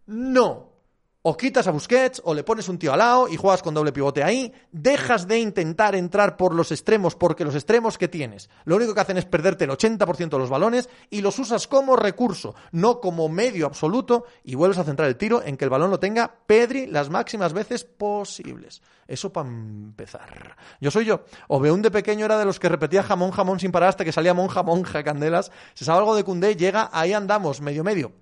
No. 0.09 0.73
O 1.21 1.37
quitas 1.37 1.67
a 1.67 1.73
Busquets, 1.73 2.23
o 2.25 2.33
le 2.33 2.43
pones 2.43 2.71
un 2.71 2.79
tío 2.79 2.95
al 2.95 3.01
lado 3.01 3.29
y 3.29 3.37
juegas 3.37 3.61
con 3.61 3.75
doble 3.75 3.93
pivote 3.93 4.23
ahí. 4.23 4.51
Dejas 4.73 5.29
de 5.29 5.39
intentar 5.39 5.95
entrar 5.95 6.39
por 6.39 6.55
los 6.55 6.73
extremos, 6.73 7.15
porque 7.15 7.45
los 7.45 7.55
extremos 7.55 7.99
que 7.99 8.09
tienes, 8.09 8.49
lo 8.65 8.77
único 8.77 8.95
que 8.95 9.01
hacen 9.01 9.19
es 9.19 9.27
perderte 9.27 9.65
el 9.65 9.71
80% 9.71 10.31
de 10.31 10.39
los 10.39 10.49
balones 10.49 10.89
y 11.11 11.21
los 11.21 11.39
usas 11.39 11.69
como 11.69 11.97
recurso, 11.97 12.55
no 12.73 13.01
como 13.01 13.29
medio 13.29 13.67
absoluto, 13.67 14.25
y 14.43 14.55
vuelves 14.55 14.79
a 14.79 14.85
centrar 14.85 15.09
el 15.09 15.17
tiro 15.17 15.43
en 15.43 15.59
que 15.59 15.65
el 15.65 15.71
balón 15.71 15.91
lo 15.91 16.01
tenga 16.01 16.35
Pedri 16.47 16.87
las 16.87 17.11
máximas 17.11 17.53
veces 17.53 17.85
posibles. 17.85 18.81
Eso 19.07 19.31
para 19.31 19.49
empezar. 19.51 20.57
Yo 20.81 20.91
soy 20.91 21.05
yo. 21.05 21.25
O 21.49 21.59
un 21.59 21.83
de 21.83 21.91
pequeño 21.91 22.25
era 22.25 22.39
de 22.39 22.47
los 22.47 22.59
que 22.59 22.71
repetía 22.71 23.03
jamón, 23.03 23.33
jamón 23.33 23.61
sin 23.61 23.73
parar 23.73 23.91
hasta 23.91 24.05
que 24.05 24.13
salía 24.13 24.33
monja, 24.33 24.63
monja, 24.63 25.05
candelas. 25.05 25.51
Si 25.75 25.85
sabe 25.85 25.99
algo 25.99 26.17
de 26.17 26.25
Cundé, 26.25 26.57
llega, 26.57 26.89
ahí 26.93 27.13
andamos, 27.13 27.61
medio, 27.61 27.85
medio. 27.85 28.13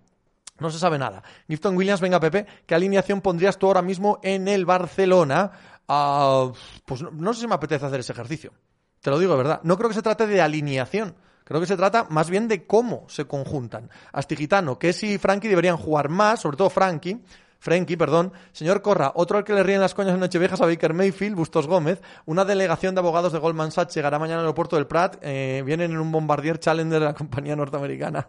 No 0.58 0.70
se 0.70 0.78
sabe 0.78 0.98
nada. 0.98 1.22
Gifton 1.48 1.76
Williams, 1.76 2.00
venga 2.00 2.20
Pepe, 2.20 2.46
¿qué 2.66 2.74
alineación 2.74 3.20
pondrías 3.20 3.58
tú 3.58 3.66
ahora 3.66 3.82
mismo 3.82 4.18
en 4.22 4.48
el 4.48 4.64
Barcelona? 4.64 5.52
Uh, 5.88 6.52
pues 6.84 7.02
no, 7.02 7.32
sé 7.34 7.42
si 7.42 7.46
me 7.46 7.54
apetece 7.54 7.86
hacer 7.86 8.00
ese 8.00 8.12
ejercicio. 8.12 8.52
Te 9.00 9.10
lo 9.10 9.18
digo 9.18 9.32
de 9.32 9.38
verdad. 9.38 9.60
No 9.62 9.76
creo 9.76 9.88
que 9.88 9.94
se 9.94 10.02
trate 10.02 10.26
de 10.26 10.40
alineación. 10.40 11.14
Creo 11.44 11.60
que 11.60 11.66
se 11.66 11.76
trata 11.76 12.06
más 12.10 12.28
bien 12.28 12.48
de 12.48 12.66
cómo 12.66 13.04
se 13.08 13.26
conjuntan. 13.26 13.88
Astigitano, 14.12 14.78
que 14.78 14.90
y 15.00 15.18
Frankie 15.18 15.48
deberían 15.48 15.76
jugar 15.76 16.08
más, 16.08 16.40
sobre 16.40 16.56
todo 16.56 16.70
Frankie. 16.70 17.22
Frankie, 17.60 17.96
perdón. 17.96 18.32
Señor 18.52 18.82
Corra, 18.82 19.12
otro 19.14 19.38
al 19.38 19.44
que 19.44 19.54
le 19.54 19.62
ríen 19.62 19.80
las 19.80 19.94
coñas 19.94 20.14
en 20.14 20.20
Nocheviejas 20.20 20.60
a 20.60 20.66
Baker 20.66 20.92
Mayfield, 20.92 21.36
Bustos 21.36 21.68
Gómez. 21.68 22.00
Una 22.24 22.44
delegación 22.44 22.94
de 22.94 23.00
abogados 23.00 23.32
de 23.32 23.38
Goldman 23.38 23.70
Sachs 23.70 23.94
llegará 23.94 24.18
mañana 24.18 24.40
al 24.40 24.46
aeropuerto 24.46 24.76
del 24.76 24.86
Prat. 24.86 25.18
Eh, 25.22 25.62
vienen 25.64 25.92
en 25.92 25.98
un 25.98 26.10
Bombardier 26.10 26.58
Challenger 26.58 26.98
de 27.00 27.06
la 27.06 27.14
compañía 27.14 27.54
norteamericana. 27.54 28.28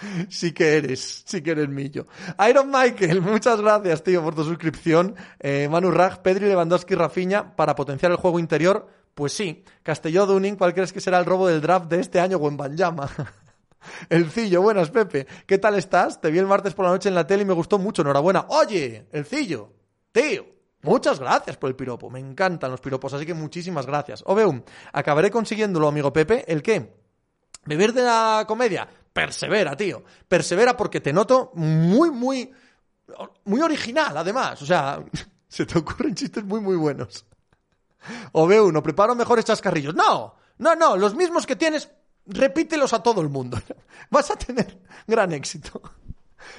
Sí 0.28 0.52
que 0.52 0.76
eres, 0.76 1.24
sí 1.26 1.42
que 1.42 1.52
eres 1.52 1.68
millo. 1.68 2.06
Iron 2.48 2.70
Michael, 2.70 3.20
muchas 3.22 3.60
gracias, 3.60 4.02
tío, 4.02 4.22
por 4.22 4.34
tu 4.34 4.44
suscripción. 4.44 5.14
Eh, 5.38 5.68
Manu 5.70 5.90
Raj, 5.90 6.18
Pedri, 6.18 6.46
Lewandowski, 6.46 6.94
Rafinha, 6.94 7.56
para 7.56 7.74
potenciar 7.74 8.12
el 8.12 8.18
juego 8.18 8.38
interior. 8.38 8.88
Pues 9.14 9.32
sí. 9.32 9.64
Castelló 9.82 10.26
Dunning, 10.26 10.56
¿cuál 10.56 10.74
crees 10.74 10.92
que 10.92 11.00
será 11.00 11.18
el 11.18 11.26
robo 11.26 11.48
del 11.48 11.60
draft 11.60 11.90
de 11.90 12.00
este 12.00 12.20
año 12.20 12.38
o 12.38 12.48
en 12.48 12.56
Banjama? 12.56 13.10
El 14.10 14.30
Cillo, 14.30 14.60
buenas 14.60 14.90
Pepe. 14.90 15.26
¿Qué 15.46 15.56
tal 15.56 15.74
estás? 15.74 16.20
Te 16.20 16.30
vi 16.30 16.38
el 16.38 16.46
martes 16.46 16.74
por 16.74 16.84
la 16.84 16.90
noche 16.90 17.08
en 17.08 17.14
la 17.14 17.26
tele 17.26 17.44
y 17.44 17.46
me 17.46 17.54
gustó 17.54 17.78
mucho. 17.78 18.02
Enhorabuena. 18.02 18.44
Oye, 18.48 19.06
el 19.10 19.24
Cillo, 19.24 19.72
tío. 20.12 20.44
Muchas 20.82 21.18
gracias 21.18 21.56
por 21.56 21.70
el 21.70 21.76
piropo. 21.76 22.10
Me 22.10 22.20
encantan 22.20 22.70
los 22.70 22.80
piropos, 22.80 23.12
así 23.14 23.24
que 23.24 23.32
muchísimas 23.32 23.86
gracias. 23.86 24.22
Obeum, 24.26 24.62
acabaré 24.92 25.30
consiguiéndolo, 25.30 25.88
amigo 25.88 26.12
Pepe. 26.12 26.44
¿El 26.46 26.62
qué? 26.62 26.94
¿Beber 27.66 27.92
de 27.92 28.02
la 28.02 28.44
comedia? 28.46 28.88
Persevera, 29.12 29.76
tío. 29.76 30.02
Persevera 30.28 30.76
porque 30.76 31.00
te 31.00 31.12
noto 31.12 31.52
muy, 31.54 32.10
muy, 32.10 32.52
muy 33.44 33.60
original, 33.60 34.16
además. 34.16 34.60
O 34.62 34.66
sea, 34.66 35.02
se 35.48 35.66
te 35.66 35.78
ocurren 35.78 36.14
chistes 36.14 36.44
muy, 36.44 36.60
muy 36.60 36.76
buenos. 36.76 37.24
O 38.32 38.46
ve 38.46 38.60
uno, 38.60 38.82
preparo 38.82 39.14
mejores 39.14 39.44
chascarrillos. 39.44 39.94
No, 39.94 40.34
no, 40.58 40.74
no, 40.74 40.96
los 40.96 41.14
mismos 41.14 41.46
que 41.46 41.56
tienes, 41.56 41.90
repítelos 42.26 42.92
a 42.92 43.02
todo 43.02 43.20
el 43.20 43.28
mundo. 43.28 43.60
Vas 44.10 44.30
a 44.30 44.36
tener 44.36 44.80
gran 45.06 45.32
éxito. 45.32 45.82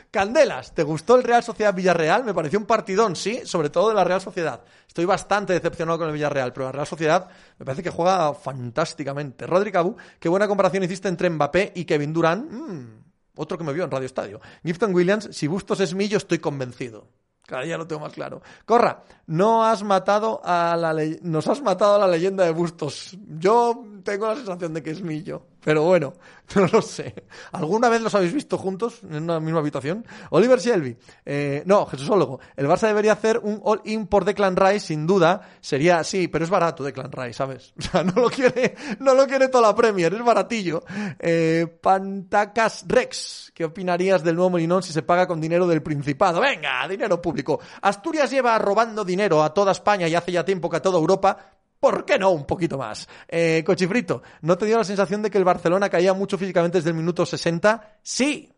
Candelas, 0.10 0.74
¿te 0.74 0.84
gustó 0.84 1.16
el 1.16 1.24
Real 1.24 1.44
Sociedad 1.44 1.74
Villarreal? 1.74 2.24
Me 2.24 2.34
pareció 2.34 2.60
un 2.60 2.66
partidón, 2.66 3.16
sí, 3.16 3.42
sobre 3.46 3.70
todo 3.70 3.90
de 3.90 3.96
la 3.96 4.04
Real 4.04 4.22
Sociedad. 4.22 4.62
Estoy 4.88 5.06
bastante 5.06 5.54
decepcionado 5.54 5.98
con 5.98 6.08
el 6.08 6.14
Villarreal, 6.14 6.54
pero 6.54 6.66
la 6.66 6.72
Real 6.72 6.88
Sociedad 6.88 7.30
me 7.58 7.66
parece 7.66 7.84
que 7.84 7.90
juega 7.90 8.34
fantásticamente. 8.34 9.48
Rodri 9.48 9.72
Cabu, 9.72 9.96
qué 10.20 10.30
buena 10.30 10.48
comparación 10.48 10.84
hiciste 10.84 11.08
entre 11.08 11.30
Mbappé 11.30 11.74
y 11.76 11.86
Kevin 11.86 12.14
Durant. 12.14 12.52
Mm, 12.52 13.04
otro 13.36 13.58
que 13.58 13.64
me 13.64 13.74
vio 13.74 13.84
en 13.84 13.92
Radio 13.92 14.06
Estadio. 14.06 14.42
Gifton 14.64 14.94
Williams, 14.94 15.30
si 15.32 15.48
Bustos 15.48 15.80
es 15.80 15.94
millo, 15.94 16.18
estoy 16.18 16.40
convencido. 16.40 17.08
Cada 17.46 17.64
día 17.64 17.78
lo 17.78 17.88
tengo 17.88 18.02
más 18.02 18.14
claro. 18.14 18.42
Corra, 18.66 19.04
no 19.28 19.66
has 19.66 19.84
matado 19.84 20.42
a 20.44 20.76
la 20.78 20.94
nos 21.22 21.48
has 21.48 21.62
matado 21.62 21.96
a 21.96 22.00
la 22.00 22.08
leyenda 22.08 22.46
de 22.46 22.52
Bustos. 22.52 23.18
Yo 23.28 23.84
tengo 24.04 24.28
la 24.28 24.36
sensación 24.36 24.74
de 24.74 24.84
que 24.84 24.92
es 24.92 25.02
millo. 25.02 25.48
Pero 25.64 25.84
bueno, 25.84 26.14
no 26.56 26.68
lo 26.68 26.82
sé. 26.82 27.14
¿Alguna 27.52 27.90
vez 27.90 28.02
los 28.02 28.14
habéis 28.16 28.34
visto 28.34 28.58
juntos 28.58 29.02
en 29.04 29.24
una 29.24 29.40
misma 29.40 29.60
habitación? 29.60 30.06
Oliver 30.32 30.60
Shelby. 30.60 30.98
Eh, 31.26 31.64
no, 31.66 31.86
Jesúsólogo. 31.86 32.40
El 32.56 32.68
Barça 32.68 32.88
debería 32.88 33.14
hacer 33.14 33.40
un 33.40 33.62
all-in 33.64 34.08
por 34.08 34.26
Declan 34.26 34.56
Rice, 34.56 34.88
sin 34.88 35.06
duda. 35.06 35.42
Sería, 35.62 36.04
sí, 36.04 36.28
pero 36.28 36.44
es 36.44 36.50
barato 36.50 36.84
Declan 36.84 37.12
Rice, 37.12 37.34
¿sabes? 37.34 37.74
O 37.82 37.94
sea, 37.94 38.04
no 38.04 38.22
lo 38.22 38.30
quiere, 38.30 38.76
no 39.00 39.14
lo 39.14 39.28
quiere 39.28 39.50
toda 39.50 39.68
la 39.68 39.76
Premier, 39.76 40.14
es 40.14 40.24
baratillo. 40.24 40.84
Eh, 41.20 41.68
Pantacas 41.82 42.86
Rex. 42.88 43.52
¿Qué 43.54 43.66
opinarías 43.66 44.24
del 44.24 44.36
nuevo 44.36 44.52
Molinón 44.52 44.82
si 44.82 44.94
se 44.94 45.02
paga 45.02 45.28
con 45.28 45.42
dinero 45.42 45.68
del 45.68 45.84
Principado? 45.84 46.40
Venga, 46.40 46.88
dinero 46.88 47.22
público. 47.22 47.60
Asturias 47.82 48.32
lleva 48.32 48.58
robando 48.58 49.04
dinero 49.04 49.44
a 49.44 49.54
toda 49.54 49.74
España 49.74 50.08
y 50.08 50.16
hace 50.16 50.32
ya 50.32 50.46
tiempo 50.46 50.70
que 50.70 50.78
a 50.78 50.82
toda 50.82 50.98
Europa 50.98 51.38
¿Por 51.82 52.06
qué 52.06 52.20
no? 52.20 52.30
Un 52.30 52.46
poquito 52.46 52.78
más. 52.78 53.10
Eh, 53.28 53.64
Cochifrito, 53.66 54.22
¿no 54.42 54.56
te 54.56 54.68
dio 54.68 54.78
la 54.78 54.84
sensación 54.84 55.24
de 55.24 55.32
que 55.32 55.40
el 55.40 55.44
Barcelona 55.44 55.90
caía 55.90 56.14
mucho 56.14 56.38
físicamente 56.38 56.78
desde 56.78 56.92
el 56.92 56.96
minuto 56.96 57.26
60? 57.26 57.98
Sí, 58.04 58.54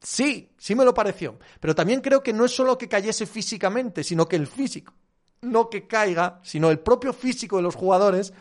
sí, 0.00 0.54
sí 0.56 0.76
me 0.76 0.84
lo 0.84 0.94
pareció. 0.94 1.36
Pero 1.58 1.74
también 1.74 2.00
creo 2.00 2.22
que 2.22 2.32
no 2.32 2.44
es 2.44 2.52
solo 2.54 2.78
que 2.78 2.88
cayese 2.88 3.26
físicamente, 3.26 4.04
sino 4.04 4.28
que 4.28 4.36
el 4.36 4.46
físico, 4.46 4.94
no 5.40 5.68
que 5.68 5.88
caiga, 5.88 6.38
sino 6.44 6.70
el 6.70 6.78
propio 6.78 7.12
físico 7.12 7.56
de 7.56 7.64
los 7.64 7.74
jugadores, 7.74 8.32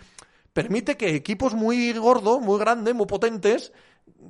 permite 0.54 0.96
que 0.96 1.15
equipos 1.15 1.56
muy 1.56 1.92
gordos, 1.94 2.39
muy 2.39 2.60
grandes, 2.60 2.94
muy 2.94 3.08
potentes, 3.08 3.74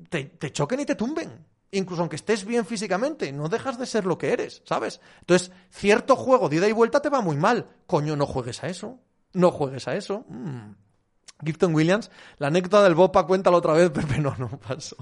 te, 0.08 0.24
te 0.24 0.54
choquen 0.54 0.80
y 0.80 0.86
te 0.86 0.96
tumben 0.96 1.46
incluso 1.72 2.02
aunque 2.02 2.16
estés 2.16 2.46
bien 2.46 2.66
físicamente, 2.66 3.32
no 3.32 3.48
dejas 3.48 3.78
de 3.78 3.86
ser 3.86 4.04
lo 4.06 4.18
que 4.18 4.34
eres, 4.34 4.64
¿sabes? 4.66 5.00
Entonces, 5.20 5.52
cierto 5.70 6.16
juego 6.16 6.50
de 6.50 6.56
ida 6.56 6.68
y 6.68 6.72
vuelta 6.72 7.00
te 7.00 7.10
va 7.10 7.22
muy 7.22 7.38
mal. 7.38 7.68
Coño, 7.86 8.16
no 8.16 8.26
juegues 8.26 8.64
a 8.64 8.70
eso. 8.70 9.00
No 9.34 9.52
juegues 9.52 9.88
a 9.88 9.96
eso. 9.96 10.26
Mm. 10.28 10.74
Gifton 11.46 11.74
Williams, 11.74 12.12
la 12.38 12.48
anécdota 12.48 12.84
del 12.84 12.96
Bopa, 12.96 13.26
cuéntalo 13.26 13.58
otra 13.58 13.74
vez, 13.74 13.90
Pepe, 13.92 14.20
no, 14.20 14.36
no 14.38 14.50
pasó. 14.60 14.98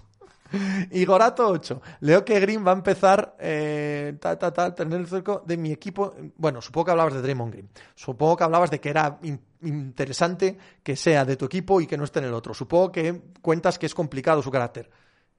Igorato 0.91 1.47
8. 1.47 1.81
Leo 2.01 2.23
que 2.23 2.39
Green 2.39 2.65
va 2.65 2.71
a 2.71 2.75
empezar 2.75 3.35
eh, 3.39 4.17
ta, 4.19 4.37
ta, 4.37 4.73
tener 4.73 4.99
el 5.01 5.07
cerco 5.07 5.43
de 5.45 5.57
mi 5.57 5.71
equipo. 5.71 6.15
Bueno, 6.37 6.61
supongo 6.61 6.85
que 6.85 6.91
hablabas 6.91 7.13
de 7.15 7.21
Draymond 7.21 7.51
Green. 7.51 7.69
Supongo 7.95 8.37
que 8.37 8.43
hablabas 8.45 8.71
de 8.71 8.79
que 8.79 8.89
era 8.89 9.19
in, 9.23 9.41
interesante 9.63 10.57
que 10.83 10.95
sea 10.95 11.25
de 11.25 11.35
tu 11.35 11.45
equipo 11.45 11.81
y 11.81 11.87
que 11.87 11.97
no 11.97 12.05
esté 12.05 12.19
en 12.19 12.25
el 12.25 12.33
otro. 12.33 12.53
Supongo 12.53 12.91
que 12.91 13.21
cuentas 13.41 13.77
que 13.77 13.87
es 13.87 13.93
complicado 13.93 14.41
su 14.41 14.51
carácter. 14.51 14.89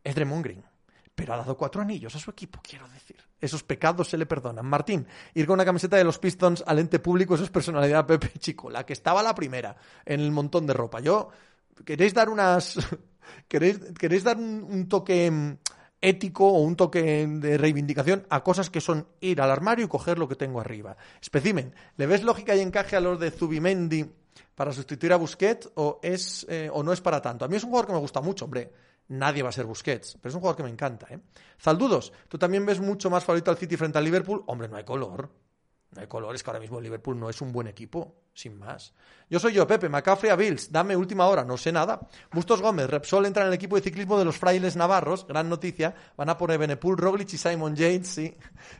Es 0.04 0.14
Draymond 0.14 0.44
Green. 0.44 0.64
Pero 1.18 1.34
ha 1.34 1.38
dado 1.38 1.56
cuatro 1.56 1.82
anillos 1.82 2.14
a 2.14 2.18
su 2.20 2.30
equipo, 2.30 2.60
quiero 2.62 2.88
decir. 2.90 3.16
Esos 3.40 3.64
pecados 3.64 4.06
se 4.06 4.16
le 4.16 4.24
perdonan. 4.24 4.64
Martín, 4.64 5.04
ir 5.34 5.46
con 5.46 5.54
una 5.54 5.64
camiseta 5.64 5.96
de 5.96 6.04
los 6.04 6.20
Pistons 6.20 6.62
al 6.64 6.78
ente 6.78 7.00
público, 7.00 7.34
eso 7.34 7.42
es 7.42 7.50
personalidad 7.50 8.06
Pepe 8.06 8.30
Chico, 8.38 8.70
la 8.70 8.86
que 8.86 8.92
estaba 8.92 9.20
la 9.20 9.34
primera 9.34 9.76
en 10.04 10.20
el 10.20 10.30
montón 10.30 10.64
de 10.64 10.74
ropa. 10.74 11.00
Yo, 11.00 11.30
¿queréis 11.84 12.14
dar 12.14 12.28
unas... 12.28 12.78
¿Queréis, 13.48 13.80
queréis 13.98 14.22
dar 14.22 14.36
un, 14.36 14.88
toque 14.88 15.58
ético 16.00 16.46
o 16.46 16.60
un 16.60 16.76
toque 16.76 17.26
de 17.26 17.58
reivindicación 17.58 18.24
a 18.30 18.44
cosas 18.44 18.70
que 18.70 18.80
son 18.80 19.08
ir 19.20 19.40
al 19.40 19.50
armario 19.50 19.86
y 19.86 19.88
coger 19.88 20.20
lo 20.20 20.28
que 20.28 20.36
tengo 20.36 20.60
arriba. 20.60 20.96
Especimen, 21.20 21.74
¿le 21.96 22.06
ves 22.06 22.22
lógica 22.22 22.54
y 22.54 22.60
encaje 22.60 22.94
a 22.94 23.00
los 23.00 23.18
de 23.18 23.32
Zubimendi 23.32 24.06
para 24.54 24.72
sustituir 24.72 25.12
a 25.12 25.16
Busquets 25.16 25.68
o, 25.74 25.98
es, 26.00 26.46
eh, 26.48 26.70
o 26.72 26.84
no 26.84 26.92
es 26.92 27.00
para 27.00 27.20
tanto? 27.20 27.44
A 27.44 27.48
mí 27.48 27.56
es 27.56 27.64
un 27.64 27.70
jugador 27.70 27.88
que 27.88 27.92
me 27.94 27.98
gusta 27.98 28.20
mucho, 28.20 28.44
hombre 28.44 28.70
nadie 29.08 29.42
va 29.42 29.48
a 29.48 29.52
ser 29.52 29.66
Busquets. 29.66 30.16
Pero 30.20 30.30
es 30.30 30.34
un 30.34 30.40
jugador 30.40 30.56
que 30.56 30.62
me 30.62 30.70
encanta, 30.70 31.06
¿eh? 31.10 31.18
Zaldudos, 31.60 32.12
¿tú 32.28 32.38
también 32.38 32.64
ves 32.64 32.80
mucho 32.80 33.10
más 33.10 33.24
favorito 33.24 33.50
al 33.50 33.56
City 33.56 33.76
frente 33.76 33.98
al 33.98 34.04
Liverpool? 34.04 34.44
Hombre, 34.46 34.68
no 34.68 34.76
hay 34.76 34.84
color. 34.84 35.30
No 35.90 36.02
hay 36.02 36.06
color, 36.06 36.34
es 36.34 36.42
que 36.42 36.50
ahora 36.50 36.60
mismo 36.60 36.78
el 36.78 36.84
Liverpool 36.84 37.18
no 37.18 37.30
es 37.30 37.40
un 37.40 37.50
buen 37.50 37.66
equipo, 37.66 38.14
sin 38.34 38.58
más. 38.58 38.92
Yo 39.30 39.40
soy 39.40 39.54
yo, 39.54 39.66
Pepe, 39.66 39.88
McCaffrey 39.88 40.30
a 40.30 40.36
Bills, 40.36 40.70
dame 40.70 40.94
última 40.94 41.26
hora, 41.26 41.44
no 41.44 41.56
sé 41.56 41.72
nada. 41.72 41.98
Bustos 42.30 42.60
Gómez, 42.60 42.90
Repsol 42.90 43.24
entra 43.24 43.44
en 43.44 43.48
el 43.48 43.54
equipo 43.54 43.76
de 43.76 43.80
ciclismo 43.80 44.18
de 44.18 44.26
los 44.26 44.36
frailes 44.36 44.76
navarros, 44.76 45.26
gran 45.26 45.48
noticia. 45.48 45.94
Van 46.14 46.28
a 46.28 46.36
poner 46.36 46.58
Benepul, 46.58 46.98
Roglic 46.98 47.32
y 47.32 47.38
Simon 47.38 47.74
Yates, 47.74 48.06
sí. 48.06 48.36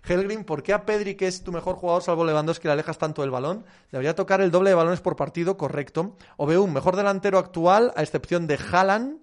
Helgrim, 0.07 0.45
¿por 0.45 0.63
qué 0.63 0.75
a 0.75 0.85
Pedri, 0.85 1.15
que 1.15 1.29
es 1.29 1.43
tu 1.43 1.51
mejor 1.51 1.77
jugador, 1.77 2.03
salvo 2.03 2.27
Lewandowski, 2.27 2.69
le 2.69 2.73
alejas 2.73 2.99
tanto 2.99 3.23
del 3.23 3.31
balón? 3.31 3.65
Debería 3.91 4.15
tocar 4.15 4.43
el 4.43 4.51
doble 4.51 4.71
de 4.71 4.77
balones 4.77 5.01
por 5.01 5.17
partido, 5.17 5.57
correcto. 5.57 6.15
un 6.37 6.73
mejor 6.75 6.95
delantero 6.95 7.39
actual, 7.39 7.95
a 7.97 8.03
excepción 8.03 8.47
de 8.47 8.59
Haaland, 8.71 9.19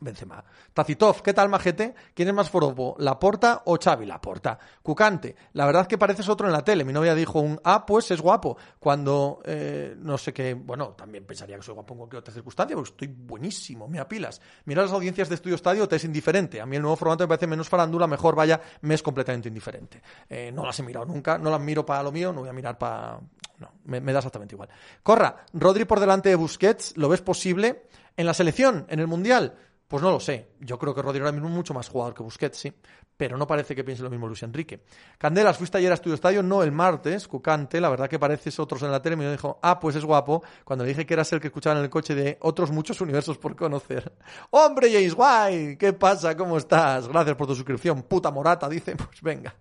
Benzema. 0.00 0.42
Tacitov, 0.72 1.22
¿qué 1.22 1.32
tal, 1.34 1.48
majete? 1.48 1.94
¿Quién 2.14 2.28
es 2.28 2.34
más 2.34 2.50
forobo, 2.50 2.96
Laporta 2.98 3.62
o 3.66 3.78
Xavi? 3.82 4.06
Laporta. 4.06 4.58
Cucante, 4.82 5.36
la 5.52 5.66
verdad 5.66 5.86
que 5.86 5.98
pareces 5.98 6.28
otro 6.28 6.46
en 6.46 6.52
la 6.52 6.62
tele. 6.64 6.84
Mi 6.84 6.92
novia 6.92 7.14
dijo 7.14 7.40
un, 7.40 7.60
ah, 7.64 7.84
pues 7.86 8.10
es 8.10 8.20
guapo. 8.20 8.56
Cuando, 8.78 9.40
eh, 9.44 9.94
no 9.98 10.18
sé 10.18 10.32
qué, 10.32 10.54
bueno, 10.54 10.90
también 10.90 11.24
pensaría 11.24 11.56
que 11.56 11.62
soy 11.62 11.74
guapo 11.74 11.94
en 11.94 11.98
cualquier 11.98 12.20
otra 12.20 12.34
circunstancia, 12.34 12.76
porque 12.76 12.90
estoy 12.90 13.08
buenísimo, 13.08 13.88
me 13.88 13.98
apilas. 13.98 14.40
Mira 14.64 14.82
las 14.82 14.92
audiencias 14.92 15.28
de 15.28 15.34
Estudio 15.34 15.56
Estadio, 15.56 15.86
te 15.88 15.96
es 15.96 16.04
indiferente. 16.04 16.60
A 16.60 16.66
mí 16.66 16.76
el 16.76 16.82
nuevo 16.82 16.96
formato 16.96 17.24
me 17.24 17.28
parece 17.28 17.46
menos 17.46 17.68
farándula, 17.68 18.06
mejor 18.06 18.34
vaya, 18.34 18.60
me 18.82 18.94
es 18.94 19.02
completamente 19.02 19.48
indiferente. 19.48 20.02
Eh, 20.28 20.50
no 20.52 20.64
las 20.64 20.78
he 20.78 20.82
mirado 20.82 21.06
nunca, 21.06 21.38
no 21.38 21.50
las 21.50 21.60
miro 21.60 21.84
para 21.84 22.02
lo 22.02 22.12
mío, 22.12 22.32
no 22.32 22.40
voy 22.40 22.48
a 22.48 22.52
mirar 22.52 22.78
para... 22.78 23.20
No, 23.58 23.72
me, 23.84 24.00
me 24.00 24.12
da 24.12 24.20
exactamente 24.20 24.54
igual. 24.54 24.70
Corra, 25.02 25.44
Rodri 25.52 25.84
por 25.84 26.00
delante 26.00 26.30
de 26.30 26.34
Busquets, 26.34 26.96
¿lo 26.96 27.10
ves 27.10 27.20
posible? 27.20 27.82
En 28.16 28.24
la 28.24 28.32
selección, 28.32 28.86
en 28.88 29.00
el 29.00 29.06
Mundial, 29.06 29.54
pues 29.90 30.04
no 30.04 30.12
lo 30.12 30.20
sé. 30.20 30.52
Yo 30.60 30.78
creo 30.78 30.94
que 30.94 31.02
Rodrigo 31.02 31.26
ahora 31.26 31.32
mismo 31.32 31.48
es 31.48 31.54
mucho 31.54 31.74
más 31.74 31.88
jugador 31.88 32.14
que 32.14 32.22
Busquets, 32.22 32.56
sí. 32.56 32.72
Pero 33.16 33.36
no 33.36 33.44
parece 33.44 33.74
que 33.74 33.82
piense 33.82 34.04
lo 34.04 34.08
mismo 34.08 34.28
Luis 34.28 34.40
Enrique. 34.44 34.84
Candelas, 35.18 35.58
fuiste 35.58 35.78
ayer 35.78 35.90
a 35.90 35.94
Estudio 35.94 36.14
Estadio, 36.14 36.44
no 36.44 36.62
el 36.62 36.70
martes, 36.70 37.26
Cucante, 37.26 37.80
la 37.80 37.90
verdad 37.90 38.08
que 38.08 38.16
pareces 38.16 38.60
otros 38.60 38.84
en 38.84 38.92
la 38.92 39.02
tele, 39.02 39.16
me 39.16 39.28
dijo, 39.28 39.58
ah, 39.60 39.80
pues 39.80 39.96
es 39.96 40.04
guapo, 40.04 40.44
cuando 40.64 40.84
le 40.84 40.90
dije 40.90 41.04
que 41.04 41.14
eras 41.14 41.32
el 41.32 41.40
que 41.40 41.48
escuchaba 41.48 41.76
en 41.76 41.82
el 41.82 41.90
coche 41.90 42.14
de 42.14 42.38
otros 42.42 42.70
muchos 42.70 43.00
universos 43.00 43.36
por 43.36 43.56
conocer. 43.56 44.14
¡Hombre, 44.50 44.92
James 44.92 45.14
White! 45.16 45.76
¿Qué 45.76 45.92
pasa? 45.92 46.36
¿Cómo 46.36 46.56
estás? 46.56 47.08
Gracias 47.08 47.34
por 47.34 47.48
tu 47.48 47.56
suscripción. 47.56 48.04
Puta 48.04 48.30
Morata, 48.30 48.68
dice, 48.68 48.94
pues 48.96 49.20
venga. 49.20 49.52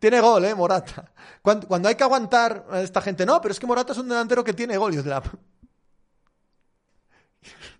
Tiene 0.00 0.20
gol, 0.20 0.44
¿eh? 0.44 0.56
Morata. 0.56 1.12
Cuando, 1.40 1.68
cuando, 1.68 1.88
hay 1.88 1.94
que 1.94 2.02
aguantar 2.02 2.66
a 2.68 2.80
esta 2.80 3.00
gente, 3.00 3.24
no, 3.24 3.40
pero 3.40 3.52
es 3.52 3.60
que 3.60 3.66
Morata 3.68 3.92
es 3.92 3.98
un 3.98 4.08
delantero 4.08 4.42
que 4.42 4.54
tiene 4.54 4.76
gol. 4.76 4.92
Y. 4.92 4.98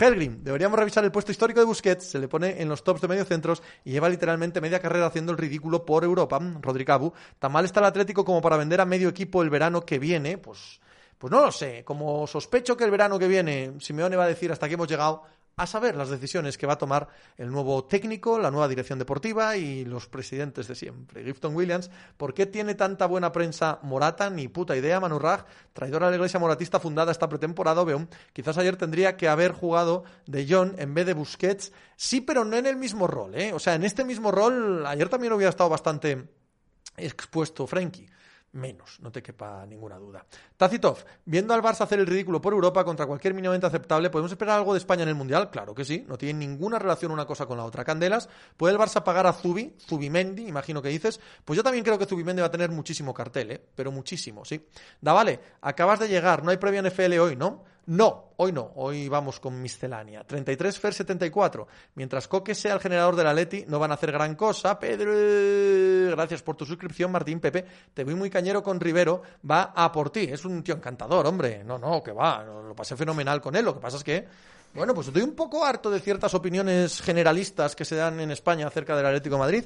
Helgrim, 0.00 0.42
deberíamos 0.42 0.78
revisar 0.78 1.04
el 1.04 1.12
puesto 1.12 1.30
histórico 1.30 1.60
de 1.60 1.66
Busquets, 1.66 2.04
se 2.12 2.18
le 2.18 2.26
pone 2.26 2.62
en 2.62 2.70
los 2.70 2.82
tops 2.82 3.02
de 3.02 3.08
medio 3.08 3.26
centros 3.26 3.62
y 3.84 3.90
lleva 3.90 4.08
literalmente 4.08 4.62
media 4.62 4.80
carrera 4.80 5.04
haciendo 5.04 5.30
el 5.32 5.36
ridículo 5.36 5.84
por 5.84 6.04
Europa. 6.04 6.40
Rodrigabu, 6.62 7.12
tan 7.38 7.52
mal 7.52 7.66
está 7.66 7.80
el 7.80 7.86
Atlético 7.86 8.24
como 8.24 8.40
para 8.40 8.56
vender 8.56 8.80
a 8.80 8.86
medio 8.86 9.10
equipo 9.10 9.42
el 9.42 9.50
verano 9.50 9.84
que 9.84 9.98
viene, 9.98 10.38
pues, 10.38 10.80
pues 11.18 11.30
no 11.30 11.44
lo 11.44 11.52
sé. 11.52 11.84
Como 11.84 12.26
sospecho 12.26 12.78
que 12.78 12.84
el 12.84 12.90
verano 12.90 13.18
que 13.18 13.28
viene 13.28 13.74
Simeone 13.78 14.16
va 14.16 14.24
a 14.24 14.28
decir 14.28 14.50
hasta 14.50 14.64
aquí 14.64 14.74
hemos 14.74 14.88
llegado, 14.88 15.22
a 15.60 15.66
saber 15.66 15.94
las 15.94 16.08
decisiones 16.08 16.56
que 16.56 16.66
va 16.66 16.72
a 16.72 16.78
tomar 16.78 17.08
el 17.36 17.50
nuevo 17.50 17.84
técnico, 17.84 18.38
la 18.38 18.50
nueva 18.50 18.66
dirección 18.66 18.98
deportiva 18.98 19.58
y 19.58 19.84
los 19.84 20.08
presidentes 20.08 20.66
de 20.68 20.74
siempre. 20.74 21.22
Gifton 21.22 21.54
Williams, 21.54 21.90
¿por 22.16 22.32
qué 22.32 22.46
tiene 22.46 22.74
tanta 22.74 23.04
buena 23.04 23.30
prensa 23.30 23.78
Morata? 23.82 24.30
Ni 24.30 24.48
puta 24.48 24.74
idea, 24.74 25.00
Manu 25.00 25.18
Raj, 25.18 25.44
traidora 25.74 26.06
de 26.06 26.12
la 26.12 26.16
iglesia 26.16 26.40
moratista 26.40 26.80
fundada 26.80 27.12
esta 27.12 27.28
pretemporada, 27.28 27.82
Obeum. 27.82 28.06
Quizás 28.32 28.56
ayer 28.56 28.76
tendría 28.76 29.18
que 29.18 29.28
haber 29.28 29.52
jugado 29.52 30.04
de 30.26 30.46
John 30.48 30.74
en 30.78 30.94
vez 30.94 31.04
de 31.04 31.12
Busquets. 31.12 31.72
Sí, 31.94 32.22
pero 32.22 32.46
no 32.46 32.56
en 32.56 32.64
el 32.64 32.76
mismo 32.76 33.06
rol, 33.06 33.34
¿eh? 33.34 33.52
O 33.52 33.58
sea, 33.58 33.74
en 33.74 33.84
este 33.84 34.02
mismo 34.02 34.30
rol, 34.30 34.86
ayer 34.86 35.10
también 35.10 35.34
hubiera 35.34 35.50
estado 35.50 35.68
bastante 35.68 36.26
expuesto 36.96 37.66
Frankie 37.66 38.08
menos, 38.52 38.98
no 39.00 39.12
te 39.12 39.22
quepa 39.22 39.64
ninguna 39.66 39.96
duda. 39.96 40.24
Tacitov, 40.56 40.98
viendo 41.24 41.54
al 41.54 41.62
Barça 41.62 41.82
hacer 41.82 42.00
el 42.00 42.06
ridículo 42.06 42.40
por 42.40 42.52
Europa 42.52 42.84
contra 42.84 43.06
cualquier 43.06 43.34
mínimamente 43.34 43.66
aceptable, 43.66 44.10
¿podemos 44.10 44.32
esperar 44.32 44.58
algo 44.58 44.72
de 44.72 44.78
España 44.78 45.02
en 45.02 45.08
el 45.08 45.14
Mundial? 45.14 45.50
Claro 45.50 45.74
que 45.74 45.84
sí, 45.84 46.04
no 46.08 46.18
tiene 46.18 46.38
ninguna 46.40 46.78
relación 46.78 47.12
una 47.12 47.26
cosa 47.26 47.46
con 47.46 47.58
la 47.58 47.64
otra. 47.64 47.84
Candelas, 47.84 48.28
¿puede 48.56 48.74
el 48.74 48.80
Barça 48.80 49.02
pagar 49.02 49.26
a 49.26 49.32
Zubi, 49.32 49.76
Zubimendi, 49.86 50.46
imagino 50.46 50.82
que 50.82 50.88
dices? 50.88 51.20
Pues 51.44 51.56
yo 51.56 51.62
también 51.62 51.84
creo 51.84 51.98
que 51.98 52.06
Zubimendi 52.06 52.40
va 52.40 52.48
a 52.48 52.50
tener 52.50 52.70
muchísimo 52.70 53.14
cartel, 53.14 53.52
¿eh? 53.52 53.64
pero 53.74 53.92
muchísimo, 53.92 54.44
sí. 54.44 54.66
Da 55.00 55.12
vale, 55.12 55.40
acabas 55.60 56.00
de 56.00 56.08
llegar, 56.08 56.42
no 56.42 56.50
hay 56.50 56.56
previa 56.56 56.82
NFL 56.82 57.18
hoy, 57.18 57.36
¿no? 57.36 57.64
No, 57.90 58.34
hoy 58.36 58.52
no, 58.52 58.70
hoy 58.76 59.08
vamos 59.08 59.40
con 59.40 59.60
miscelánea. 59.60 60.22
33 60.22 60.78
Fer 60.78 60.94
74. 60.94 61.66
Mientras 61.96 62.28
Coque 62.28 62.54
sea 62.54 62.74
el 62.74 62.78
generador 62.78 63.16
de 63.16 63.24
la 63.24 63.34
Leti, 63.34 63.64
no 63.66 63.80
van 63.80 63.90
a 63.90 63.94
hacer 63.94 64.12
gran 64.12 64.36
cosa. 64.36 64.78
Pedro, 64.78 65.10
gracias 66.12 66.40
por 66.40 66.54
tu 66.54 66.64
suscripción, 66.64 67.10
Martín 67.10 67.40
Pepe. 67.40 67.66
Te 67.92 68.04
voy 68.04 68.14
muy 68.14 68.30
cañero 68.30 68.62
con 68.62 68.78
Rivero, 68.78 69.22
va 69.50 69.72
a 69.74 69.90
por 69.90 70.10
ti. 70.10 70.20
Es 70.20 70.44
un 70.44 70.62
tío 70.62 70.76
encantador, 70.76 71.26
hombre. 71.26 71.64
No, 71.64 71.78
no, 71.78 72.00
que 72.00 72.12
va, 72.12 72.44
lo 72.44 72.76
pasé 72.76 72.96
fenomenal 72.96 73.40
con 73.40 73.56
él. 73.56 73.64
Lo 73.64 73.74
que 73.74 73.80
pasa 73.80 73.96
es 73.96 74.04
que, 74.04 74.24
bueno, 74.72 74.94
pues 74.94 75.08
estoy 75.08 75.22
un 75.22 75.34
poco 75.34 75.64
harto 75.64 75.90
de 75.90 75.98
ciertas 75.98 76.32
opiniones 76.34 77.02
generalistas 77.02 77.74
que 77.74 77.84
se 77.84 77.96
dan 77.96 78.20
en 78.20 78.30
España 78.30 78.68
acerca 78.68 78.96
del 78.96 79.06
Atlético 79.06 79.36
Madrid 79.36 79.64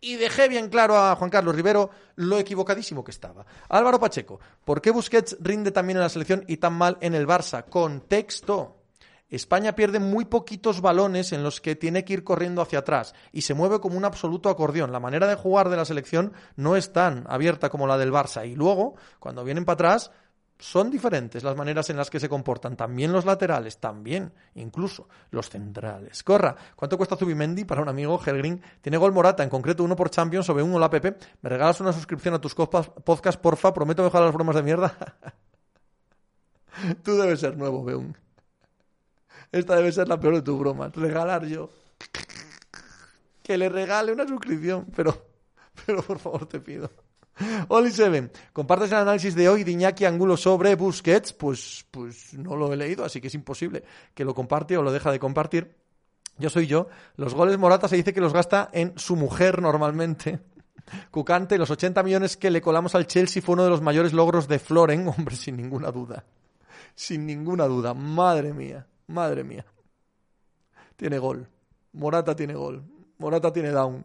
y 0.00 0.16
dejé 0.16 0.48
bien 0.48 0.68
claro 0.68 0.96
a 0.96 1.14
Juan 1.16 1.30
Carlos 1.30 1.54
Rivero 1.54 1.90
lo 2.16 2.38
equivocadísimo 2.38 3.04
que 3.04 3.10
estaba. 3.10 3.44
Álvaro 3.68 4.00
Pacheco, 4.00 4.40
¿por 4.64 4.80
qué 4.80 4.90
Busquets 4.90 5.36
rinde 5.40 5.70
también 5.70 5.98
en 5.98 6.02
la 6.02 6.08
selección 6.08 6.44
y 6.46 6.56
tan 6.56 6.74
mal 6.74 6.98
en 7.00 7.14
el 7.14 7.26
Barça? 7.26 7.64
Contexto. 7.68 8.76
España 9.30 9.76
pierde 9.76 10.00
muy 10.00 10.24
poquitos 10.24 10.80
balones 10.80 11.32
en 11.32 11.44
los 11.44 11.60
que 11.60 11.76
tiene 11.76 12.04
que 12.04 12.14
ir 12.14 12.24
corriendo 12.24 12.62
hacia 12.62 12.80
atrás 12.80 13.14
y 13.30 13.42
se 13.42 13.54
mueve 13.54 13.78
como 13.78 13.96
un 13.96 14.04
absoluto 14.04 14.48
acordeón. 14.48 14.90
La 14.90 14.98
manera 14.98 15.28
de 15.28 15.36
jugar 15.36 15.68
de 15.68 15.76
la 15.76 15.84
selección 15.84 16.32
no 16.56 16.74
es 16.74 16.92
tan 16.92 17.24
abierta 17.28 17.70
como 17.70 17.86
la 17.86 17.96
del 17.96 18.12
Barça. 18.12 18.48
Y 18.50 18.56
luego, 18.56 18.96
cuando 19.20 19.44
vienen 19.44 19.64
para 19.64 19.74
atrás, 19.74 20.10
son 20.60 20.90
diferentes 20.90 21.42
las 21.42 21.56
maneras 21.56 21.88
en 21.90 21.96
las 21.96 22.10
que 22.10 22.20
se 22.20 22.28
comportan. 22.28 22.76
También 22.76 23.12
los 23.12 23.24
laterales, 23.24 23.78
también, 23.78 24.32
incluso 24.54 25.08
los 25.30 25.48
centrales. 25.48 26.22
Corra, 26.22 26.54
¿cuánto 26.76 26.96
cuesta 26.96 27.16
Zubimendi 27.16 27.64
para 27.64 27.80
un 27.80 27.88
amigo? 27.88 28.20
Helgrin 28.24 28.62
tiene 28.80 28.98
gol 28.98 29.12
Morata, 29.12 29.42
en 29.42 29.48
concreto 29.48 29.82
uno 29.82 29.96
por 29.96 30.10
Champions 30.10 30.46
sobre 30.46 30.62
un 30.62 30.74
Hola 30.74 30.90
Pepe. 30.90 31.16
¿Me 31.40 31.48
regalas 31.48 31.80
una 31.80 31.92
suscripción 31.92 32.34
a 32.34 32.40
tus 32.40 32.54
podcasts, 32.54 33.40
porfa? 33.40 33.72
Prometo 33.72 34.02
mejorar 34.02 34.26
las 34.26 34.34
bromas 34.34 34.54
de 34.54 34.62
mierda. 34.62 34.94
Tú 37.02 37.16
debes 37.16 37.40
ser 37.40 37.56
nuevo, 37.56 37.82
Beun. 37.82 38.16
Esta 39.52 39.76
debe 39.76 39.90
ser 39.90 40.08
la 40.08 40.20
peor 40.20 40.34
de 40.34 40.42
tus 40.42 40.58
bromas. 40.58 40.94
Regalar 40.94 41.46
yo. 41.46 41.70
Que 43.42 43.56
le 43.56 43.68
regale 43.68 44.12
una 44.12 44.28
suscripción, 44.28 44.86
pero, 44.94 45.26
pero 45.86 46.02
por 46.02 46.18
favor 46.18 46.46
te 46.46 46.60
pido. 46.60 46.90
Oli 47.68 47.90
Seven, 47.90 48.30
¿compartes 48.52 48.90
el 48.92 48.98
análisis 48.98 49.34
de 49.34 49.48
hoy 49.48 49.64
de 49.64 49.72
Iñaki 49.72 50.04
Angulo 50.04 50.36
sobre 50.36 50.74
Busquets? 50.74 51.32
Pues, 51.32 51.86
pues 51.90 52.34
no 52.34 52.56
lo 52.56 52.72
he 52.72 52.76
leído, 52.76 53.04
así 53.04 53.20
que 53.20 53.28
es 53.28 53.34
imposible 53.34 53.84
que 54.14 54.24
lo 54.24 54.34
comparte 54.34 54.76
o 54.76 54.82
lo 54.82 54.92
deja 54.92 55.10
de 55.10 55.18
compartir. 55.18 55.74
Yo 56.38 56.50
soy 56.50 56.66
yo. 56.66 56.88
Los 57.16 57.34
goles 57.34 57.58
Morata 57.58 57.88
se 57.88 57.96
dice 57.96 58.14
que 58.14 58.20
los 58.20 58.32
gasta 58.32 58.70
en 58.72 58.98
su 58.98 59.16
mujer 59.16 59.60
normalmente. 59.60 60.40
Cucante, 61.10 61.58
los 61.58 61.70
80 61.70 62.02
millones 62.02 62.36
que 62.36 62.50
le 62.50 62.62
colamos 62.62 62.94
al 62.94 63.06
Chelsea 63.06 63.42
fue 63.42 63.54
uno 63.54 63.64
de 63.64 63.70
los 63.70 63.82
mayores 63.82 64.12
logros 64.12 64.48
de 64.48 64.58
Floren, 64.58 65.06
hombre, 65.16 65.36
sin 65.36 65.56
ninguna 65.56 65.90
duda. 65.90 66.24
Sin 66.94 67.26
ninguna 67.26 67.66
duda. 67.66 67.94
Madre 67.94 68.52
mía, 68.52 68.86
madre 69.06 69.44
mía. 69.44 69.64
Tiene 70.96 71.18
gol. 71.18 71.48
Morata 71.92 72.34
tiene 72.36 72.54
gol. 72.54 72.84
Morata 73.18 73.52
tiene 73.52 73.70
down. 73.70 74.04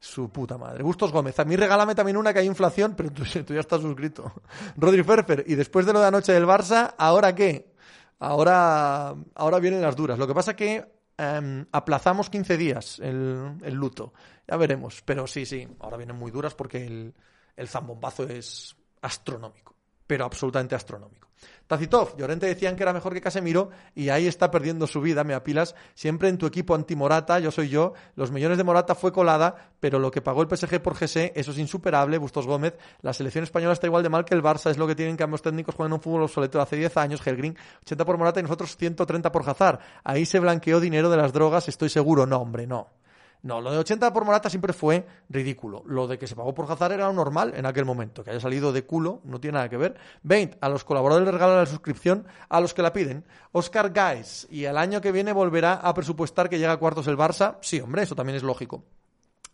Su 0.00 0.30
puta 0.30 0.56
madre. 0.56 0.82
Bustos 0.82 1.10
Gómez. 1.10 1.38
A 1.40 1.44
mí 1.44 1.56
regálame 1.56 1.94
también 1.94 2.16
una 2.16 2.32
que 2.32 2.38
hay 2.38 2.46
inflación, 2.46 2.94
pero 2.96 3.10
tú, 3.12 3.24
ya 3.24 3.60
estás 3.60 3.80
suscrito. 3.80 4.32
Rodri 4.76 5.02
Ferfer. 5.02 5.44
Y 5.46 5.54
después 5.54 5.86
de 5.86 5.92
lo 5.92 6.00
de 6.00 6.06
anoche 6.06 6.32
del 6.32 6.46
Barça, 6.46 6.94
¿ahora 6.96 7.34
qué? 7.34 7.72
Ahora, 8.20 9.14
ahora 9.34 9.58
vienen 9.58 9.82
las 9.82 9.96
duras. 9.96 10.18
Lo 10.18 10.26
que 10.26 10.34
pasa 10.34 10.54
que 10.54 10.84
em, 11.16 11.66
aplazamos 11.72 12.30
15 12.30 12.56
días 12.56 12.98
el, 13.00 13.58
el, 13.62 13.74
luto. 13.74 14.12
Ya 14.46 14.56
veremos. 14.56 15.02
Pero 15.04 15.26
sí, 15.26 15.44
sí, 15.44 15.68
ahora 15.80 15.96
vienen 15.96 16.16
muy 16.16 16.30
duras 16.30 16.54
porque 16.54 16.84
el, 16.84 17.14
el 17.56 17.68
zambombazo 17.68 18.24
es 18.24 18.76
astronómico. 19.02 19.74
Pero 20.06 20.24
absolutamente 20.24 20.74
astronómico. 20.74 21.27
Tacitov, 21.66 22.16
Llorente 22.16 22.46
decían 22.46 22.76
que 22.76 22.82
era 22.82 22.94
mejor 22.94 23.12
que 23.12 23.20
Casemiro 23.20 23.68
y 23.94 24.08
ahí 24.08 24.26
está 24.26 24.50
perdiendo 24.50 24.86
su 24.86 25.02
vida, 25.02 25.22
me 25.22 25.34
apilas. 25.34 25.74
Siempre 25.94 26.28
en 26.30 26.38
tu 26.38 26.46
equipo 26.46 26.74
anti-Morata, 26.74 27.38
yo 27.40 27.50
soy 27.50 27.68
yo. 27.68 27.92
Los 28.16 28.30
millones 28.30 28.56
de 28.56 28.64
Morata 28.64 28.94
fue 28.94 29.12
colada, 29.12 29.72
pero 29.78 29.98
lo 29.98 30.10
que 30.10 30.22
pagó 30.22 30.40
el 30.42 30.48
PSG 30.48 30.80
por 30.80 30.94
GC, 30.94 31.32
eso 31.34 31.50
es 31.50 31.58
insuperable. 31.58 32.16
Bustos 32.16 32.46
Gómez, 32.46 32.78
la 33.02 33.12
selección 33.12 33.44
española 33.44 33.74
está 33.74 33.86
igual 33.86 34.02
de 34.02 34.08
mal 34.08 34.24
que 34.24 34.34
el 34.34 34.42
Barça, 34.42 34.70
es 34.70 34.78
lo 34.78 34.86
que 34.86 34.94
tienen 34.94 35.16
que 35.16 35.24
ambos 35.24 35.42
técnicos 35.42 35.74
juegan 35.74 35.92
un 35.92 36.00
fútbol 36.00 36.22
obsoleto 36.22 36.60
hace 36.60 36.76
10 36.76 36.96
años. 36.96 37.26
Helgrin, 37.26 37.56
80 37.82 38.04
por 38.04 38.16
Morata 38.16 38.40
y 38.40 38.44
nosotros 38.44 38.74
130 38.76 39.30
por 39.30 39.48
Hazard. 39.48 39.78
Ahí 40.04 40.24
se 40.24 40.40
blanqueó 40.40 40.80
dinero 40.80 41.10
de 41.10 41.18
las 41.18 41.34
drogas, 41.34 41.68
estoy 41.68 41.90
seguro. 41.90 42.24
No, 42.24 42.38
hombre, 42.38 42.66
no. 42.66 42.97
No, 43.42 43.60
lo 43.60 43.70
de 43.70 43.78
80 43.78 44.12
por 44.12 44.24
Morata 44.24 44.50
siempre 44.50 44.72
fue 44.72 45.06
ridículo. 45.28 45.82
Lo 45.86 46.08
de 46.08 46.18
que 46.18 46.26
se 46.26 46.34
pagó 46.34 46.54
por 46.54 46.70
Hazard 46.70 46.92
era 46.92 47.12
normal 47.12 47.52
en 47.56 47.66
aquel 47.66 47.84
momento. 47.84 48.24
Que 48.24 48.30
haya 48.30 48.40
salido 48.40 48.72
de 48.72 48.84
culo 48.84 49.20
no 49.24 49.40
tiene 49.40 49.56
nada 49.56 49.68
que 49.68 49.76
ver. 49.76 49.96
20. 50.22 50.58
A 50.60 50.68
los 50.68 50.84
colaboradores 50.84 51.26
les 51.26 51.34
regalan 51.34 51.58
la 51.58 51.66
suscripción 51.66 52.26
a 52.48 52.60
los 52.60 52.74
que 52.74 52.82
la 52.82 52.92
piden. 52.92 53.24
Oscar 53.52 53.92
Guys. 53.92 54.48
Y 54.50 54.64
el 54.64 54.76
año 54.76 55.00
que 55.00 55.12
viene 55.12 55.32
volverá 55.32 55.74
a 55.74 55.94
presupuestar 55.94 56.48
que 56.48 56.58
llega 56.58 56.72
a 56.72 56.76
cuartos 56.78 57.06
el 57.06 57.16
Barça. 57.16 57.58
Sí, 57.60 57.80
hombre, 57.80 58.02
eso 58.02 58.16
también 58.16 58.36
es 58.36 58.42
lógico. 58.42 58.84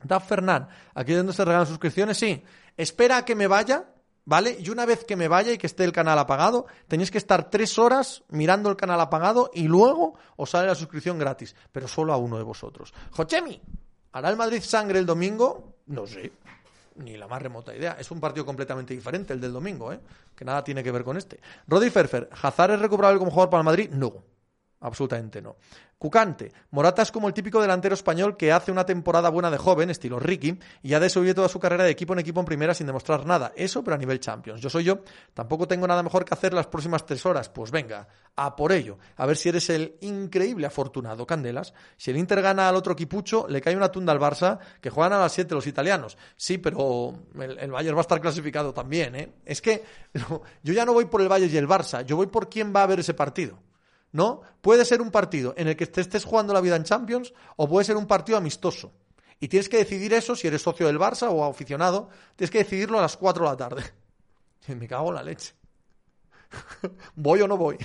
Daf 0.02 0.28
Fernán. 0.28 0.68
Aquí 0.94 1.12
es 1.12 1.18
donde 1.18 1.32
se 1.32 1.44
regalan 1.44 1.66
suscripciones. 1.66 2.16
Sí. 2.16 2.42
Espera 2.76 3.18
a 3.18 3.24
que 3.24 3.34
me 3.34 3.46
vaya. 3.46 3.84
¿Vale? 4.26 4.56
Y 4.58 4.70
una 4.70 4.86
vez 4.86 5.04
que 5.04 5.16
me 5.16 5.28
vaya 5.28 5.52
y 5.52 5.58
que 5.58 5.66
esté 5.66 5.84
el 5.84 5.92
canal 5.92 6.18
apagado, 6.18 6.66
tenéis 6.88 7.10
que 7.10 7.18
estar 7.18 7.50
tres 7.50 7.78
horas 7.78 8.22
mirando 8.28 8.70
el 8.70 8.76
canal 8.76 9.00
apagado 9.00 9.50
y 9.52 9.64
luego 9.64 10.14
os 10.36 10.50
sale 10.50 10.66
la 10.66 10.74
suscripción 10.74 11.18
gratis, 11.18 11.54
pero 11.70 11.86
solo 11.86 12.12
a 12.12 12.16
uno 12.16 12.38
de 12.38 12.42
vosotros. 12.42 12.94
Jochemi, 13.10 13.60
¿hará 14.12 14.30
el 14.30 14.36
Madrid 14.36 14.62
sangre 14.62 14.98
el 14.98 15.06
domingo? 15.06 15.74
No 15.86 16.06
sé, 16.06 16.32
ni 16.96 17.18
la 17.18 17.28
más 17.28 17.42
remota 17.42 17.76
idea. 17.76 17.96
Es 17.98 18.10
un 18.10 18.20
partido 18.20 18.46
completamente 18.46 18.94
diferente 18.94 19.34
el 19.34 19.40
del 19.40 19.52
domingo, 19.52 19.92
¿eh? 19.92 20.00
que 20.34 20.44
nada 20.44 20.64
tiene 20.64 20.82
que 20.82 20.90
ver 20.90 21.04
con 21.04 21.18
este. 21.18 21.40
Rodri 21.66 21.90
Ferfer, 21.90 22.30
¿Hazard 22.40 22.72
es 22.72 22.80
recuperable 22.80 23.18
como 23.18 23.30
jugador 23.30 23.50
para 23.50 23.60
el 23.60 23.66
Madrid? 23.66 23.90
No, 23.90 24.22
absolutamente 24.84 25.42
no. 25.42 25.56
Cucante. 25.98 26.52
Morata 26.70 27.00
es 27.02 27.10
como 27.10 27.28
el 27.28 27.34
típico 27.34 27.62
delantero 27.62 27.94
español 27.94 28.36
que 28.36 28.52
hace 28.52 28.70
una 28.70 28.84
temporada 28.84 29.30
buena 29.30 29.50
de 29.50 29.56
joven, 29.56 29.88
estilo 29.88 30.18
Ricky, 30.18 30.58
y 30.82 30.88
ya 30.90 31.00
de 31.00 31.06
eso 31.06 31.22
toda 31.34 31.48
su 31.48 31.58
carrera 31.58 31.84
de 31.84 31.90
equipo 31.90 32.12
en 32.12 32.18
equipo 32.18 32.40
en 32.40 32.46
primera 32.46 32.74
sin 32.74 32.86
demostrar 32.86 33.24
nada. 33.24 33.52
Eso, 33.56 33.82
pero 33.82 33.94
a 33.94 33.98
nivel 33.98 34.20
Champions. 34.20 34.60
Yo 34.60 34.68
soy 34.68 34.84
yo, 34.84 35.00
tampoco 35.32 35.66
tengo 35.66 35.86
nada 35.86 36.02
mejor 36.02 36.26
que 36.26 36.34
hacer 36.34 36.52
las 36.52 36.66
próximas 36.66 37.06
tres 37.06 37.24
horas. 37.24 37.48
Pues 37.48 37.70
venga, 37.70 38.06
a 38.36 38.54
por 38.54 38.72
ello. 38.72 38.98
A 39.16 39.24
ver 39.24 39.38
si 39.38 39.48
eres 39.48 39.70
el 39.70 39.96
increíble 40.02 40.66
afortunado, 40.66 41.26
Candelas. 41.26 41.72
Si 41.96 42.10
el 42.10 42.18
Inter 42.18 42.42
gana 42.42 42.68
al 42.68 42.76
otro 42.76 42.92
equipucho, 42.92 43.46
le 43.48 43.62
cae 43.62 43.74
una 43.74 43.90
tunda 43.90 44.12
al 44.12 44.20
Barça, 44.20 44.58
que 44.82 44.90
juegan 44.90 45.14
a 45.14 45.20
las 45.20 45.32
siete 45.32 45.54
los 45.54 45.66
italianos. 45.66 46.18
Sí, 46.36 46.58
pero 46.58 47.14
el, 47.40 47.58
el 47.58 47.70
Bayern 47.70 47.96
va 47.96 48.00
a 48.00 48.02
estar 48.02 48.20
clasificado 48.20 48.74
también, 48.74 49.14
¿eh? 49.16 49.32
Es 49.46 49.62
que 49.62 49.82
yo 50.62 50.72
ya 50.74 50.84
no 50.84 50.92
voy 50.92 51.06
por 51.06 51.22
el 51.22 51.28
Bayern 51.28 51.54
y 51.54 51.56
el 51.56 51.68
Barça, 51.68 52.04
yo 52.04 52.16
voy 52.16 52.26
por 52.26 52.50
quién 52.50 52.74
va 52.76 52.82
a 52.82 52.86
ver 52.86 53.00
ese 53.00 53.14
partido. 53.14 53.58
¿No? 54.14 54.42
Puede 54.60 54.84
ser 54.84 55.02
un 55.02 55.10
partido 55.10 55.54
en 55.56 55.66
el 55.66 55.76
que 55.76 55.88
te 55.88 56.00
estés 56.00 56.24
jugando 56.24 56.54
la 56.54 56.60
vida 56.60 56.76
en 56.76 56.84
Champions 56.84 57.34
o 57.56 57.68
puede 57.68 57.84
ser 57.84 57.96
un 57.96 58.06
partido 58.06 58.38
amistoso. 58.38 58.92
Y 59.40 59.48
tienes 59.48 59.68
que 59.68 59.78
decidir 59.78 60.14
eso 60.14 60.36
si 60.36 60.46
eres 60.46 60.62
socio 60.62 60.86
del 60.86 61.00
Barça 61.00 61.28
o 61.28 61.44
aficionado. 61.44 62.08
Tienes 62.36 62.52
que 62.52 62.58
decidirlo 62.58 63.00
a 63.00 63.02
las 63.02 63.16
4 63.16 63.44
de 63.44 63.50
la 63.50 63.56
tarde. 63.56 63.82
Me 64.68 64.86
cago 64.86 65.08
en 65.08 65.16
la 65.16 65.22
leche. 65.24 65.52
¿Voy 67.16 67.40
o 67.40 67.48
no 67.48 67.56
voy? 67.56 67.76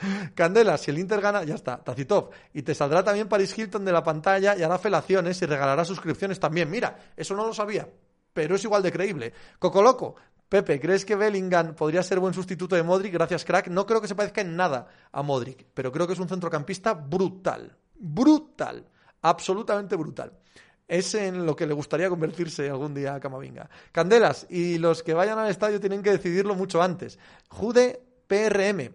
Candela, 0.34 0.76
si 0.76 0.90
el 0.90 0.98
Inter 0.98 1.20
gana, 1.20 1.44
ya 1.44 1.54
está, 1.54 1.78
Tacitov. 1.78 2.30
Y 2.52 2.62
te 2.62 2.74
saldrá 2.74 3.04
también 3.04 3.28
Paris 3.28 3.56
Hilton 3.56 3.84
de 3.84 3.92
la 3.92 4.02
pantalla 4.02 4.56
y 4.56 4.64
hará 4.64 4.78
felaciones 4.78 5.40
y 5.40 5.46
regalará 5.46 5.84
suscripciones 5.84 6.40
también. 6.40 6.68
Mira, 6.68 7.12
eso 7.16 7.36
no 7.36 7.46
lo 7.46 7.54
sabía, 7.54 7.88
pero 8.32 8.56
es 8.56 8.64
igual 8.64 8.82
de 8.82 8.90
creíble. 8.90 9.32
Cocoloco, 9.60 10.16
Pepe, 10.50 10.80
¿crees 10.80 11.04
que 11.04 11.14
Bellingham 11.14 11.76
podría 11.76 12.02
ser 12.02 12.18
buen 12.18 12.34
sustituto 12.34 12.74
de 12.74 12.82
Modric? 12.82 13.12
Gracias, 13.12 13.44
crack. 13.44 13.68
No 13.68 13.86
creo 13.86 14.00
que 14.00 14.08
se 14.08 14.16
parezca 14.16 14.40
en 14.40 14.56
nada 14.56 14.88
a 15.12 15.22
Modric, 15.22 15.64
pero 15.72 15.92
creo 15.92 16.08
que 16.08 16.14
es 16.14 16.18
un 16.18 16.28
centrocampista 16.28 16.92
brutal. 16.92 17.76
Brutal. 17.94 18.84
Absolutamente 19.22 19.94
brutal. 19.94 20.32
Es 20.88 21.14
en 21.14 21.46
lo 21.46 21.54
que 21.54 21.68
le 21.68 21.72
gustaría 21.72 22.08
convertirse 22.08 22.68
algún 22.68 22.92
día 22.94 23.14
a 23.14 23.20
Camavinga. 23.20 23.70
Candelas, 23.92 24.48
y 24.50 24.78
los 24.78 25.04
que 25.04 25.14
vayan 25.14 25.38
al 25.38 25.50
estadio 25.50 25.78
tienen 25.78 26.02
que 26.02 26.10
decidirlo 26.10 26.56
mucho 26.56 26.82
antes. 26.82 27.16
Jude 27.48 28.02
PRM. 28.26 28.92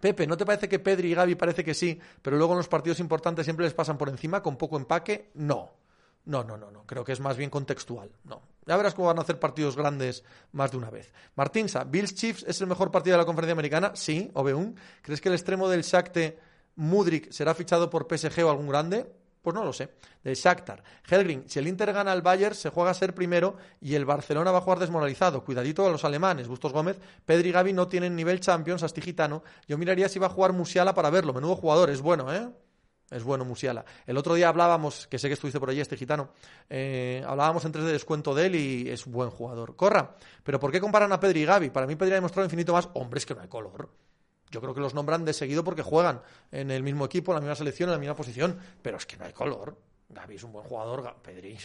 Pepe, 0.00 0.26
¿no 0.26 0.36
te 0.36 0.44
parece 0.44 0.68
que 0.68 0.80
Pedri 0.80 1.12
y 1.12 1.14
Gaby 1.14 1.34
parece 1.34 1.64
que 1.64 1.72
sí, 1.72 1.98
pero 2.20 2.36
luego 2.36 2.52
en 2.52 2.58
los 2.58 2.68
partidos 2.68 3.00
importantes 3.00 3.46
siempre 3.46 3.64
les 3.64 3.72
pasan 3.72 3.96
por 3.96 4.10
encima 4.10 4.42
con 4.42 4.58
poco 4.58 4.76
empaque? 4.76 5.30
No. 5.32 5.70
No, 6.26 6.44
no, 6.44 6.58
no, 6.58 6.70
no. 6.70 6.84
Creo 6.84 7.04
que 7.04 7.12
es 7.12 7.20
más 7.20 7.38
bien 7.38 7.48
contextual. 7.48 8.10
No. 8.24 8.42
Ya 8.66 8.76
verás 8.76 8.94
cómo 8.94 9.08
van 9.08 9.18
a 9.18 9.22
hacer 9.22 9.38
partidos 9.38 9.76
grandes 9.76 10.24
más 10.52 10.70
de 10.70 10.76
una 10.76 10.90
vez. 10.90 11.12
Martinsa, 11.36 11.84
¿Bills 11.84 12.14
Chiefs 12.14 12.44
es 12.46 12.60
el 12.60 12.66
mejor 12.66 12.90
partido 12.90 13.14
de 13.14 13.22
la 13.22 13.26
conferencia 13.26 13.52
americana? 13.52 13.92
Sí, 13.94 14.30
Obeun. 14.34 14.76
¿Crees 15.02 15.20
que 15.20 15.28
el 15.28 15.34
extremo 15.34 15.68
del 15.68 15.82
Shakhtar 15.82 16.34
Mudrik 16.76 17.30
será 17.30 17.54
fichado 17.54 17.90
por 17.90 18.06
PSG 18.08 18.44
o 18.44 18.50
algún 18.50 18.68
grande? 18.68 19.06
Pues 19.42 19.54
no 19.54 19.62
lo 19.62 19.74
sé. 19.74 19.90
Del 20.22 20.34
Shakhtar. 20.34 20.82
Helgrin, 21.06 21.44
si 21.46 21.58
el 21.58 21.68
Inter 21.68 21.92
gana 21.92 22.12
al 22.12 22.22
Bayern, 22.22 22.54
se 22.54 22.70
juega 22.70 22.90
a 22.90 22.94
ser 22.94 23.14
primero 23.14 23.56
y 23.78 23.94
el 23.94 24.06
Barcelona 24.06 24.50
va 24.50 24.58
a 24.58 24.62
jugar 24.62 24.78
desmoralizado. 24.78 25.44
Cuidadito 25.44 25.86
a 25.86 25.90
los 25.90 26.02
alemanes. 26.04 26.48
Bustos 26.48 26.72
Gómez, 26.72 26.98
Pedri 27.26 27.50
y 27.50 27.52
Gavi 27.52 27.74
no 27.74 27.86
tienen 27.86 28.16
nivel 28.16 28.40
Champions, 28.40 28.82
Astigitano. 28.82 29.42
Yo 29.68 29.76
miraría 29.76 30.08
si 30.08 30.18
va 30.18 30.28
a 30.28 30.30
jugar 30.30 30.54
Musiala 30.54 30.94
para 30.94 31.10
verlo. 31.10 31.34
Menudo 31.34 31.56
jugador, 31.56 31.90
es 31.90 32.00
bueno, 32.00 32.32
¿eh? 32.32 32.48
Es 33.14 33.22
bueno 33.22 33.44
Musiala. 33.44 33.84
El 34.06 34.16
otro 34.16 34.34
día 34.34 34.48
hablábamos, 34.48 35.06
que 35.06 35.18
sé 35.18 35.28
que 35.28 35.34
estuviste 35.34 35.60
por 35.60 35.70
allí, 35.70 35.80
este 35.80 35.96
gitano, 35.96 36.30
eh, 36.68 37.22
hablábamos 37.26 37.64
en 37.64 37.70
tres 37.70 37.84
de 37.84 37.92
descuento 37.92 38.34
de 38.34 38.46
él 38.46 38.56
y 38.56 38.90
es 38.90 39.06
buen 39.06 39.30
jugador. 39.30 39.76
Corra, 39.76 40.16
pero 40.42 40.58
¿por 40.58 40.72
qué 40.72 40.80
comparan 40.80 41.12
a 41.12 41.20
Pedri 41.20 41.42
y 41.42 41.44
Gaby? 41.44 41.70
Para 41.70 41.86
mí 41.86 41.94
Pedri 41.94 42.12
ha 42.12 42.16
demostrado 42.16 42.44
infinito 42.44 42.72
más. 42.72 42.88
Hombre, 42.94 43.18
es 43.18 43.26
que 43.26 43.34
no 43.36 43.42
hay 43.42 43.48
color. 43.48 43.88
Yo 44.50 44.60
creo 44.60 44.74
que 44.74 44.80
los 44.80 44.94
nombran 44.94 45.24
de 45.24 45.32
seguido 45.32 45.62
porque 45.62 45.82
juegan 45.82 46.22
en 46.50 46.72
el 46.72 46.82
mismo 46.82 47.04
equipo, 47.04 47.30
en 47.30 47.36
la 47.36 47.40
misma 47.40 47.54
selección, 47.54 47.88
en 47.88 47.92
la 47.92 47.98
misma 47.98 48.16
posición, 48.16 48.58
pero 48.82 48.96
es 48.96 49.06
que 49.06 49.16
no 49.16 49.24
hay 49.24 49.32
color. 49.32 49.76
Gaby 50.08 50.34
es 50.34 50.42
un 50.42 50.52
buen 50.52 50.64
jugador, 50.66 51.16
Pedri 51.22 51.56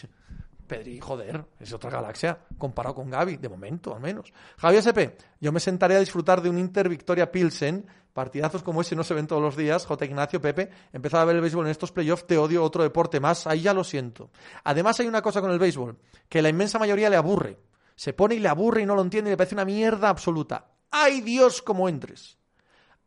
Pedri, 0.70 1.00
joder, 1.00 1.44
es 1.58 1.72
otra 1.72 1.90
galaxia 1.90 2.38
comparado 2.56 2.94
con 2.94 3.10
Gaby, 3.10 3.38
de 3.38 3.48
momento 3.48 3.92
al 3.92 4.00
menos. 4.00 4.32
Javier 4.56 4.78
SP, 4.86 5.18
yo 5.40 5.50
me 5.50 5.58
sentaré 5.58 5.96
a 5.96 5.98
disfrutar 5.98 6.40
de 6.40 6.48
un 6.48 6.58
Inter 6.58 6.88
Victoria 6.88 7.32
Pilsen, 7.32 7.84
partidazos 8.12 8.62
como 8.62 8.80
ese 8.80 8.94
no 8.94 9.02
se 9.02 9.12
ven 9.12 9.26
todos 9.26 9.42
los 9.42 9.56
días. 9.56 9.84
J. 9.84 10.04
Ignacio, 10.04 10.40
Pepe, 10.40 10.70
empezaba 10.92 11.24
a 11.24 11.26
ver 11.26 11.34
el 11.34 11.42
béisbol 11.42 11.64
en 11.64 11.72
estos 11.72 11.90
playoffs, 11.90 12.24
te 12.24 12.38
odio 12.38 12.62
otro 12.62 12.84
deporte 12.84 13.18
más, 13.18 13.48
ahí 13.48 13.62
ya 13.62 13.74
lo 13.74 13.82
siento. 13.82 14.30
Además 14.62 15.00
hay 15.00 15.08
una 15.08 15.22
cosa 15.22 15.40
con 15.40 15.50
el 15.50 15.58
béisbol, 15.58 15.98
que 16.28 16.40
la 16.40 16.50
inmensa 16.50 16.78
mayoría 16.78 17.10
le 17.10 17.16
aburre. 17.16 17.58
Se 17.96 18.12
pone 18.12 18.36
y 18.36 18.38
le 18.38 18.48
aburre 18.48 18.82
y 18.82 18.86
no 18.86 18.94
lo 18.94 19.02
entiende 19.02 19.30
y 19.30 19.32
le 19.32 19.36
parece 19.36 19.56
una 19.56 19.64
mierda 19.64 20.08
absoluta. 20.08 20.68
¡Ay 20.92 21.20
Dios 21.20 21.62
como 21.62 21.88
entres! 21.88 22.38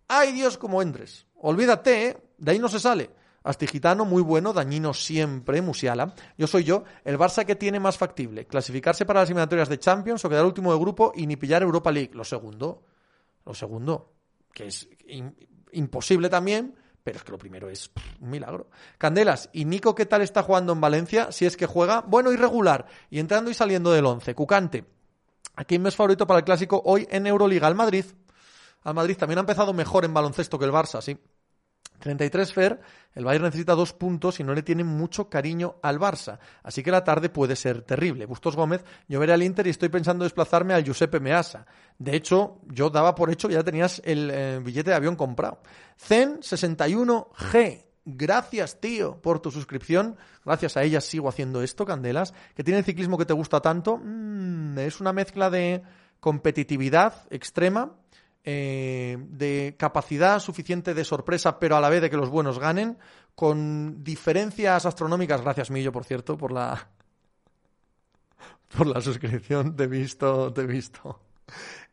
¡Ay 0.10 0.34
Dios 0.34 0.58
como 0.58 0.82
entres! 0.82 1.28
Olvídate, 1.38 2.08
¿eh? 2.08 2.18
de 2.38 2.52
ahí 2.52 2.60
no 2.60 2.68
se 2.68 2.82
sale. 2.82 3.23
Astigitano, 3.44 4.06
muy 4.06 4.22
bueno, 4.22 4.54
dañino 4.54 4.94
siempre, 4.94 5.62
Musiala. 5.62 6.14
Yo 6.38 6.48
soy 6.48 6.64
yo, 6.64 6.86
el 7.04 7.18
Barça 7.18 7.46
que 7.46 7.56
tiene 7.56 7.80
más 7.80 7.98
factible, 7.98 8.48
clasificarse 8.48 9.06
para 9.06 9.20
las 9.20 9.30
eliminatorias 9.30 9.68
de 9.68 9.80
Champions 9.80 10.24
o 10.24 10.30
quedar 10.30 10.46
último 10.46 10.72
de 10.74 10.80
grupo 10.80 11.12
y 11.16 11.28
ni 11.28 11.36
pillar 11.36 11.62
Europa 11.62 11.92
League. 11.92 12.12
Lo 12.14 12.24
segundo, 12.24 12.84
lo 13.46 13.54
segundo, 13.54 14.14
que 14.54 14.68
es 14.68 14.88
imposible 15.74 16.30
también, 16.30 16.76
pero 17.04 17.18
es 17.18 17.24
que 17.24 17.32
lo 17.32 17.38
primero 17.38 17.70
es 17.70 17.92
un 18.22 18.30
milagro. 18.30 18.70
Candelas, 18.98 19.50
¿y 19.52 19.66
Nico 19.66 19.94
qué 19.94 20.06
tal 20.06 20.22
está 20.22 20.42
jugando 20.44 20.72
en 20.72 20.80
Valencia? 20.80 21.32
Si 21.34 21.46
es 21.46 21.58
que 21.58 21.66
juega, 21.66 22.02
bueno, 22.02 22.32
irregular, 22.32 22.86
y 23.10 23.20
entrando 23.20 23.52
y 23.52 23.54
saliendo 23.54 23.92
del 23.92 24.06
11. 24.06 24.34
Cucante, 24.36 24.86
aquí 25.56 25.78
mes 25.80 25.98
favorito 25.98 26.26
para 26.26 26.40
el 26.40 26.46
clásico 26.46 26.82
hoy 26.86 27.06
en 27.12 27.28
Euroliga, 27.28 27.68
al 27.68 27.76
Madrid. 27.76 28.06
Al 28.84 28.94
Madrid 28.94 29.18
también 29.18 29.40
ha 29.40 29.42
empezado 29.42 29.74
mejor 29.74 30.06
en 30.06 30.14
baloncesto 30.14 30.58
que 30.58 30.66
el 30.66 30.72
Barça, 30.72 31.02
sí. 31.02 31.18
33 32.04 32.54
Fer, 32.54 32.82
el 33.16 33.24
Bayern 33.24 33.46
necesita 33.46 33.76
dos 33.76 33.94
puntos 33.94 34.38
y 34.42 34.44
no 34.44 34.54
le 34.54 34.62
tiene 34.62 34.84
mucho 34.84 35.30
cariño 35.30 35.78
al 35.82 36.00
Barça. 36.00 36.38
Así 36.62 36.84
que 36.84 36.92
la 36.92 37.06
tarde 37.06 37.30
puede 37.30 37.56
ser 37.56 37.82
terrible. 37.84 38.26
Bustos 38.26 38.58
Gómez, 38.58 38.84
yo 39.08 39.22
veré 39.22 39.32
al 39.32 39.42
Inter 39.42 39.68
y 39.68 39.70
estoy 39.70 39.88
pensando 39.88 40.26
desplazarme 40.26 40.74
al 40.74 40.84
Giuseppe 40.84 41.22
Measa. 41.22 41.66
De 41.98 42.14
hecho, 42.14 42.60
yo 42.68 42.90
daba 42.90 43.16
por 43.16 43.32
hecho 43.32 43.48
que 43.48 43.54
ya 43.54 43.64
tenías 43.64 44.02
el 44.04 44.30
eh, 44.34 44.60
billete 44.62 44.90
de 44.90 44.98
avión 44.98 45.16
comprado. 45.16 45.62
Zen61G. 45.98 47.86
Gracias, 48.06 48.82
tío, 48.82 49.22
por 49.22 49.40
tu 49.40 49.50
suscripción. 49.50 50.18
Gracias 50.44 50.76
a 50.76 50.84
ella 50.84 51.00
sigo 51.00 51.30
haciendo 51.30 51.64
esto, 51.64 51.86
Candelas. 51.86 52.34
Que 52.54 52.66
tiene 52.66 52.80
el 52.80 52.86
ciclismo 52.86 53.18
que 53.18 53.26
te 53.26 53.32
gusta 53.32 53.62
tanto. 53.62 53.98
Mm, 53.98 54.78
es 54.78 55.00
una 55.00 55.14
mezcla 55.14 55.50
de 55.50 55.84
competitividad 56.20 57.14
extrema 57.30 57.96
eh, 58.44 59.18
de 59.30 59.76
capacidad 59.78 60.40
suficiente 60.40 60.94
de 60.94 61.06
sorpresa, 61.06 61.60
pero 61.60 61.78
a 61.78 61.82
la 61.82 61.90
vez 61.90 62.02
de 62.02 62.10
que 62.10 62.18
los 62.18 62.30
buenos 62.30 62.60
ganen, 62.60 62.98
con 63.36 64.04
diferencias 64.04 64.86
astronómicas, 64.86 65.42
gracias 65.42 65.72
Millo, 65.72 65.92
por 65.92 66.04
cierto, 66.04 66.38
por 66.38 66.52
la 66.52 66.90
por 68.76 68.88
la 68.88 69.02
suscripción, 69.02 69.76
te 69.76 69.84
he 69.84 69.88
visto, 69.88 70.52
te 70.52 70.62
he 70.62 70.66
visto. 70.66 71.20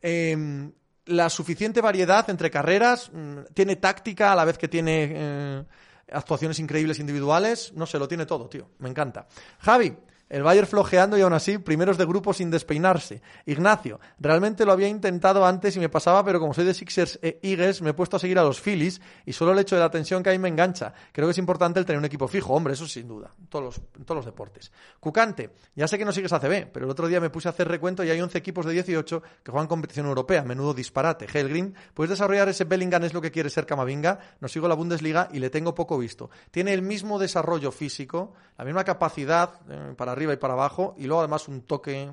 Em, 0.01 0.72
la 1.07 1.28
suficiente 1.28 1.80
variedad 1.80 2.28
entre 2.30 2.51
carreras, 2.51 3.11
mm, 3.12 3.53
tiene 3.55 3.76
táctica 3.76 4.32
a 4.32 4.34
la 4.36 4.44
vez 4.44 4.59
que 4.59 4.68
tiene 4.68 5.12
eh, 5.12 5.64
actuaciones 6.12 6.59
increíbles 6.59 6.98
individuales, 6.98 7.72
no 7.74 7.86
sé, 7.86 7.98
lo 7.98 8.09
tiene 8.09 8.26
todo, 8.26 8.48
tío, 8.48 8.70
me 8.78 8.88
encanta. 8.88 9.26
Javi, 9.61 9.96
el 10.31 10.45
Bayern 10.45 10.66
flojeando 10.66 11.18
y 11.18 11.22
aún 11.22 11.33
así, 11.33 11.59
primeros 11.59 11.99
de 11.99 12.07
grupo 12.07 12.33
sin 12.33 12.51
despeinarse. 12.51 13.20
Ignacio, 13.47 14.01
realmente 14.18 14.64
lo 14.64 14.72
había 14.72 14.89
intentado 14.89 15.45
antes 15.45 15.76
y 15.76 15.81
me 15.81 15.89
pasaba, 15.89 16.24
pero 16.24 16.39
como 16.41 16.55
soy 16.55 16.64
de 16.64 16.72
Sixers 16.72 17.18
e 17.20 17.41
Eagles, 17.43 17.83
me 17.83 17.91
he 17.91 17.95
puesto 17.95 18.16
a 18.16 18.20
seguir 18.20 18.39
a 18.39 18.45
los 18.45 18.61
Phillies 18.61 19.01
y 19.26 19.33
solo 19.33 19.53
el 19.53 19.59
hecho 19.59 19.74
de 19.74 19.83
la 19.83 19.91
tensión 19.91 20.22
que 20.22 20.31
ahí 20.31 20.39
me 20.39 20.49
engancha. 20.49 20.95
Creo 21.12 21.26
que 21.26 21.33
es 21.33 21.39
importante 21.39 21.81
el 21.81 21.85
tener 21.85 21.99
un 21.99 22.05
equipo 22.05 22.28
fijo, 22.28 22.55
hombre, 22.55 22.74
eso 22.74 22.87
sin 22.87 23.09
duda, 23.09 23.31
en 23.39 23.47
todos 23.49 23.64
los, 23.64 24.05
todos 24.07 24.16
los 24.16 24.24
deportes. 24.24 24.70
Cucante, 25.01 25.51
ya 25.74 25.89
sé 25.89 25.99
que 25.99 26.05
no 26.05 26.12
sigues 26.12 26.33
ACB, 26.33 26.70
pero 26.72 26.87
el 26.87 26.91
otro 26.91 27.09
día 27.09 27.20
me 27.20 27.31
puse 27.31 27.49
a 27.49 27.51
hacer 27.51 27.66
recuento 27.66 28.05
y 28.05 28.11
hay 28.11 28.20
11 28.20 28.39
equipos 28.39 28.64
de 28.66 28.72
18 28.72 29.22
que 29.43 29.51
juegan 29.51 29.66
competición 29.66 30.07
europea, 30.07 30.45
menudo 30.45 30.74
disparate. 30.74 31.26
Helgrim, 31.33 31.74
¿puedes 31.93 32.11
desarrollar 32.11 32.49
ese 32.49 32.64
Bellingham 32.64 33.03
es 33.03 33.14
lo 33.14 33.20
que 33.20 33.33
quiere 33.33 33.51
ser 33.51 33.66
Camavinga? 33.66 34.20
No 34.41 34.47
sigo 34.47 34.68
la 34.68 34.74
Bundesliga 34.74 35.28
y 35.33 35.41
le 35.41 35.51
tengo 35.51 35.74
poco 35.74 35.99
visto. 35.99 36.31
Tiene 36.53 36.72
el 36.72 36.83
mismo 36.83 37.18
desarrollo 37.18 37.72
físico, 37.72 38.35
la 38.57 38.64
misma 38.64 38.85
capacidad 38.85 39.55
eh, 39.68 39.95
para 39.97 40.14
arriba 40.21 40.35
y 40.35 40.37
para 40.37 40.53
abajo, 40.53 40.95
y 40.99 41.07
luego 41.07 41.21
además 41.21 41.49
un 41.49 41.62
toque, 41.62 42.12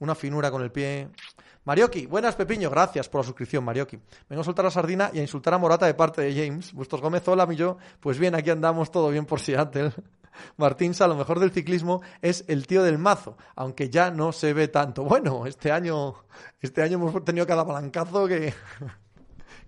una 0.00 0.16
finura 0.16 0.50
con 0.50 0.60
el 0.60 0.72
pie. 0.72 1.08
Marioki, 1.64 2.06
buenas 2.06 2.34
Pepiño, 2.34 2.68
gracias 2.68 3.08
por 3.08 3.20
la 3.20 3.26
suscripción, 3.26 3.62
Marioki. 3.62 3.96
Vengo 4.28 4.40
a 4.40 4.44
soltar 4.44 4.64
la 4.64 4.72
sardina 4.72 5.10
y 5.12 5.20
a 5.20 5.22
insultar 5.22 5.54
a 5.54 5.58
Morata 5.58 5.86
de 5.86 5.94
parte 5.94 6.20
de 6.22 6.34
James. 6.34 6.72
Bustos 6.72 7.00
Gómez, 7.00 7.28
hola, 7.28 7.46
mi 7.46 7.54
yo. 7.54 7.78
Pues 8.00 8.18
bien, 8.18 8.34
aquí 8.34 8.50
andamos, 8.50 8.90
todo 8.90 9.10
bien 9.10 9.24
por 9.24 9.38
Seattle. 9.38 9.92
Martín 10.56 10.94
Sa, 10.94 11.06
lo 11.06 11.14
mejor 11.14 11.38
del 11.38 11.52
ciclismo 11.52 12.02
es 12.22 12.44
el 12.48 12.66
tío 12.66 12.82
del 12.82 12.98
mazo, 12.98 13.36
aunque 13.54 13.88
ya 13.88 14.10
no 14.10 14.32
se 14.32 14.52
ve 14.52 14.66
tanto. 14.66 15.04
Bueno, 15.04 15.46
este 15.46 15.70
año, 15.70 16.16
este 16.60 16.82
año 16.82 16.94
hemos 16.94 17.24
tenido 17.24 17.46
cada 17.46 17.64
palancazo 17.64 18.26
que 18.26 18.52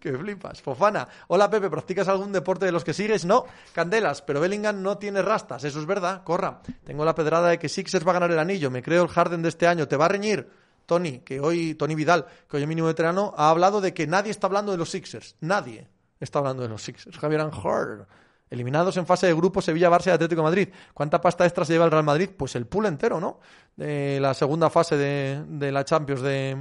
que 0.00 0.16
flipas. 0.16 0.60
Fofana. 0.60 1.06
Hola 1.28 1.48
Pepe, 1.48 1.70
¿practicas 1.70 2.08
algún 2.08 2.32
deporte 2.32 2.66
de 2.66 2.72
los 2.72 2.82
que 2.82 2.94
sigues? 2.94 3.24
No. 3.24 3.44
Candelas, 3.72 4.22
pero 4.22 4.40
Bellingham 4.40 4.82
no 4.82 4.98
tiene 4.98 5.22
rastas. 5.22 5.62
Eso 5.64 5.78
es 5.78 5.86
verdad. 5.86 6.24
Corra. 6.24 6.60
Tengo 6.84 7.04
la 7.04 7.14
pedrada 7.14 7.50
de 7.50 7.58
que 7.58 7.68
Sixers 7.68 8.06
va 8.06 8.10
a 8.10 8.14
ganar 8.14 8.32
el 8.32 8.38
anillo. 8.38 8.70
Me 8.70 8.82
creo 8.82 9.02
el 9.02 9.08
Harden 9.08 9.42
de 9.42 9.50
este 9.50 9.66
año. 9.66 9.86
¿Te 9.86 9.96
va 9.96 10.06
a 10.06 10.08
reñir? 10.08 10.50
Tony, 10.86 11.20
que 11.20 11.38
hoy, 11.38 11.74
Tony 11.74 11.94
Vidal, 11.94 12.26
que 12.48 12.56
hoy 12.56 12.62
es 12.62 12.68
mínimo 12.68 12.88
veterano, 12.88 13.32
ha 13.36 13.50
hablado 13.50 13.80
de 13.80 13.94
que 13.94 14.08
nadie 14.08 14.32
está 14.32 14.48
hablando 14.48 14.72
de 14.72 14.78
los 14.78 14.90
Sixers. 14.90 15.36
Nadie 15.40 15.86
está 16.18 16.40
hablando 16.40 16.64
de 16.64 16.68
los 16.68 16.82
Sixers. 16.82 17.16
Javier 17.16 17.42
Anjor. 17.42 18.08
Eliminados 18.50 18.96
en 18.96 19.06
fase 19.06 19.28
de 19.28 19.34
grupo 19.34 19.62
Sevilla, 19.62 19.88
Barça 19.88 20.08
y 20.08 20.10
Atlético 20.10 20.42
Madrid. 20.42 20.68
¿Cuánta 20.92 21.20
pasta 21.20 21.44
extra 21.44 21.64
se 21.64 21.72
lleva 21.72 21.84
el 21.84 21.92
Real 21.92 22.02
Madrid? 22.02 22.30
Pues 22.36 22.56
el 22.56 22.66
pool 22.66 22.86
entero, 22.86 23.20
¿no? 23.20 23.38
De 23.76 24.18
la 24.18 24.34
segunda 24.34 24.68
fase 24.68 24.96
de, 24.96 25.70
la 25.70 25.84
Champions 25.84 26.20
de, 26.20 26.56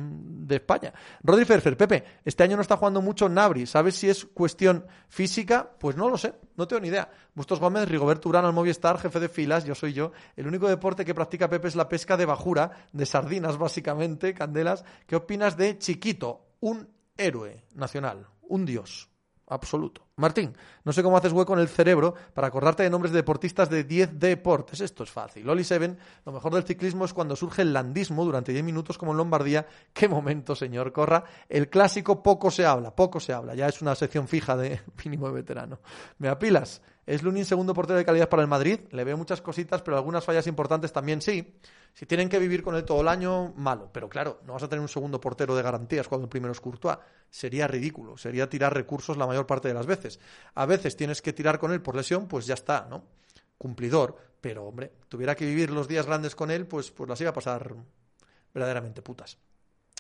España. 0.52 0.94
Rodri 1.24 1.46
Ferfer, 1.46 1.76
Pepe, 1.76 2.04
este 2.24 2.44
año 2.44 2.58
no 2.58 2.62
está 2.62 2.78
jugando 2.78 3.02
mucho 3.02 3.28
Nabri. 3.28 3.66
¿Sabes 3.66 3.96
si 3.96 4.08
es 4.08 4.24
cuestión 4.24 4.86
física? 5.08 5.68
Pues 5.80 5.96
no 5.96 6.10
lo 6.10 6.18
sé, 6.20 6.36
no 6.58 6.68
tengo 6.68 6.82
ni 6.82 6.90
idea. 6.90 7.10
Bustos 7.34 7.60
Gómez, 7.60 7.90
Rigoberto 7.90 8.30
Urán 8.30 8.46
al 8.46 8.54
Movistar, 8.54 9.00
jefe 9.00 9.20
de 9.20 9.28
filas, 9.28 9.66
yo 9.66 9.74
soy 9.74 9.94
yo. 9.94 10.12
El 10.36 10.46
único 10.46 10.70
deporte 10.70 11.04
que 11.04 11.16
practica 11.16 11.50
Pepe 11.50 11.70
es 11.70 11.76
la 11.76 11.90
pesca 11.90 12.18
de 12.18 12.26
bajura, 12.26 12.70
de 12.94 13.08
sardinas 13.08 13.58
básicamente, 13.58 14.36
candelas. 14.36 14.86
¿Qué 15.08 15.16
opinas 15.16 15.58
de 15.58 15.80
Chiquito? 15.80 16.46
Un 16.60 16.88
héroe 17.18 17.66
nacional, 17.74 18.28
un 18.44 18.66
dios 18.66 19.09
absoluto. 19.50 20.08
Martín, 20.16 20.56
no 20.84 20.94
sé 20.94 21.04
cómo 21.04 21.18
haces 21.18 21.34
hueco 21.34 21.54
en 21.54 21.60
el 21.60 21.68
cerebro 21.68 22.14
para 22.34 22.48
acordarte 22.48 22.84
de 22.84 22.90
nombres 22.90 23.12
de 23.12 23.18
deportistas 23.18 23.70
de 23.70 23.84
10 23.84 24.20
deportes. 24.20 24.82
Esto 24.82 25.04
es 25.04 25.10
fácil. 25.10 25.50
Oli 25.50 25.64
Seven, 25.64 25.98
lo 26.26 26.32
mejor 26.32 26.54
del 26.54 26.64
ciclismo 26.64 27.06
es 27.06 27.14
cuando 27.14 27.36
surge 27.36 27.64
el 27.64 27.74
landismo 27.74 28.24
durante 28.24 28.52
10 28.52 28.64
minutos 28.64 28.98
como 28.98 29.12
en 29.12 29.18
Lombardía. 29.18 29.68
Qué 29.94 30.08
momento, 30.08 30.56
señor 30.56 30.92
Corra. 30.92 31.24
El 31.48 31.70
clásico 31.70 32.22
poco 32.24 32.52
se 32.52 32.66
habla, 32.66 32.96
poco 32.96 33.20
se 33.20 33.34
habla. 33.34 33.56
Ya 33.56 33.68
es 33.68 33.82
una 33.82 33.96
sección 33.96 34.28
fija 34.28 34.56
de 34.56 34.82
mínimo 35.04 35.28
de 35.28 35.34
veterano. 35.34 35.80
¿Me 36.20 36.30
apilas? 36.30 36.82
¿Es 37.06 37.24
Lunin 37.24 37.44
segundo 37.44 37.74
portero 37.74 37.98
de 37.98 38.06
calidad 38.06 38.30
para 38.30 38.44
el 38.44 38.48
Madrid? 38.48 38.82
Le 38.92 39.04
veo 39.04 39.18
muchas 39.18 39.42
cositas, 39.42 39.82
pero 39.82 39.98
algunas 39.98 40.24
fallas 40.24 40.46
importantes 40.46 40.94
también 40.94 41.22
sí. 41.22 41.56
Si 41.94 42.06
tienen 42.06 42.30
que 42.30 42.40
vivir 42.40 42.64
con 42.64 42.76
él 42.76 42.86
todo 42.86 43.02
el 43.02 43.08
año, 43.08 43.54
malo. 43.56 43.90
Pero 43.92 44.08
claro, 44.08 44.40
no 44.46 44.54
vas 44.54 44.64
a 44.64 44.70
tener 44.70 44.82
un 44.82 44.88
segundo 44.88 45.20
portero 45.20 45.56
de 45.56 45.62
garantías 45.62 46.08
cuando 46.08 46.26
el 46.26 46.30
primero 46.30 46.52
es 46.52 46.62
Courtois. 46.62 46.98
Sería 47.30 47.68
ridículo. 47.68 48.18
Sería 48.18 48.50
tirar 48.50 48.74
recursos 48.74 49.18
la 49.18 49.28
mayor 49.28 49.46
parte 49.46 49.68
de 49.68 49.74
las 49.74 49.86
veces. 49.86 50.20
A 50.56 50.66
veces 50.66 50.96
tienes 50.96 51.22
que 51.22 51.34
tirar 51.34 51.60
con 51.60 51.72
él 51.72 51.82
por 51.82 51.96
lesión, 51.96 52.28
pues 52.28 52.46
ya 52.46 52.54
está, 52.54 52.88
¿no? 52.90 53.04
Cumplidor. 53.58 54.16
Pero, 54.40 54.66
hombre, 54.66 54.94
tuviera 55.10 55.36
que 55.36 55.46
vivir 55.46 55.70
los 55.70 55.88
días 55.88 56.06
grandes 56.06 56.36
con 56.36 56.50
él, 56.52 56.66
pues, 56.66 56.92
pues 56.92 57.10
las 57.10 57.20
iba 57.20 57.32
a 57.32 57.34
pasar 57.34 57.76
verdaderamente 58.54 59.02
putas. 59.02 59.38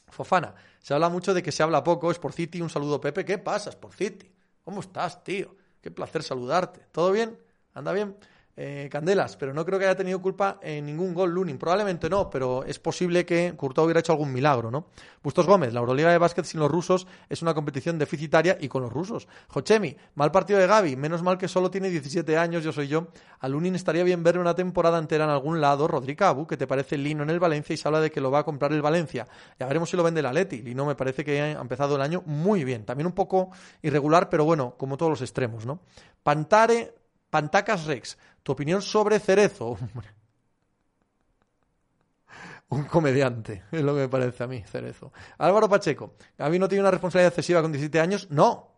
Fofana, 0.07 0.55
se 0.81 0.93
habla 0.93 1.09
mucho 1.09 1.33
de 1.33 1.43
que 1.43 1.51
se 1.51 1.61
habla 1.61 1.83
poco, 1.83 2.11
es 2.11 2.19
por 2.19 2.33
City, 2.33 2.61
un 2.61 2.69
saludo 2.69 2.99
Pepe, 2.99 3.25
¿qué 3.25 3.37
pasa? 3.37 3.69
Es 3.69 3.75
por 3.75 3.93
City. 3.93 4.31
¿Cómo 4.63 4.81
estás, 4.81 5.23
tío? 5.23 5.55
Qué 5.81 5.91
placer 5.91 6.23
saludarte. 6.23 6.81
¿Todo 6.91 7.11
bien? 7.11 7.37
¿Anda 7.73 7.91
bien? 7.91 8.15
Eh, 8.62 8.89
Candelas, 8.91 9.38
pero 9.38 9.53
no 9.53 9.66
creo 9.66 9.80
que 9.80 9.86
haya 9.86 9.95
tenido 9.95 10.22
culpa 10.22 10.60
en 10.62 10.86
ningún 10.86 11.14
gol 11.14 11.32
Lunin. 11.32 11.57
Probablemente 11.57 12.10
no, 12.10 12.30
pero 12.30 12.66
es 12.66 12.78
posible 12.78 13.26
que 13.26 13.53
Courtois 13.55 13.86
hubiera 13.86 14.01
hecho 14.01 14.12
algún 14.12 14.34
milagro, 14.34 14.70
¿no? 14.70 14.88
Bustos 15.24 15.45
Gómez, 15.45 15.72
la 15.72 15.80
Euroliga 15.80 16.12
de 16.12 16.18
básquet 16.18 16.43
sin 16.43 16.60
los 16.60 16.70
rusos 16.70 17.07
es 17.30 17.41
una 17.41 17.53
competición 17.53 17.97
deficitaria 17.97 18.57
y 18.60 18.68
con 18.68 18.84
los 18.84 18.91
rusos. 18.91 19.30
Jochemi, 19.47 19.95
mal 20.16 20.34
partido 20.34 20.60
de 20.60 20.68
Gaby, 20.68 20.97
menos 20.97 21.24
mal 21.24 21.38
que 21.38 21.47
solo 21.47 21.72
tiene 21.72 21.89
17 21.89 22.38
años, 22.38 22.62
yo 22.62 22.74
soy 22.74 22.89
yo. 22.89 23.07
A 23.39 23.47
Lunin 23.47 23.76
estaría 23.76 24.03
bien 24.03 24.24
ver 24.24 24.38
una 24.38 24.53
temporada 24.53 24.99
entera 24.99 25.24
en 25.24 25.30
algún 25.30 25.62
lado. 25.62 25.88
Rodrigo 25.88 26.26
Abu, 26.26 26.45
que 26.45 26.57
te 26.57 26.68
parece 26.68 26.97
Lino 26.97 27.24
en 27.24 27.30
el 27.30 27.39
Valencia 27.39 27.74
y 27.74 27.78
se 27.78 27.88
habla 27.88 28.01
de 28.01 28.12
que 28.12 28.20
lo 28.20 28.30
va 28.30 28.39
a 28.39 28.43
comprar 28.43 28.74
el 28.74 28.82
Valencia. 28.82 29.26
Ya 29.57 29.68
veremos 29.68 29.89
si 29.89 29.95
lo 29.95 30.03
vende 30.03 30.20
el 30.20 30.26
Atleti. 30.26 30.62
Lino 30.62 30.86
me 30.86 30.95
parece 30.95 31.24
que 31.24 31.41
ha 31.41 31.62
empezado 31.62 31.95
el 31.95 32.01
año 32.01 32.24
muy 32.26 32.66
bien. 32.66 32.84
También 32.84 33.07
un 33.07 33.14
poco 33.14 33.51
irregular, 33.82 34.30
pero 34.30 34.43
bueno, 34.43 34.76
como 34.78 34.97
todos 34.97 35.12
los 35.12 35.22
extremos, 35.22 35.66
¿no? 35.66 35.80
Pantare, 36.24 36.98
Pantacas 37.30 37.86
Rex, 37.86 38.17
tu 38.43 38.51
opinión 38.51 38.82
sobre 38.82 39.19
Cerezo. 39.19 39.77
Un 42.69 42.84
comediante, 42.84 43.63
es 43.71 43.82
lo 43.82 43.95
que 43.95 44.01
me 44.01 44.09
parece 44.09 44.43
a 44.43 44.47
mí, 44.47 44.61
Cerezo. 44.63 45.11
Álvaro 45.39 45.67
Pacheco, 45.67 46.13
¿a 46.38 46.49
mí 46.49 46.59
no 46.59 46.67
tiene 46.67 46.82
una 46.82 46.91
responsabilidad 46.91 47.30
excesiva 47.30 47.63
con 47.63 47.71
17 47.71 47.99
años? 47.99 48.27
No, 48.30 48.71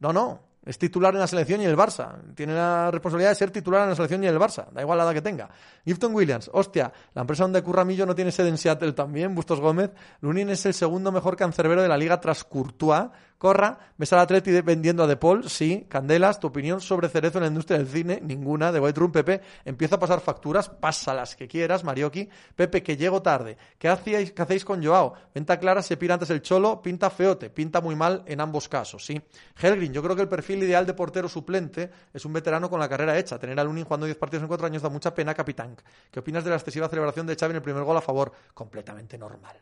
no, 0.00 0.12
no. 0.12 0.52
Es 0.64 0.78
titular 0.78 1.12
en 1.12 1.18
la 1.18 1.26
selección 1.26 1.60
y 1.60 1.64
en 1.64 1.70
el 1.70 1.76
Barça. 1.76 2.34
Tiene 2.36 2.54
la 2.54 2.88
responsabilidad 2.92 3.30
de 3.30 3.34
ser 3.34 3.50
titular 3.50 3.82
en 3.82 3.90
la 3.90 3.96
selección 3.96 4.22
y 4.22 4.28
en 4.28 4.34
el 4.34 4.40
Barça. 4.40 4.70
Da 4.70 4.80
igual 4.80 4.96
la 4.96 5.04
edad 5.04 5.12
que 5.12 5.22
tenga. 5.22 5.50
Gifton 5.84 6.14
Williams. 6.14 6.50
Hostia, 6.52 6.92
la 7.14 7.22
empresa 7.22 7.42
donde 7.42 7.62
Curramillo 7.62 8.06
no 8.06 8.14
tiene 8.14 8.30
sede 8.30 8.48
en 8.48 8.56
Seattle 8.56 8.92
también. 8.92 9.34
Bustos 9.34 9.60
Gómez. 9.60 9.90
Lunin 10.20 10.50
es 10.50 10.64
el 10.66 10.74
segundo 10.74 11.10
mejor 11.10 11.36
cancerbero 11.36 11.82
de 11.82 11.88
la 11.88 11.96
liga 11.96 12.20
tras 12.20 12.44
Courtois 12.44 13.06
Corra, 13.42 13.76
ves 13.98 14.12
al 14.12 14.20
Atleti 14.20 14.52
vendiendo 14.60 15.02
a 15.02 15.08
De 15.08 15.16
Paul, 15.16 15.50
sí. 15.50 15.84
Candelas, 15.88 16.38
tu 16.38 16.46
opinión 16.46 16.80
sobre 16.80 17.08
Cerezo 17.08 17.38
en 17.38 17.42
la 17.42 17.48
industria 17.48 17.76
del 17.76 17.88
cine, 17.88 18.20
ninguna. 18.22 18.70
De 18.70 18.78
White 18.78 19.00
Room, 19.00 19.10
Pepe, 19.10 19.40
empieza 19.64 19.96
a 19.96 19.98
pasar 19.98 20.20
facturas, 20.20 20.68
pasa 20.68 21.12
las 21.12 21.34
que 21.34 21.48
quieras, 21.48 21.82
Marioki. 21.82 22.28
Pepe, 22.54 22.84
que 22.84 22.96
llego 22.96 23.20
tarde. 23.20 23.58
¿Qué, 23.80 23.88
hacíais, 23.88 24.30
qué 24.30 24.42
hacéis 24.42 24.64
con 24.64 24.80
Joao? 24.80 25.14
Venta 25.34 25.58
clara, 25.58 25.82
se 25.82 25.96
pira 25.96 26.14
antes 26.14 26.30
el 26.30 26.40
cholo, 26.40 26.80
pinta 26.80 27.10
feote, 27.10 27.50
pinta 27.50 27.80
muy 27.80 27.96
mal 27.96 28.22
en 28.26 28.40
ambos 28.40 28.68
casos, 28.68 29.04
sí. 29.04 29.20
Helgrin, 29.60 29.92
yo 29.92 30.04
creo 30.04 30.14
que 30.14 30.22
el 30.22 30.28
perfil 30.28 30.62
ideal 30.62 30.86
de 30.86 30.94
portero 30.94 31.28
suplente 31.28 31.90
es 32.14 32.24
un 32.24 32.32
veterano 32.32 32.70
con 32.70 32.78
la 32.78 32.88
carrera 32.88 33.18
hecha. 33.18 33.40
Tener 33.40 33.58
a 33.58 33.64
Lunin 33.64 33.82
jugando 33.82 34.06
10 34.06 34.18
partidos 34.18 34.42
en 34.42 34.48
4 34.50 34.66
años 34.68 34.82
da 34.82 34.88
mucha 34.88 35.12
pena, 35.12 35.34
capitán. 35.34 35.74
¿Qué 36.12 36.20
opinas 36.20 36.44
de 36.44 36.50
la 36.50 36.56
excesiva 36.58 36.88
celebración 36.88 37.26
de 37.26 37.34
Xavi 37.34 37.50
en 37.50 37.56
el 37.56 37.62
primer 37.62 37.82
gol 37.82 37.96
a 37.96 38.00
favor? 38.00 38.30
Completamente 38.54 39.18
normal. 39.18 39.56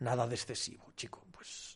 Nada 0.00 0.26
de 0.26 0.34
excesivo, 0.34 0.92
chico. 0.94 1.24
Pues 1.32 1.71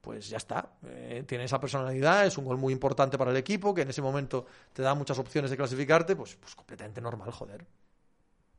pues 0.00 0.28
ya 0.28 0.36
está. 0.36 0.72
Eh, 0.86 1.24
tiene 1.26 1.44
esa 1.44 1.60
personalidad, 1.60 2.26
es 2.26 2.38
un 2.38 2.44
gol 2.44 2.58
muy 2.58 2.72
importante 2.72 3.18
para 3.18 3.30
el 3.30 3.36
equipo, 3.36 3.74
que 3.74 3.82
en 3.82 3.90
ese 3.90 4.02
momento 4.02 4.46
te 4.72 4.82
da 4.82 4.94
muchas 4.94 5.18
opciones 5.18 5.50
de 5.50 5.56
clasificarte, 5.56 6.16
pues, 6.16 6.36
pues 6.36 6.54
completamente 6.54 7.00
normal, 7.00 7.30
joder. 7.30 7.66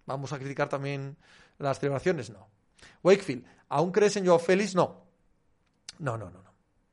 ¿Vamos 0.06 0.34
a 0.34 0.40
criticar 0.40 0.70
también 0.70 1.18
las 1.58 1.80
celebraciones? 1.80 2.30
No. 2.30 2.48
Wakefield, 3.04 3.46
¿aún 3.70 3.92
crees 3.92 4.18
en 4.18 4.26
Joao 4.26 4.40
Félix? 4.40 4.76
No. 4.76 5.06
No, 6.00 6.18
no, 6.18 6.30
no, 6.30 6.44
no. 6.44 6.50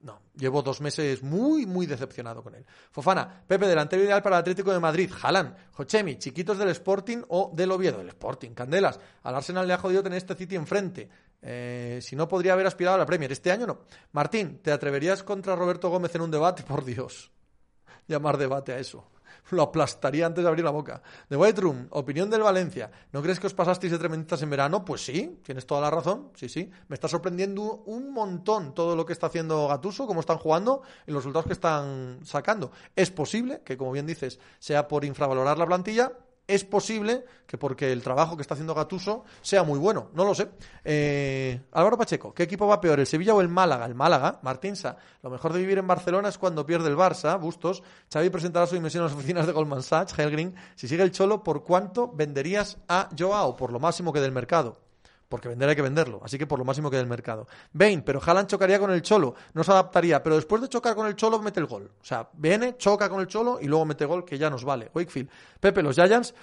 No, 0.07 0.21
llevo 0.37 0.63
dos 0.63 0.81
meses 0.81 1.23
muy, 1.23 1.67
muy 1.67 1.87
decepcionado 1.87 2.43
con 2.43 2.55
él. 2.55 2.65
Fofana, 2.93 3.43
Pepe, 3.45 3.67
delantero 3.67 4.05
ideal 4.05 4.23
para 4.23 4.37
el 4.37 4.41
Atlético 4.41 4.73
de 4.73 4.79
Madrid. 4.79 5.11
Jalan, 5.13 5.57
Jochemi, 5.73 6.17
chiquitos 6.17 6.59
del 6.59 6.69
Sporting 6.69 7.23
o 7.29 7.51
del 7.53 7.73
Oviedo. 7.73 8.01
El 8.01 8.09
Sporting, 8.09 8.51
Candelas. 8.51 9.01
Al 9.25 9.35
Arsenal 9.35 9.67
le 9.67 9.73
ha 9.73 9.79
jodido 9.79 10.05
tener 10.05 10.19
este 10.19 10.37
City 10.37 10.55
enfrente. 10.55 11.09
Eh, 11.49 12.01
si 12.03 12.17
no, 12.17 12.27
podría 12.27 12.55
haber 12.55 12.67
aspirado 12.67 12.97
a 12.97 12.99
la 12.99 13.07
Premier. 13.07 13.31
Este 13.31 13.53
año 13.53 13.69
no. 13.69 13.79
Martín, 14.13 14.59
¿te 14.63 14.73
atreverías 14.73 15.23
contra 15.23 15.55
Roberto 15.55 15.89
Gómez 15.89 16.13
en 16.17 16.23
un 16.23 16.31
debate? 16.33 16.65
Por 16.65 16.85
Dios. 16.85 17.31
Llamar 18.09 18.37
debate 18.37 18.73
a 18.73 18.79
eso. 18.81 19.05
Lo 19.51 19.63
aplastaría 19.63 20.27
antes 20.27 20.43
de 20.43 20.49
abrir 20.49 20.65
la 20.65 20.73
boca. 20.73 21.01
The 21.29 21.37
White 21.37 21.61
Room, 21.61 21.87
opinión 21.91 22.29
del 22.31 22.43
Valencia. 22.43 22.91
¿No 23.13 23.23
crees 23.23 23.39
que 23.39 23.47
os 23.47 23.55
pasasteis 23.55 23.93
de 23.93 23.99
tremenditas 23.99 24.43
en 24.43 24.51
verano? 24.51 24.85
Pues 24.85 25.05
sí, 25.05 25.41
tienes 25.45 25.67
toda 25.67 25.81
la 25.81 25.91
razón. 25.91 26.33
Sí, 26.35 26.49
sí. 26.49 26.69
Me 26.89 26.95
está 26.95 27.07
sorprendiendo 27.07 27.85
un 27.87 28.11
montón 28.11 28.75
todo 28.75 28.97
lo 28.97 29.07
que 29.07 29.13
está 29.13 29.29
haciendo 29.29 29.69
Gatuso, 29.69 30.09
cómo 30.09 30.21
están 30.21 30.39
jugando 30.39 30.83
y 31.07 31.13
los 31.13 31.23
resultados 31.23 31.47
que 31.47 31.53
están 31.53 32.19
sacando. 32.25 32.73
Es 32.97 33.13
posible 33.13 33.63
que, 33.65 33.77
como 33.77 33.93
bien 33.93 34.07
dices, 34.07 34.41
sea 34.59 34.89
por 34.89 35.05
infravalorar 35.05 35.59
la 35.59 35.67
plantilla, 35.67 36.13
es 36.47 36.65
posible 36.65 37.25
que 37.47 37.59
porque 37.59 37.93
el 37.93 38.03
trabajo 38.03 38.37
que 38.37 38.43
está 38.43 38.55
haciendo 38.55 38.75
Gatuso 38.75 39.25
sea 39.41 39.63
muy 39.63 39.79
bueno, 39.79 40.11
no 40.15 40.25
lo 40.25 40.35
sé. 40.35 40.49
Eh, 40.85 41.61
Álvaro 41.73 41.97
Pacheco, 41.97 42.33
¿qué 42.35 42.45
equipo 42.45 42.67
va 42.67 42.81
peor, 42.81 43.01
el 43.01 43.07
Sevilla 43.07 43.35
o 43.35 43.41
el 43.41 43.49
Málaga? 43.49 43.87
El 43.87 43.95
Málaga, 43.95 44.41
Martinsa. 44.43 44.97
Lo 45.23 45.31
mejor 45.31 45.53
de 45.53 45.61
vivir 45.61 45.79
en 45.79 45.87
Barcelona 45.87 46.29
es 46.29 46.39
cuando 46.39 46.67
pierde 46.67 46.89
el 46.89 46.97
Barça, 46.97 47.39
Bustos. 47.41 47.83
Xavi 48.13 48.31
presentará 48.31 48.67
su 48.67 48.77
inversión 48.77 49.03
en 49.03 49.11
las 49.11 49.17
oficinas 49.17 49.47
de 49.47 49.53
Goldman 49.53 49.83
Sachs, 49.83 50.19
Helgrin. 50.19 50.55
Si 50.75 50.89
sigue 50.89 51.03
el 51.03 51.13
Cholo, 51.13 51.43
¿por 51.43 51.65
cuánto 51.65 52.11
venderías 52.13 52.79
a 52.89 53.09
Joao? 53.17 53.57
Por 53.57 53.73
lo 53.73 53.81
máximo 53.81 54.13
que 54.13 54.21
del 54.21 54.33
mercado 54.33 54.86
porque 55.29 55.49
vender 55.49 55.69
hay 55.69 55.77
que 55.77 55.83
venderlo, 55.83 56.21
así 56.25 56.39
que 56.39 56.47
por 56.47 56.59
lo 56.59 56.65
máximo 56.65 56.91
que 56.91 56.97
del 56.97 57.07
mercado. 57.07 57.47
Bain, 57.73 58.03
pero 58.03 58.21
Haaland 58.25 58.49
chocaría 58.49 58.79
con 58.79 58.91
el 58.91 59.03
Cholo, 59.03 59.35
no 59.55 59.65
se 59.65 59.73
adaptaría, 59.73 60.23
pero 60.23 60.37
después 60.37 60.63
de 60.63 60.69
chocar 60.69 60.95
con 60.95 61.07
el 61.07 61.17
Cholo 61.17 61.41
mete 61.41 61.61
el 61.61 61.67
gol. 61.67 61.91
O 62.01 62.05
sea, 62.05 62.29
viene, 62.35 62.77
choca 62.77 63.09
con 63.09 63.21
el 63.21 63.27
Cholo 63.27 63.59
y 63.61 63.67
luego 63.67 63.85
mete 63.85 64.05
gol 64.05 64.25
que 64.25 64.39
ya 64.39 64.51
nos 64.51 64.65
vale. 64.65 64.91
Wakefield, 64.95 65.29
Pepe, 65.59 65.83
los 65.83 65.97
Giants, 65.97 66.35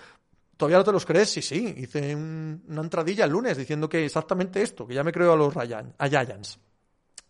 ¿todavía 0.57 0.77
no 0.77 0.84
te 0.84 0.91
los 0.91 1.05
crees? 1.05 1.29
Sí, 1.29 1.41
sí, 1.41 1.73
hice 1.77 2.15
una 2.15 2.81
entradilla 2.81 3.25
el 3.25 3.31
lunes 3.31 3.57
diciendo 3.57 3.88
que 3.88 4.05
exactamente 4.05 4.61
esto, 4.61 4.86
que 4.86 4.93
ya 4.93 5.03
me 5.03 5.11
creo 5.11 5.34
a 5.34 5.36
los 5.36 5.53
Giants. 5.53 6.59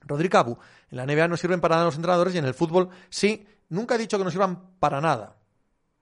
Rodrigo 0.06 0.38
Abu, 0.38 0.58
en 0.92 0.98
la 0.98 1.06
NBA 1.06 1.28
no 1.28 1.38
sirven 1.38 1.62
para 1.62 1.76
nada 1.76 1.86
los 1.86 1.96
entrenadores 1.96 2.36
y 2.36 2.38
en 2.38 2.46
el 2.46 2.54
fútbol 2.54 2.90
sí, 3.10 3.46
nunca 3.70 3.96
he 3.96 3.98
dicho 3.98 4.18
que 4.18 4.24
no 4.24 4.32
sirvan 4.32 4.78
para 4.80 5.00
nada. 5.00 5.38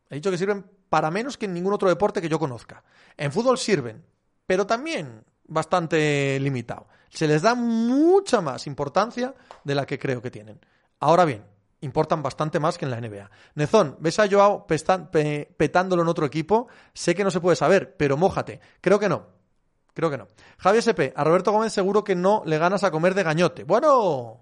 He 0.10 0.16
dicho 0.16 0.32
que 0.32 0.38
sirven 0.38 0.66
para 0.89 1.12
menos 1.12 1.38
que 1.38 1.45
en 1.45 1.54
ningún 1.54 1.74
otro 1.74 1.88
deporte 1.88 2.22
que 2.22 2.30
yo 2.30 2.39
conozca. 2.39 2.84
En 3.16 3.32
fútbol 3.32 3.58
sirven, 3.58 4.04
pero 4.45 4.66
también 4.66 5.24
bastante 5.48 6.39
limitado. 6.39 6.88
Se 7.10 7.28
les 7.28 7.42
da 7.42 7.56
mucha 7.56 8.42
más 8.42 8.68
importancia 8.68 9.36
de 9.64 9.76
la 9.76 9.86
que 9.86 10.00
creo 10.00 10.22
que 10.22 10.32
tienen. 10.32 10.60
Ahora 11.00 11.26
bien, 11.26 11.44
importan 11.82 12.24
bastante 12.24 12.60
más 12.60 12.78
que 12.78 12.86
en 12.86 12.92
la 12.92 13.02
NBA. 13.02 13.30
Nezón, 13.56 13.98
¿ves 14.00 14.20
a 14.20 14.30
Joao 14.30 14.66
petándolo 14.66 16.04
en 16.04 16.08
otro 16.08 16.26
equipo? 16.26 16.68
Sé 16.94 17.16
que 17.16 17.24
no 17.24 17.32
se 17.32 17.42
puede 17.42 17.56
saber, 17.56 17.96
pero 17.98 18.18
mójate. 18.18 18.60
Creo 18.80 19.00
que 19.00 19.10
no. 19.10 19.26
Creo 19.94 20.10
que 20.10 20.18
no. 20.18 20.28
Javier 20.58 20.84
SP, 20.88 21.12
a 21.16 21.24
Roberto 21.24 21.52
Gómez 21.52 21.74
seguro 21.74 22.04
que 22.04 22.16
no 22.16 22.44
le 22.46 22.58
ganas 22.58 22.84
a 22.84 22.92
comer 22.92 23.14
de 23.14 23.24
gañote. 23.24 23.64
Bueno, 23.66 24.39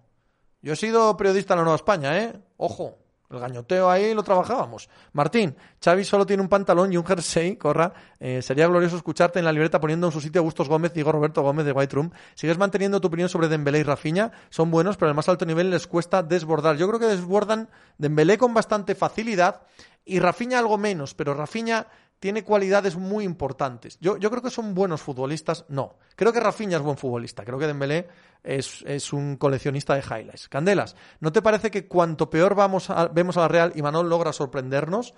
yo 0.62 0.74
he 0.74 0.76
sido 0.76 1.18
periodista 1.18 1.54
en 1.54 1.60
la 1.60 1.64
Nueva 1.64 1.78
España, 1.78 2.18
¿eh? 2.20 2.40
Ojo. 2.58 3.00
El 3.30 3.40
gañoteo 3.40 3.92
ahí 3.92 4.16
lo 4.16 4.24
trabajábamos. 4.24 4.90
Martín, 5.14 5.56
Xavi 5.84 6.04
solo 6.04 6.26
tiene 6.26 6.42
un 6.42 6.50
pantalón 6.50 6.92
y 6.92 6.98
un 6.98 7.06
jersey, 7.06 7.58
corra. 7.58 7.94
Eh, 8.20 8.42
sería 8.42 8.66
glorioso 8.66 8.96
escucharte 8.96 9.38
en 9.38 9.46
la 9.46 9.52
libreta 9.52 9.80
poniendo 9.80 10.08
en 10.08 10.14
su 10.14 10.20
sitio 10.20 10.42
a 10.42 10.44
Gustos 10.44 10.68
Gómez, 10.68 10.94
digo 10.94 11.12
Roberto 11.12 11.44
Gómez 11.44 11.64
de 11.66 11.72
White 11.72 11.96
Room. 11.96 12.12
Sigues 12.34 12.58
manteniendo 12.58 13.00
tu 13.00 13.08
opinión 13.08 13.30
sobre 13.30 13.48
Dembélé 13.48 13.80
y 13.80 13.84
Rafinha. 13.84 14.32
Son 14.50 14.72
buenos, 14.72 14.98
pero 14.98 15.10
al 15.10 15.16
más 15.16 15.30
alto 15.30 15.46
nivel 15.46 15.70
les 15.70 15.86
cuesta 15.86 16.24
desbordar. 16.24 16.78
Yo 16.78 16.88
creo 16.88 17.00
que 17.00 17.06
desbordan 17.06 17.70
Dembélé 18.00 18.40
con 18.40 18.56
bastante 18.56 18.96
facilidad 18.96 19.62
y 20.06 20.20
Rafinha 20.20 20.58
algo 20.58 20.80
menos, 20.80 21.14
pero 21.14 21.36
Rafinha 21.36 21.86
tiene 22.20 22.44
cualidades 22.44 22.98
muy 22.98 23.24
importantes. 23.24 23.98
Yo, 24.00 24.18
yo 24.18 24.30
creo 24.30 24.42
que 24.42 24.50
son 24.50 24.74
buenos 24.74 25.02
futbolistas, 25.02 25.66
no. 25.70 25.96
Creo 26.16 26.34
que 26.34 26.40
Rafinha 26.40 26.78
es 26.78 26.84
buen 26.84 26.98
futbolista, 26.98 27.46
creo 27.46 27.58
que 27.58 27.68
Dembélé 27.68 28.08
es, 28.44 28.84
es 28.86 29.14
un 29.14 29.38
coleccionista 29.38 29.96
de 29.96 30.02
highlights. 30.02 30.50
Candelas, 30.50 30.96
¿no 31.20 31.32
te 31.32 31.42
parece 31.42 31.72
que 31.72 31.88
cuanto 31.88 32.30
peor 32.30 32.56
vamos 32.56 32.90
vemos 33.14 33.38
a 33.38 33.42
la 33.42 33.48
Real 33.48 33.72
y 33.76 33.82
Manol 33.82 34.10
logra 34.10 34.34
sorprendernos? 34.34 35.14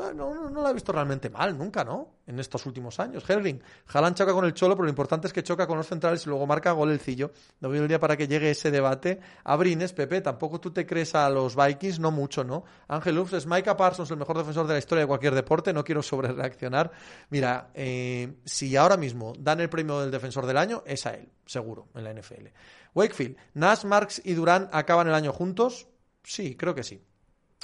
No, 0.00 0.32
no, 0.32 0.48
no, 0.48 0.62
la 0.62 0.70
he 0.70 0.72
visto 0.72 0.92
realmente 0.92 1.28
mal, 1.28 1.56
nunca, 1.56 1.84
¿no? 1.84 2.14
En 2.26 2.40
estos 2.40 2.64
últimos 2.64 2.98
años. 2.98 3.28
Herling, 3.28 3.60
Jalan 3.86 4.14
choca 4.14 4.32
con 4.32 4.46
el 4.46 4.54
Cholo, 4.54 4.74
pero 4.74 4.84
lo 4.84 4.90
importante 4.90 5.26
es 5.26 5.32
que 5.32 5.42
choca 5.42 5.66
con 5.66 5.76
los 5.76 5.86
centrales 5.86 6.24
y 6.24 6.30
luego 6.30 6.46
marca 6.46 6.72
gol 6.72 6.90
el 6.90 7.00
Cillo. 7.00 7.32
No 7.60 7.70
el 7.72 7.86
día 7.86 8.00
para 8.00 8.16
que 8.16 8.26
llegue 8.26 8.50
ese 8.50 8.70
debate. 8.70 9.20
Abrines, 9.44 9.92
Pepe, 9.92 10.22
tampoco 10.22 10.58
tú 10.58 10.70
te 10.70 10.86
crees 10.86 11.14
a 11.14 11.28
los 11.28 11.54
Vikings, 11.54 12.00
no 12.00 12.10
mucho, 12.10 12.44
¿no? 12.44 12.64
Ángel 12.88 13.18
Ufs, 13.18 13.34
es 13.34 13.46
Micah 13.46 13.76
Parsons 13.76 14.10
el 14.10 14.16
mejor 14.16 14.38
defensor 14.38 14.66
de 14.66 14.72
la 14.72 14.78
historia 14.78 15.02
de 15.02 15.08
cualquier 15.08 15.34
deporte, 15.34 15.72
no 15.74 15.84
quiero 15.84 16.02
sobrereaccionar. 16.02 16.90
Mira, 17.28 17.70
eh, 17.74 18.38
si 18.46 18.74
ahora 18.76 18.96
mismo 18.96 19.34
dan 19.38 19.60
el 19.60 19.68
premio 19.68 20.00
del 20.00 20.10
defensor 20.10 20.46
del 20.46 20.56
año, 20.56 20.82
es 20.86 21.04
a 21.04 21.10
él, 21.10 21.28
seguro, 21.44 21.88
en 21.94 22.04
la 22.04 22.14
NFL. 22.14 22.46
Wakefield, 22.94 23.36
Nash, 23.54 23.84
Marks 23.84 24.22
y 24.24 24.32
Durán 24.32 24.70
acaban 24.72 25.08
el 25.08 25.14
año 25.14 25.32
juntos. 25.32 25.88
Sí, 26.22 26.56
creo 26.56 26.74
que 26.74 26.84
sí. 26.84 27.02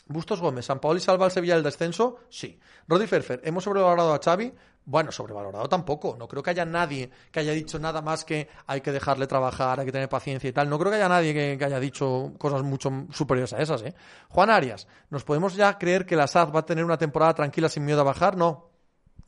Bustos 0.09 0.41
Gómez, 0.41 0.65
San 0.65 0.79
Paolo 0.79 0.99
y 0.99 1.01
salva 1.01 1.25
al 1.25 1.33
Sevilla 1.33 1.55
del 1.55 1.65
descenso, 1.65 2.19
sí. 2.29 2.59
Rodi 2.87 3.07
Ferfer, 3.07 3.41
¿hemos 3.45 3.65
sobrevalorado 3.65 4.15
a 4.15 4.21
Xavi? 4.23 4.53
Bueno, 4.85 5.11
sobrevalorado 5.11 5.69
tampoco. 5.69 6.17
No 6.17 6.29
creo 6.29 6.45
que 6.45 6.51
haya 6.51 6.65
nadie 6.65 7.11
que 7.33 7.41
haya 7.41 7.53
dicho 7.53 7.79
nada 7.81 8.03
más 8.03 8.25
que 8.25 8.49
hay 8.69 8.81
que 8.81 8.93
dejarle 8.93 9.27
trabajar, 9.27 9.81
hay 9.81 9.87
que 9.87 9.93
tener 9.93 10.09
paciencia 10.09 10.49
y 10.49 10.53
tal. 10.53 10.71
No 10.71 10.79
creo 10.79 10.93
que 10.93 10.99
haya 10.99 11.09
nadie 11.09 11.35
que, 11.35 11.65
haya 11.65 11.81
dicho 11.81 12.33
cosas 12.39 12.63
mucho 12.63 13.07
superiores 13.11 13.53
a 13.53 13.59
esas, 13.59 13.83
¿eh? 13.83 13.95
Juan 14.29 14.49
Arias, 14.49 14.87
¿nos 15.11 15.25
podemos 15.25 15.57
ya 15.57 15.77
creer 15.77 16.07
que 16.07 16.15
la 16.15 16.29
SAD 16.29 16.55
va 16.55 16.61
a 16.61 16.67
tener 16.67 16.85
una 16.85 16.99
temporada 16.99 17.35
tranquila 17.35 17.69
sin 17.69 17.85
miedo 17.85 18.01
a 18.01 18.05
bajar? 18.05 18.37
No. 18.37 18.71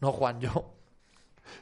No, 0.00 0.12
Juan, 0.12 0.38
yo 0.38 0.77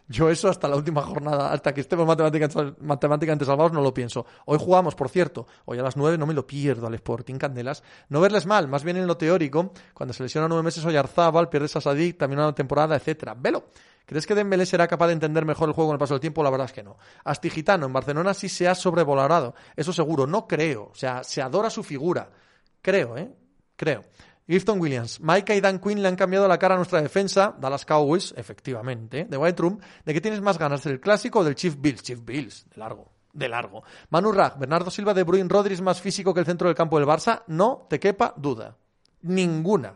yo 0.09 0.31
eso 0.31 0.49
hasta 0.49 0.69
la 0.69 0.77
última 0.77 1.03
jornada, 1.03 1.53
hasta 1.53 1.73
que 1.73 1.81
estemos 1.81 2.07
matemáticamente 2.07 3.45
salvados, 3.45 3.73
no 3.73 3.81
lo 3.81 3.93
pienso. 3.93 4.27
Hoy 4.45 4.59
jugamos, 4.61 4.95
por 4.95 5.09
cierto, 5.09 5.47
hoy 5.65 5.79
a 5.79 5.83
las 5.83 5.97
nueve 5.97 6.19
no 6.19 6.27
me 6.27 6.35
lo 6.35 6.47
pierdo 6.47 6.87
al 6.87 6.95
Sporting 6.95 7.37
Candelas. 7.37 7.83
No 8.09 8.21
verles 8.21 8.47
mal, 8.47 8.69
más 8.69 8.85
bien 8.85 8.97
en 8.97 9.07
lo 9.07 9.17
teórico, 9.17 9.73
cuando 9.95 10.13
se 10.13 10.23
lesiona 10.23 10.49
nueve 10.49 10.63
meses 10.63 10.85
hoy 10.85 10.97
Arzábal, 10.97 11.49
pierdes 11.49 11.77
a 11.77 11.81
Sadik, 11.81 12.19
también 12.19 12.41
una 12.41 12.55
temporada, 12.55 12.97
etcétera. 12.97 13.35
Velo. 13.35 13.65
¿Crees 14.07 14.25
que 14.25 14.37
Dembélé 14.37 14.65
será 14.67 14.87
capaz 14.87 15.09
de 15.09 15.15
entender 15.15 15.45
mejor 15.45 15.69
el 15.69 15.75
juego 15.75 15.89
con 15.89 15.95
el 15.97 15.99
paso 15.99 16.15
del 16.15 16.21
tiempo? 16.21 16.41
La 16.45 16.51
verdad 16.51 16.67
es 16.67 16.73
que 16.73 16.85
no. 16.85 16.97
Astigitano, 17.25 17.87
en 17.87 17.93
Barcelona 17.93 18.35
sí 18.35 18.49
se 18.49 18.69
ha 18.69 18.75
sobrevolado, 18.77 19.55
eso 19.75 19.93
seguro. 19.93 20.29
No 20.29 20.47
creo. 20.47 20.91
O 20.93 20.95
sea, 20.95 21.25
se 21.25 21.43
adora 21.43 21.71
su 21.71 21.83
figura. 21.83 22.31
Creo, 22.81 23.17
¿eh? 23.17 23.35
Creo. 23.75 24.05
Gifton 24.49 24.81
Williams, 24.81 25.21
Micah 25.21 25.57
y 25.57 25.61
Dan 25.61 25.81
Quinn 25.81 26.01
le 26.01 26.09
han 26.09 26.15
cambiado 26.15 26.47
la 26.47 26.59
cara 26.59 26.75
a 26.75 26.77
nuestra 26.77 27.03
defensa, 27.03 27.57
Dallas 27.59 27.85
Cowboys, 27.85 28.33
efectivamente, 28.37 29.25
de 29.25 29.37
White 29.37 29.61
Room. 29.61 29.81
¿De 30.05 30.15
qué 30.15 30.21
tienes 30.21 30.41
más 30.41 30.57
ganas, 30.57 30.85
del 30.85 31.01
clásico 31.01 31.41
o 31.41 31.45
del 31.45 31.57
Chief 31.57 31.75
Bills? 31.77 32.03
Chief 32.03 32.25
Bills, 32.25 32.65
de 32.71 32.77
largo, 32.77 33.11
de 33.33 33.49
largo. 33.49 33.83
Manu 34.11 34.31
Rag, 34.31 34.57
Bernardo 34.57 34.91
Silva 34.91 35.15
de 35.15 35.25
Bruin 35.25 35.49
Rodríguez 35.49 35.83
más 35.83 36.01
físico 36.01 36.33
que 36.33 36.41
el 36.41 36.47
centro 36.47 36.69
del 36.69 36.77
campo 36.77 36.97
del 36.97 37.09
Barça, 37.09 37.43
no 37.49 37.89
te 37.91 37.99
quepa 37.99 38.35
duda. 38.37 38.77
Ninguna. 39.23 39.95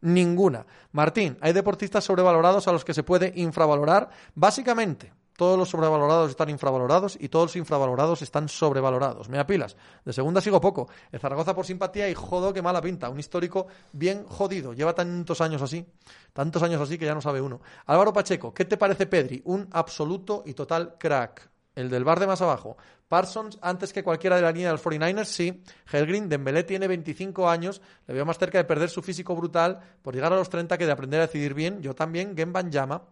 Ninguna. 0.00 0.64
Martín, 0.92 1.36
hay 1.42 1.52
deportistas 1.52 2.02
sobrevalorados 2.02 2.66
a 2.68 2.72
los 2.72 2.86
que 2.86 2.94
se 2.94 3.02
puede 3.02 3.34
infravalorar, 3.36 4.08
básicamente 4.34 5.12
todos 5.40 5.58
los 5.58 5.70
sobrevalorados 5.70 6.28
están 6.28 6.50
infravalorados 6.50 7.16
y 7.18 7.30
todos 7.30 7.46
los 7.46 7.56
infravalorados 7.56 8.20
están 8.20 8.46
sobrevalorados. 8.46 9.30
Me 9.30 9.38
apilas. 9.38 9.74
De 10.04 10.12
segunda 10.12 10.42
sigo 10.42 10.60
poco. 10.60 10.90
El 11.10 11.18
Zaragoza 11.18 11.54
por 11.54 11.64
simpatía 11.64 12.10
y 12.10 12.14
jodo 12.14 12.52
que 12.52 12.60
mala 12.60 12.82
pinta. 12.82 13.08
Un 13.08 13.18
histórico 13.18 13.66
bien 13.90 14.26
jodido. 14.26 14.74
Lleva 14.74 14.94
tantos 14.94 15.40
años 15.40 15.62
así. 15.62 15.86
Tantos 16.34 16.62
años 16.62 16.78
así 16.82 16.98
que 16.98 17.06
ya 17.06 17.14
no 17.14 17.22
sabe 17.22 17.40
uno. 17.40 17.62
Álvaro 17.86 18.12
Pacheco, 18.12 18.52
¿qué 18.52 18.66
te 18.66 18.76
parece 18.76 19.06
Pedri? 19.06 19.40
Un 19.46 19.66
absoluto 19.72 20.42
y 20.44 20.52
total 20.52 20.98
crack. 20.98 21.48
El 21.74 21.88
del 21.88 22.04
bar 22.04 22.20
de 22.20 22.26
más 22.26 22.42
abajo. 22.42 22.76
Parsons 23.08 23.58
antes 23.62 23.94
que 23.94 24.04
cualquiera 24.04 24.36
de 24.36 24.42
la 24.42 24.52
línea 24.52 24.68
de 24.68 24.72
los 24.74 24.84
49ers, 24.84 25.24
sí. 25.24 25.64
Helgrin, 25.90 26.28
Dembélé 26.28 26.64
tiene 26.64 26.86
25 26.86 27.48
años, 27.48 27.80
le 28.06 28.12
veo 28.12 28.26
más 28.26 28.36
cerca 28.36 28.58
de 28.58 28.64
perder 28.64 28.90
su 28.90 29.00
físico 29.00 29.34
brutal 29.34 29.80
por 30.02 30.14
llegar 30.14 30.34
a 30.34 30.36
los 30.36 30.50
30 30.50 30.76
que 30.76 30.84
de 30.84 30.92
aprender 30.92 31.20
a 31.20 31.26
decidir 31.28 31.54
bien. 31.54 31.80
Yo 31.80 31.94
también, 31.94 32.36
Gemban 32.36 32.70
llama. 32.70 33.04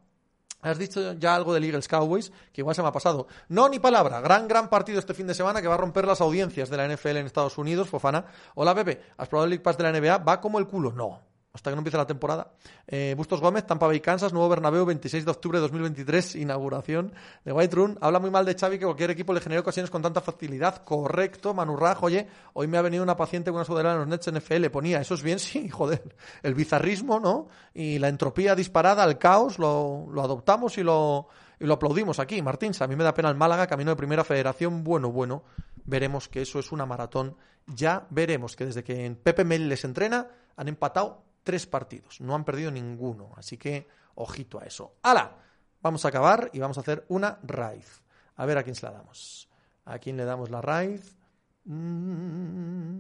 Has 0.61 0.79
dicho 0.79 1.13
ya 1.15 1.35
algo 1.35 1.55
del 1.55 1.65
Eagles 1.65 1.87
Cowboys, 1.87 2.33
que 2.53 2.63
igual 2.63 2.75
se 2.75 2.83
me 2.83 2.89
ha 2.89 2.93
pasado. 2.93 3.29
No, 3.49 3.69
ni 3.69 3.79
palabra. 3.79 4.21
Gran, 4.21 4.49
gran 4.49 4.69
partido 4.69 4.99
este 4.99 5.15
fin 5.15 5.27
de 5.27 5.35
semana 5.35 5.63
que 5.63 5.69
va 5.69 5.75
a 5.75 5.79
romper 5.79 6.07
las 6.07 6.21
audiencias 6.21 6.69
de 6.69 6.77
la 6.77 6.89
NFL 6.89 7.17
en 7.17 7.27
Estados 7.27 7.59
Unidos. 7.59 7.89
Fofana. 7.89 8.25
Hola, 8.55 8.75
Pepe. 8.75 9.01
¿Has 9.17 9.29
probado 9.29 9.45
el 9.45 9.51
League 9.51 9.63
Pass 9.63 9.79
de 9.79 9.85
la 9.85 9.93
NBA? 9.93 10.19
Va 10.19 10.41
como 10.41 10.59
el 10.59 10.67
culo. 10.67 10.93
No 10.93 11.28
hasta 11.59 11.71
que 11.71 11.75
no 11.75 11.81
empiece 11.81 11.99
la 11.99 12.07
temporada. 12.07 12.53
Eh, 12.87 13.15
Bustos 13.17 13.41
Gómez, 13.41 13.67
Tampa 13.67 13.87
Bay, 13.87 13.99
Kansas, 13.99 14.33
nuevo 14.33 14.49
Bernabéu, 14.49 14.87
26 14.87 15.25
de 15.25 15.31
octubre 15.31 15.59
de 15.59 15.63
2023, 15.63 16.37
inauguración 16.37 17.13
de 17.45 17.53
White 17.53 17.75
Room. 17.75 17.99
Habla 18.01 18.21
muy 18.21 18.31
mal 18.31 18.45
de 18.45 18.55
Xavi 18.55 18.79
que 18.79 18.85
cualquier 18.85 19.11
equipo 19.11 19.33
le 19.33 19.41
genere 19.41 19.61
ocasiones 19.61 19.91
con 19.91 20.01
tanta 20.01 20.21
facilidad. 20.21 20.85
Correcto, 20.85 21.55
Manurraj, 21.55 22.03
oye, 22.05 22.29
hoy 22.53 22.69
me 22.69 22.79
ha 22.79 22.83
venido 22.83 23.03
una 23.03 23.17
paciente 23.17 23.51
con 23.51 23.57
una 23.57 23.65
sudadera 23.65 23.95
en 23.95 23.99
los 23.99 24.09
Nets 24.09 24.31
NFL, 24.31 24.67
ponía, 24.67 25.01
eso 25.01 25.15
es 25.15 25.23
bien, 25.23 25.39
sí, 25.41 25.69
joder, 25.69 26.15
el 26.45 26.55
bizarrismo, 26.55 27.19
¿no? 27.19 27.49
Y 27.75 27.99
la 27.99 28.09
entropía 28.09 28.55
disparada, 28.55 29.05
el 29.05 29.19
caos, 29.19 29.59
lo, 29.59 30.07
adoptamos 30.23 30.79
y 30.79 30.85
lo, 30.85 31.27
y 31.59 31.67
lo 31.67 31.75
aplaudimos 31.75 32.21
aquí. 32.21 32.41
Martín, 32.41 32.73
a 32.79 32.87
mí 32.87 32.95
me 32.95 33.03
da 33.03 33.15
pena 33.15 33.31
el 33.31 33.37
Málaga, 33.37 33.67
camino 33.67 33.91
de 33.91 33.97
primera 33.97 34.23
federación, 34.23 34.85
bueno, 34.85 35.11
bueno, 35.11 35.43
veremos 35.85 36.29
que 36.29 36.43
eso 36.43 36.61
es 36.61 36.71
una 36.71 36.87
maratón. 36.87 37.37
Ya 37.67 38.07
veremos 38.11 38.55
que 38.55 38.65
desde 38.65 38.85
que 38.85 39.11
Pepe 39.23 39.45
Mel 39.45 39.69
les 39.69 39.85
entrena, 39.85 40.29
han 40.57 40.69
empatado 40.69 41.28
tres 41.43 41.67
partidos, 41.67 42.21
no 42.21 42.35
han 42.35 42.45
perdido 42.45 42.71
ninguno, 42.71 43.33
así 43.37 43.57
que 43.57 43.89
ojito 44.15 44.61
a 44.61 44.65
eso. 44.65 44.95
¡Hala! 45.03 45.37
Vamos 45.81 46.05
a 46.05 46.09
acabar 46.09 46.51
y 46.53 46.59
vamos 46.59 46.77
a 46.79 46.81
hacer 46.81 47.05
una 47.09 47.39
raíz. 47.43 48.03
A 48.37 48.45
ver 48.47 48.59
a 48.59 48.63
quién 48.63 48.75
se 48.75 48.85
la 48.87 48.93
damos. 48.93 49.49
¿A 49.85 49.99
quién 49.99 50.17
le 50.17 50.25
damos 50.25 50.51
la 50.51 50.61
raíz? 50.61 51.17
Mm, 51.65 52.99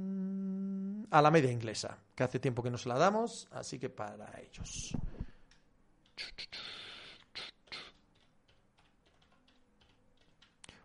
a 1.10 1.22
la 1.22 1.30
media 1.30 1.50
inglesa, 1.50 1.98
que 2.14 2.22
hace 2.22 2.38
tiempo 2.38 2.62
que 2.62 2.70
no 2.70 2.78
se 2.78 2.88
la 2.88 2.98
damos, 2.98 3.48
así 3.50 3.78
que 3.78 3.90
para 3.90 4.30
ellos. 4.40 4.96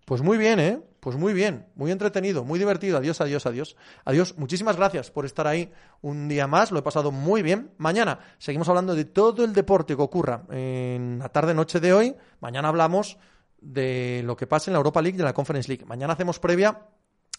Pues 0.06 0.22
muy 0.22 0.38
bien, 0.38 0.60
¿eh? 0.60 0.82
Pues 1.04 1.18
muy 1.18 1.34
bien, 1.34 1.66
muy 1.76 1.92
entretenido, 1.92 2.46
muy 2.46 2.58
divertido. 2.58 2.98
Adiós, 2.98 3.20
adiós, 3.20 3.46
adiós. 3.46 3.76
Adiós, 4.06 4.38
muchísimas 4.38 4.78
gracias 4.78 5.12
por 5.12 5.26
estar 5.26 5.48
ahí 5.48 5.70
un 6.00 6.30
día 6.30 6.48
más. 6.48 6.72
Lo 6.72 6.80
he 6.80 6.82
pasado 6.82 7.12
muy 7.12 7.42
bien. 7.42 7.72
Mañana 7.78 8.20
seguimos 8.38 8.70
hablando 8.70 8.96
de 8.96 9.04
todo 9.04 9.44
el 9.44 9.52
deporte 9.52 9.98
que 9.98 10.02
ocurra 10.02 10.46
en 10.50 11.20
la 11.20 11.28
tarde-noche 11.28 11.82
de 11.82 11.92
hoy. 11.92 12.16
Mañana 12.40 12.70
hablamos 12.70 13.18
de 13.60 14.22
lo 14.24 14.38
que 14.38 14.48
pasa 14.48 14.72
en 14.72 14.76
la 14.76 14.78
Europa 14.78 15.02
League 15.02 15.16
y 15.16 15.18
de 15.18 15.26
la 15.26 15.34
Conference 15.34 15.68
League. 15.68 15.86
Mañana 15.86 16.14
hacemos 16.14 16.40
previa 16.40 16.88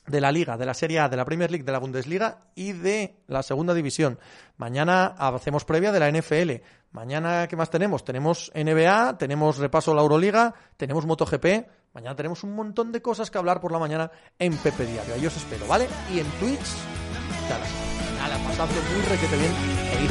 de 0.07 0.21
la 0.21 0.31
Liga, 0.31 0.59
de 0.59 0.67
la 0.67 0.75
Serie 0.75 1.01
A, 1.01 1.09
de 1.09 1.17
la 1.17 1.25
Premier 1.25 1.51
League, 1.51 1.65
de 1.65 1.73
la 1.73 1.79
Bundesliga 1.79 2.41
y 2.55 2.73
de 2.73 3.17
la 3.29 3.43
Segunda 3.43 3.73
División. 3.73 4.19
Mañana 4.59 5.15
hacemos 5.17 5.65
previa 5.65 5.91
de 5.91 6.01
la 6.01 6.11
NFL. 6.11 6.63
Mañana, 6.93 7.49
¿qué 7.49 7.57
más 7.57 7.71
tenemos? 7.71 8.05
Tenemos 8.05 8.53
NBA, 8.55 9.17
tenemos 9.17 9.57
repaso 9.57 9.93
de 9.93 9.95
la 9.97 10.03
Euroliga, 10.03 10.55
tenemos 10.77 11.07
MotoGP. 11.07 11.67
Mañana 11.95 12.17
tenemos 12.17 12.43
un 12.43 12.57
montón 12.57 12.91
de 12.91 13.01
cosas 13.01 13.31
que 13.31 13.39
hablar 13.39 13.61
por 13.61 13.71
la 13.71 13.79
mañana 13.79 14.11
en 14.37 14.57
Pepe 14.57 14.85
Diario. 14.85 15.15
Ahí 15.15 15.25
os 15.25 15.37
espero, 15.37 15.65
¿vale? 15.69 15.87
Y 16.13 16.19
en 16.19 16.27
Twitch, 16.41 16.67
nada, 17.49 17.65
nada, 18.19 18.37
pasadlo 18.49 18.83
muy 18.93 19.03
requete 19.03 19.37
bien 19.37 19.53
e 19.93 20.05
id 20.05 20.11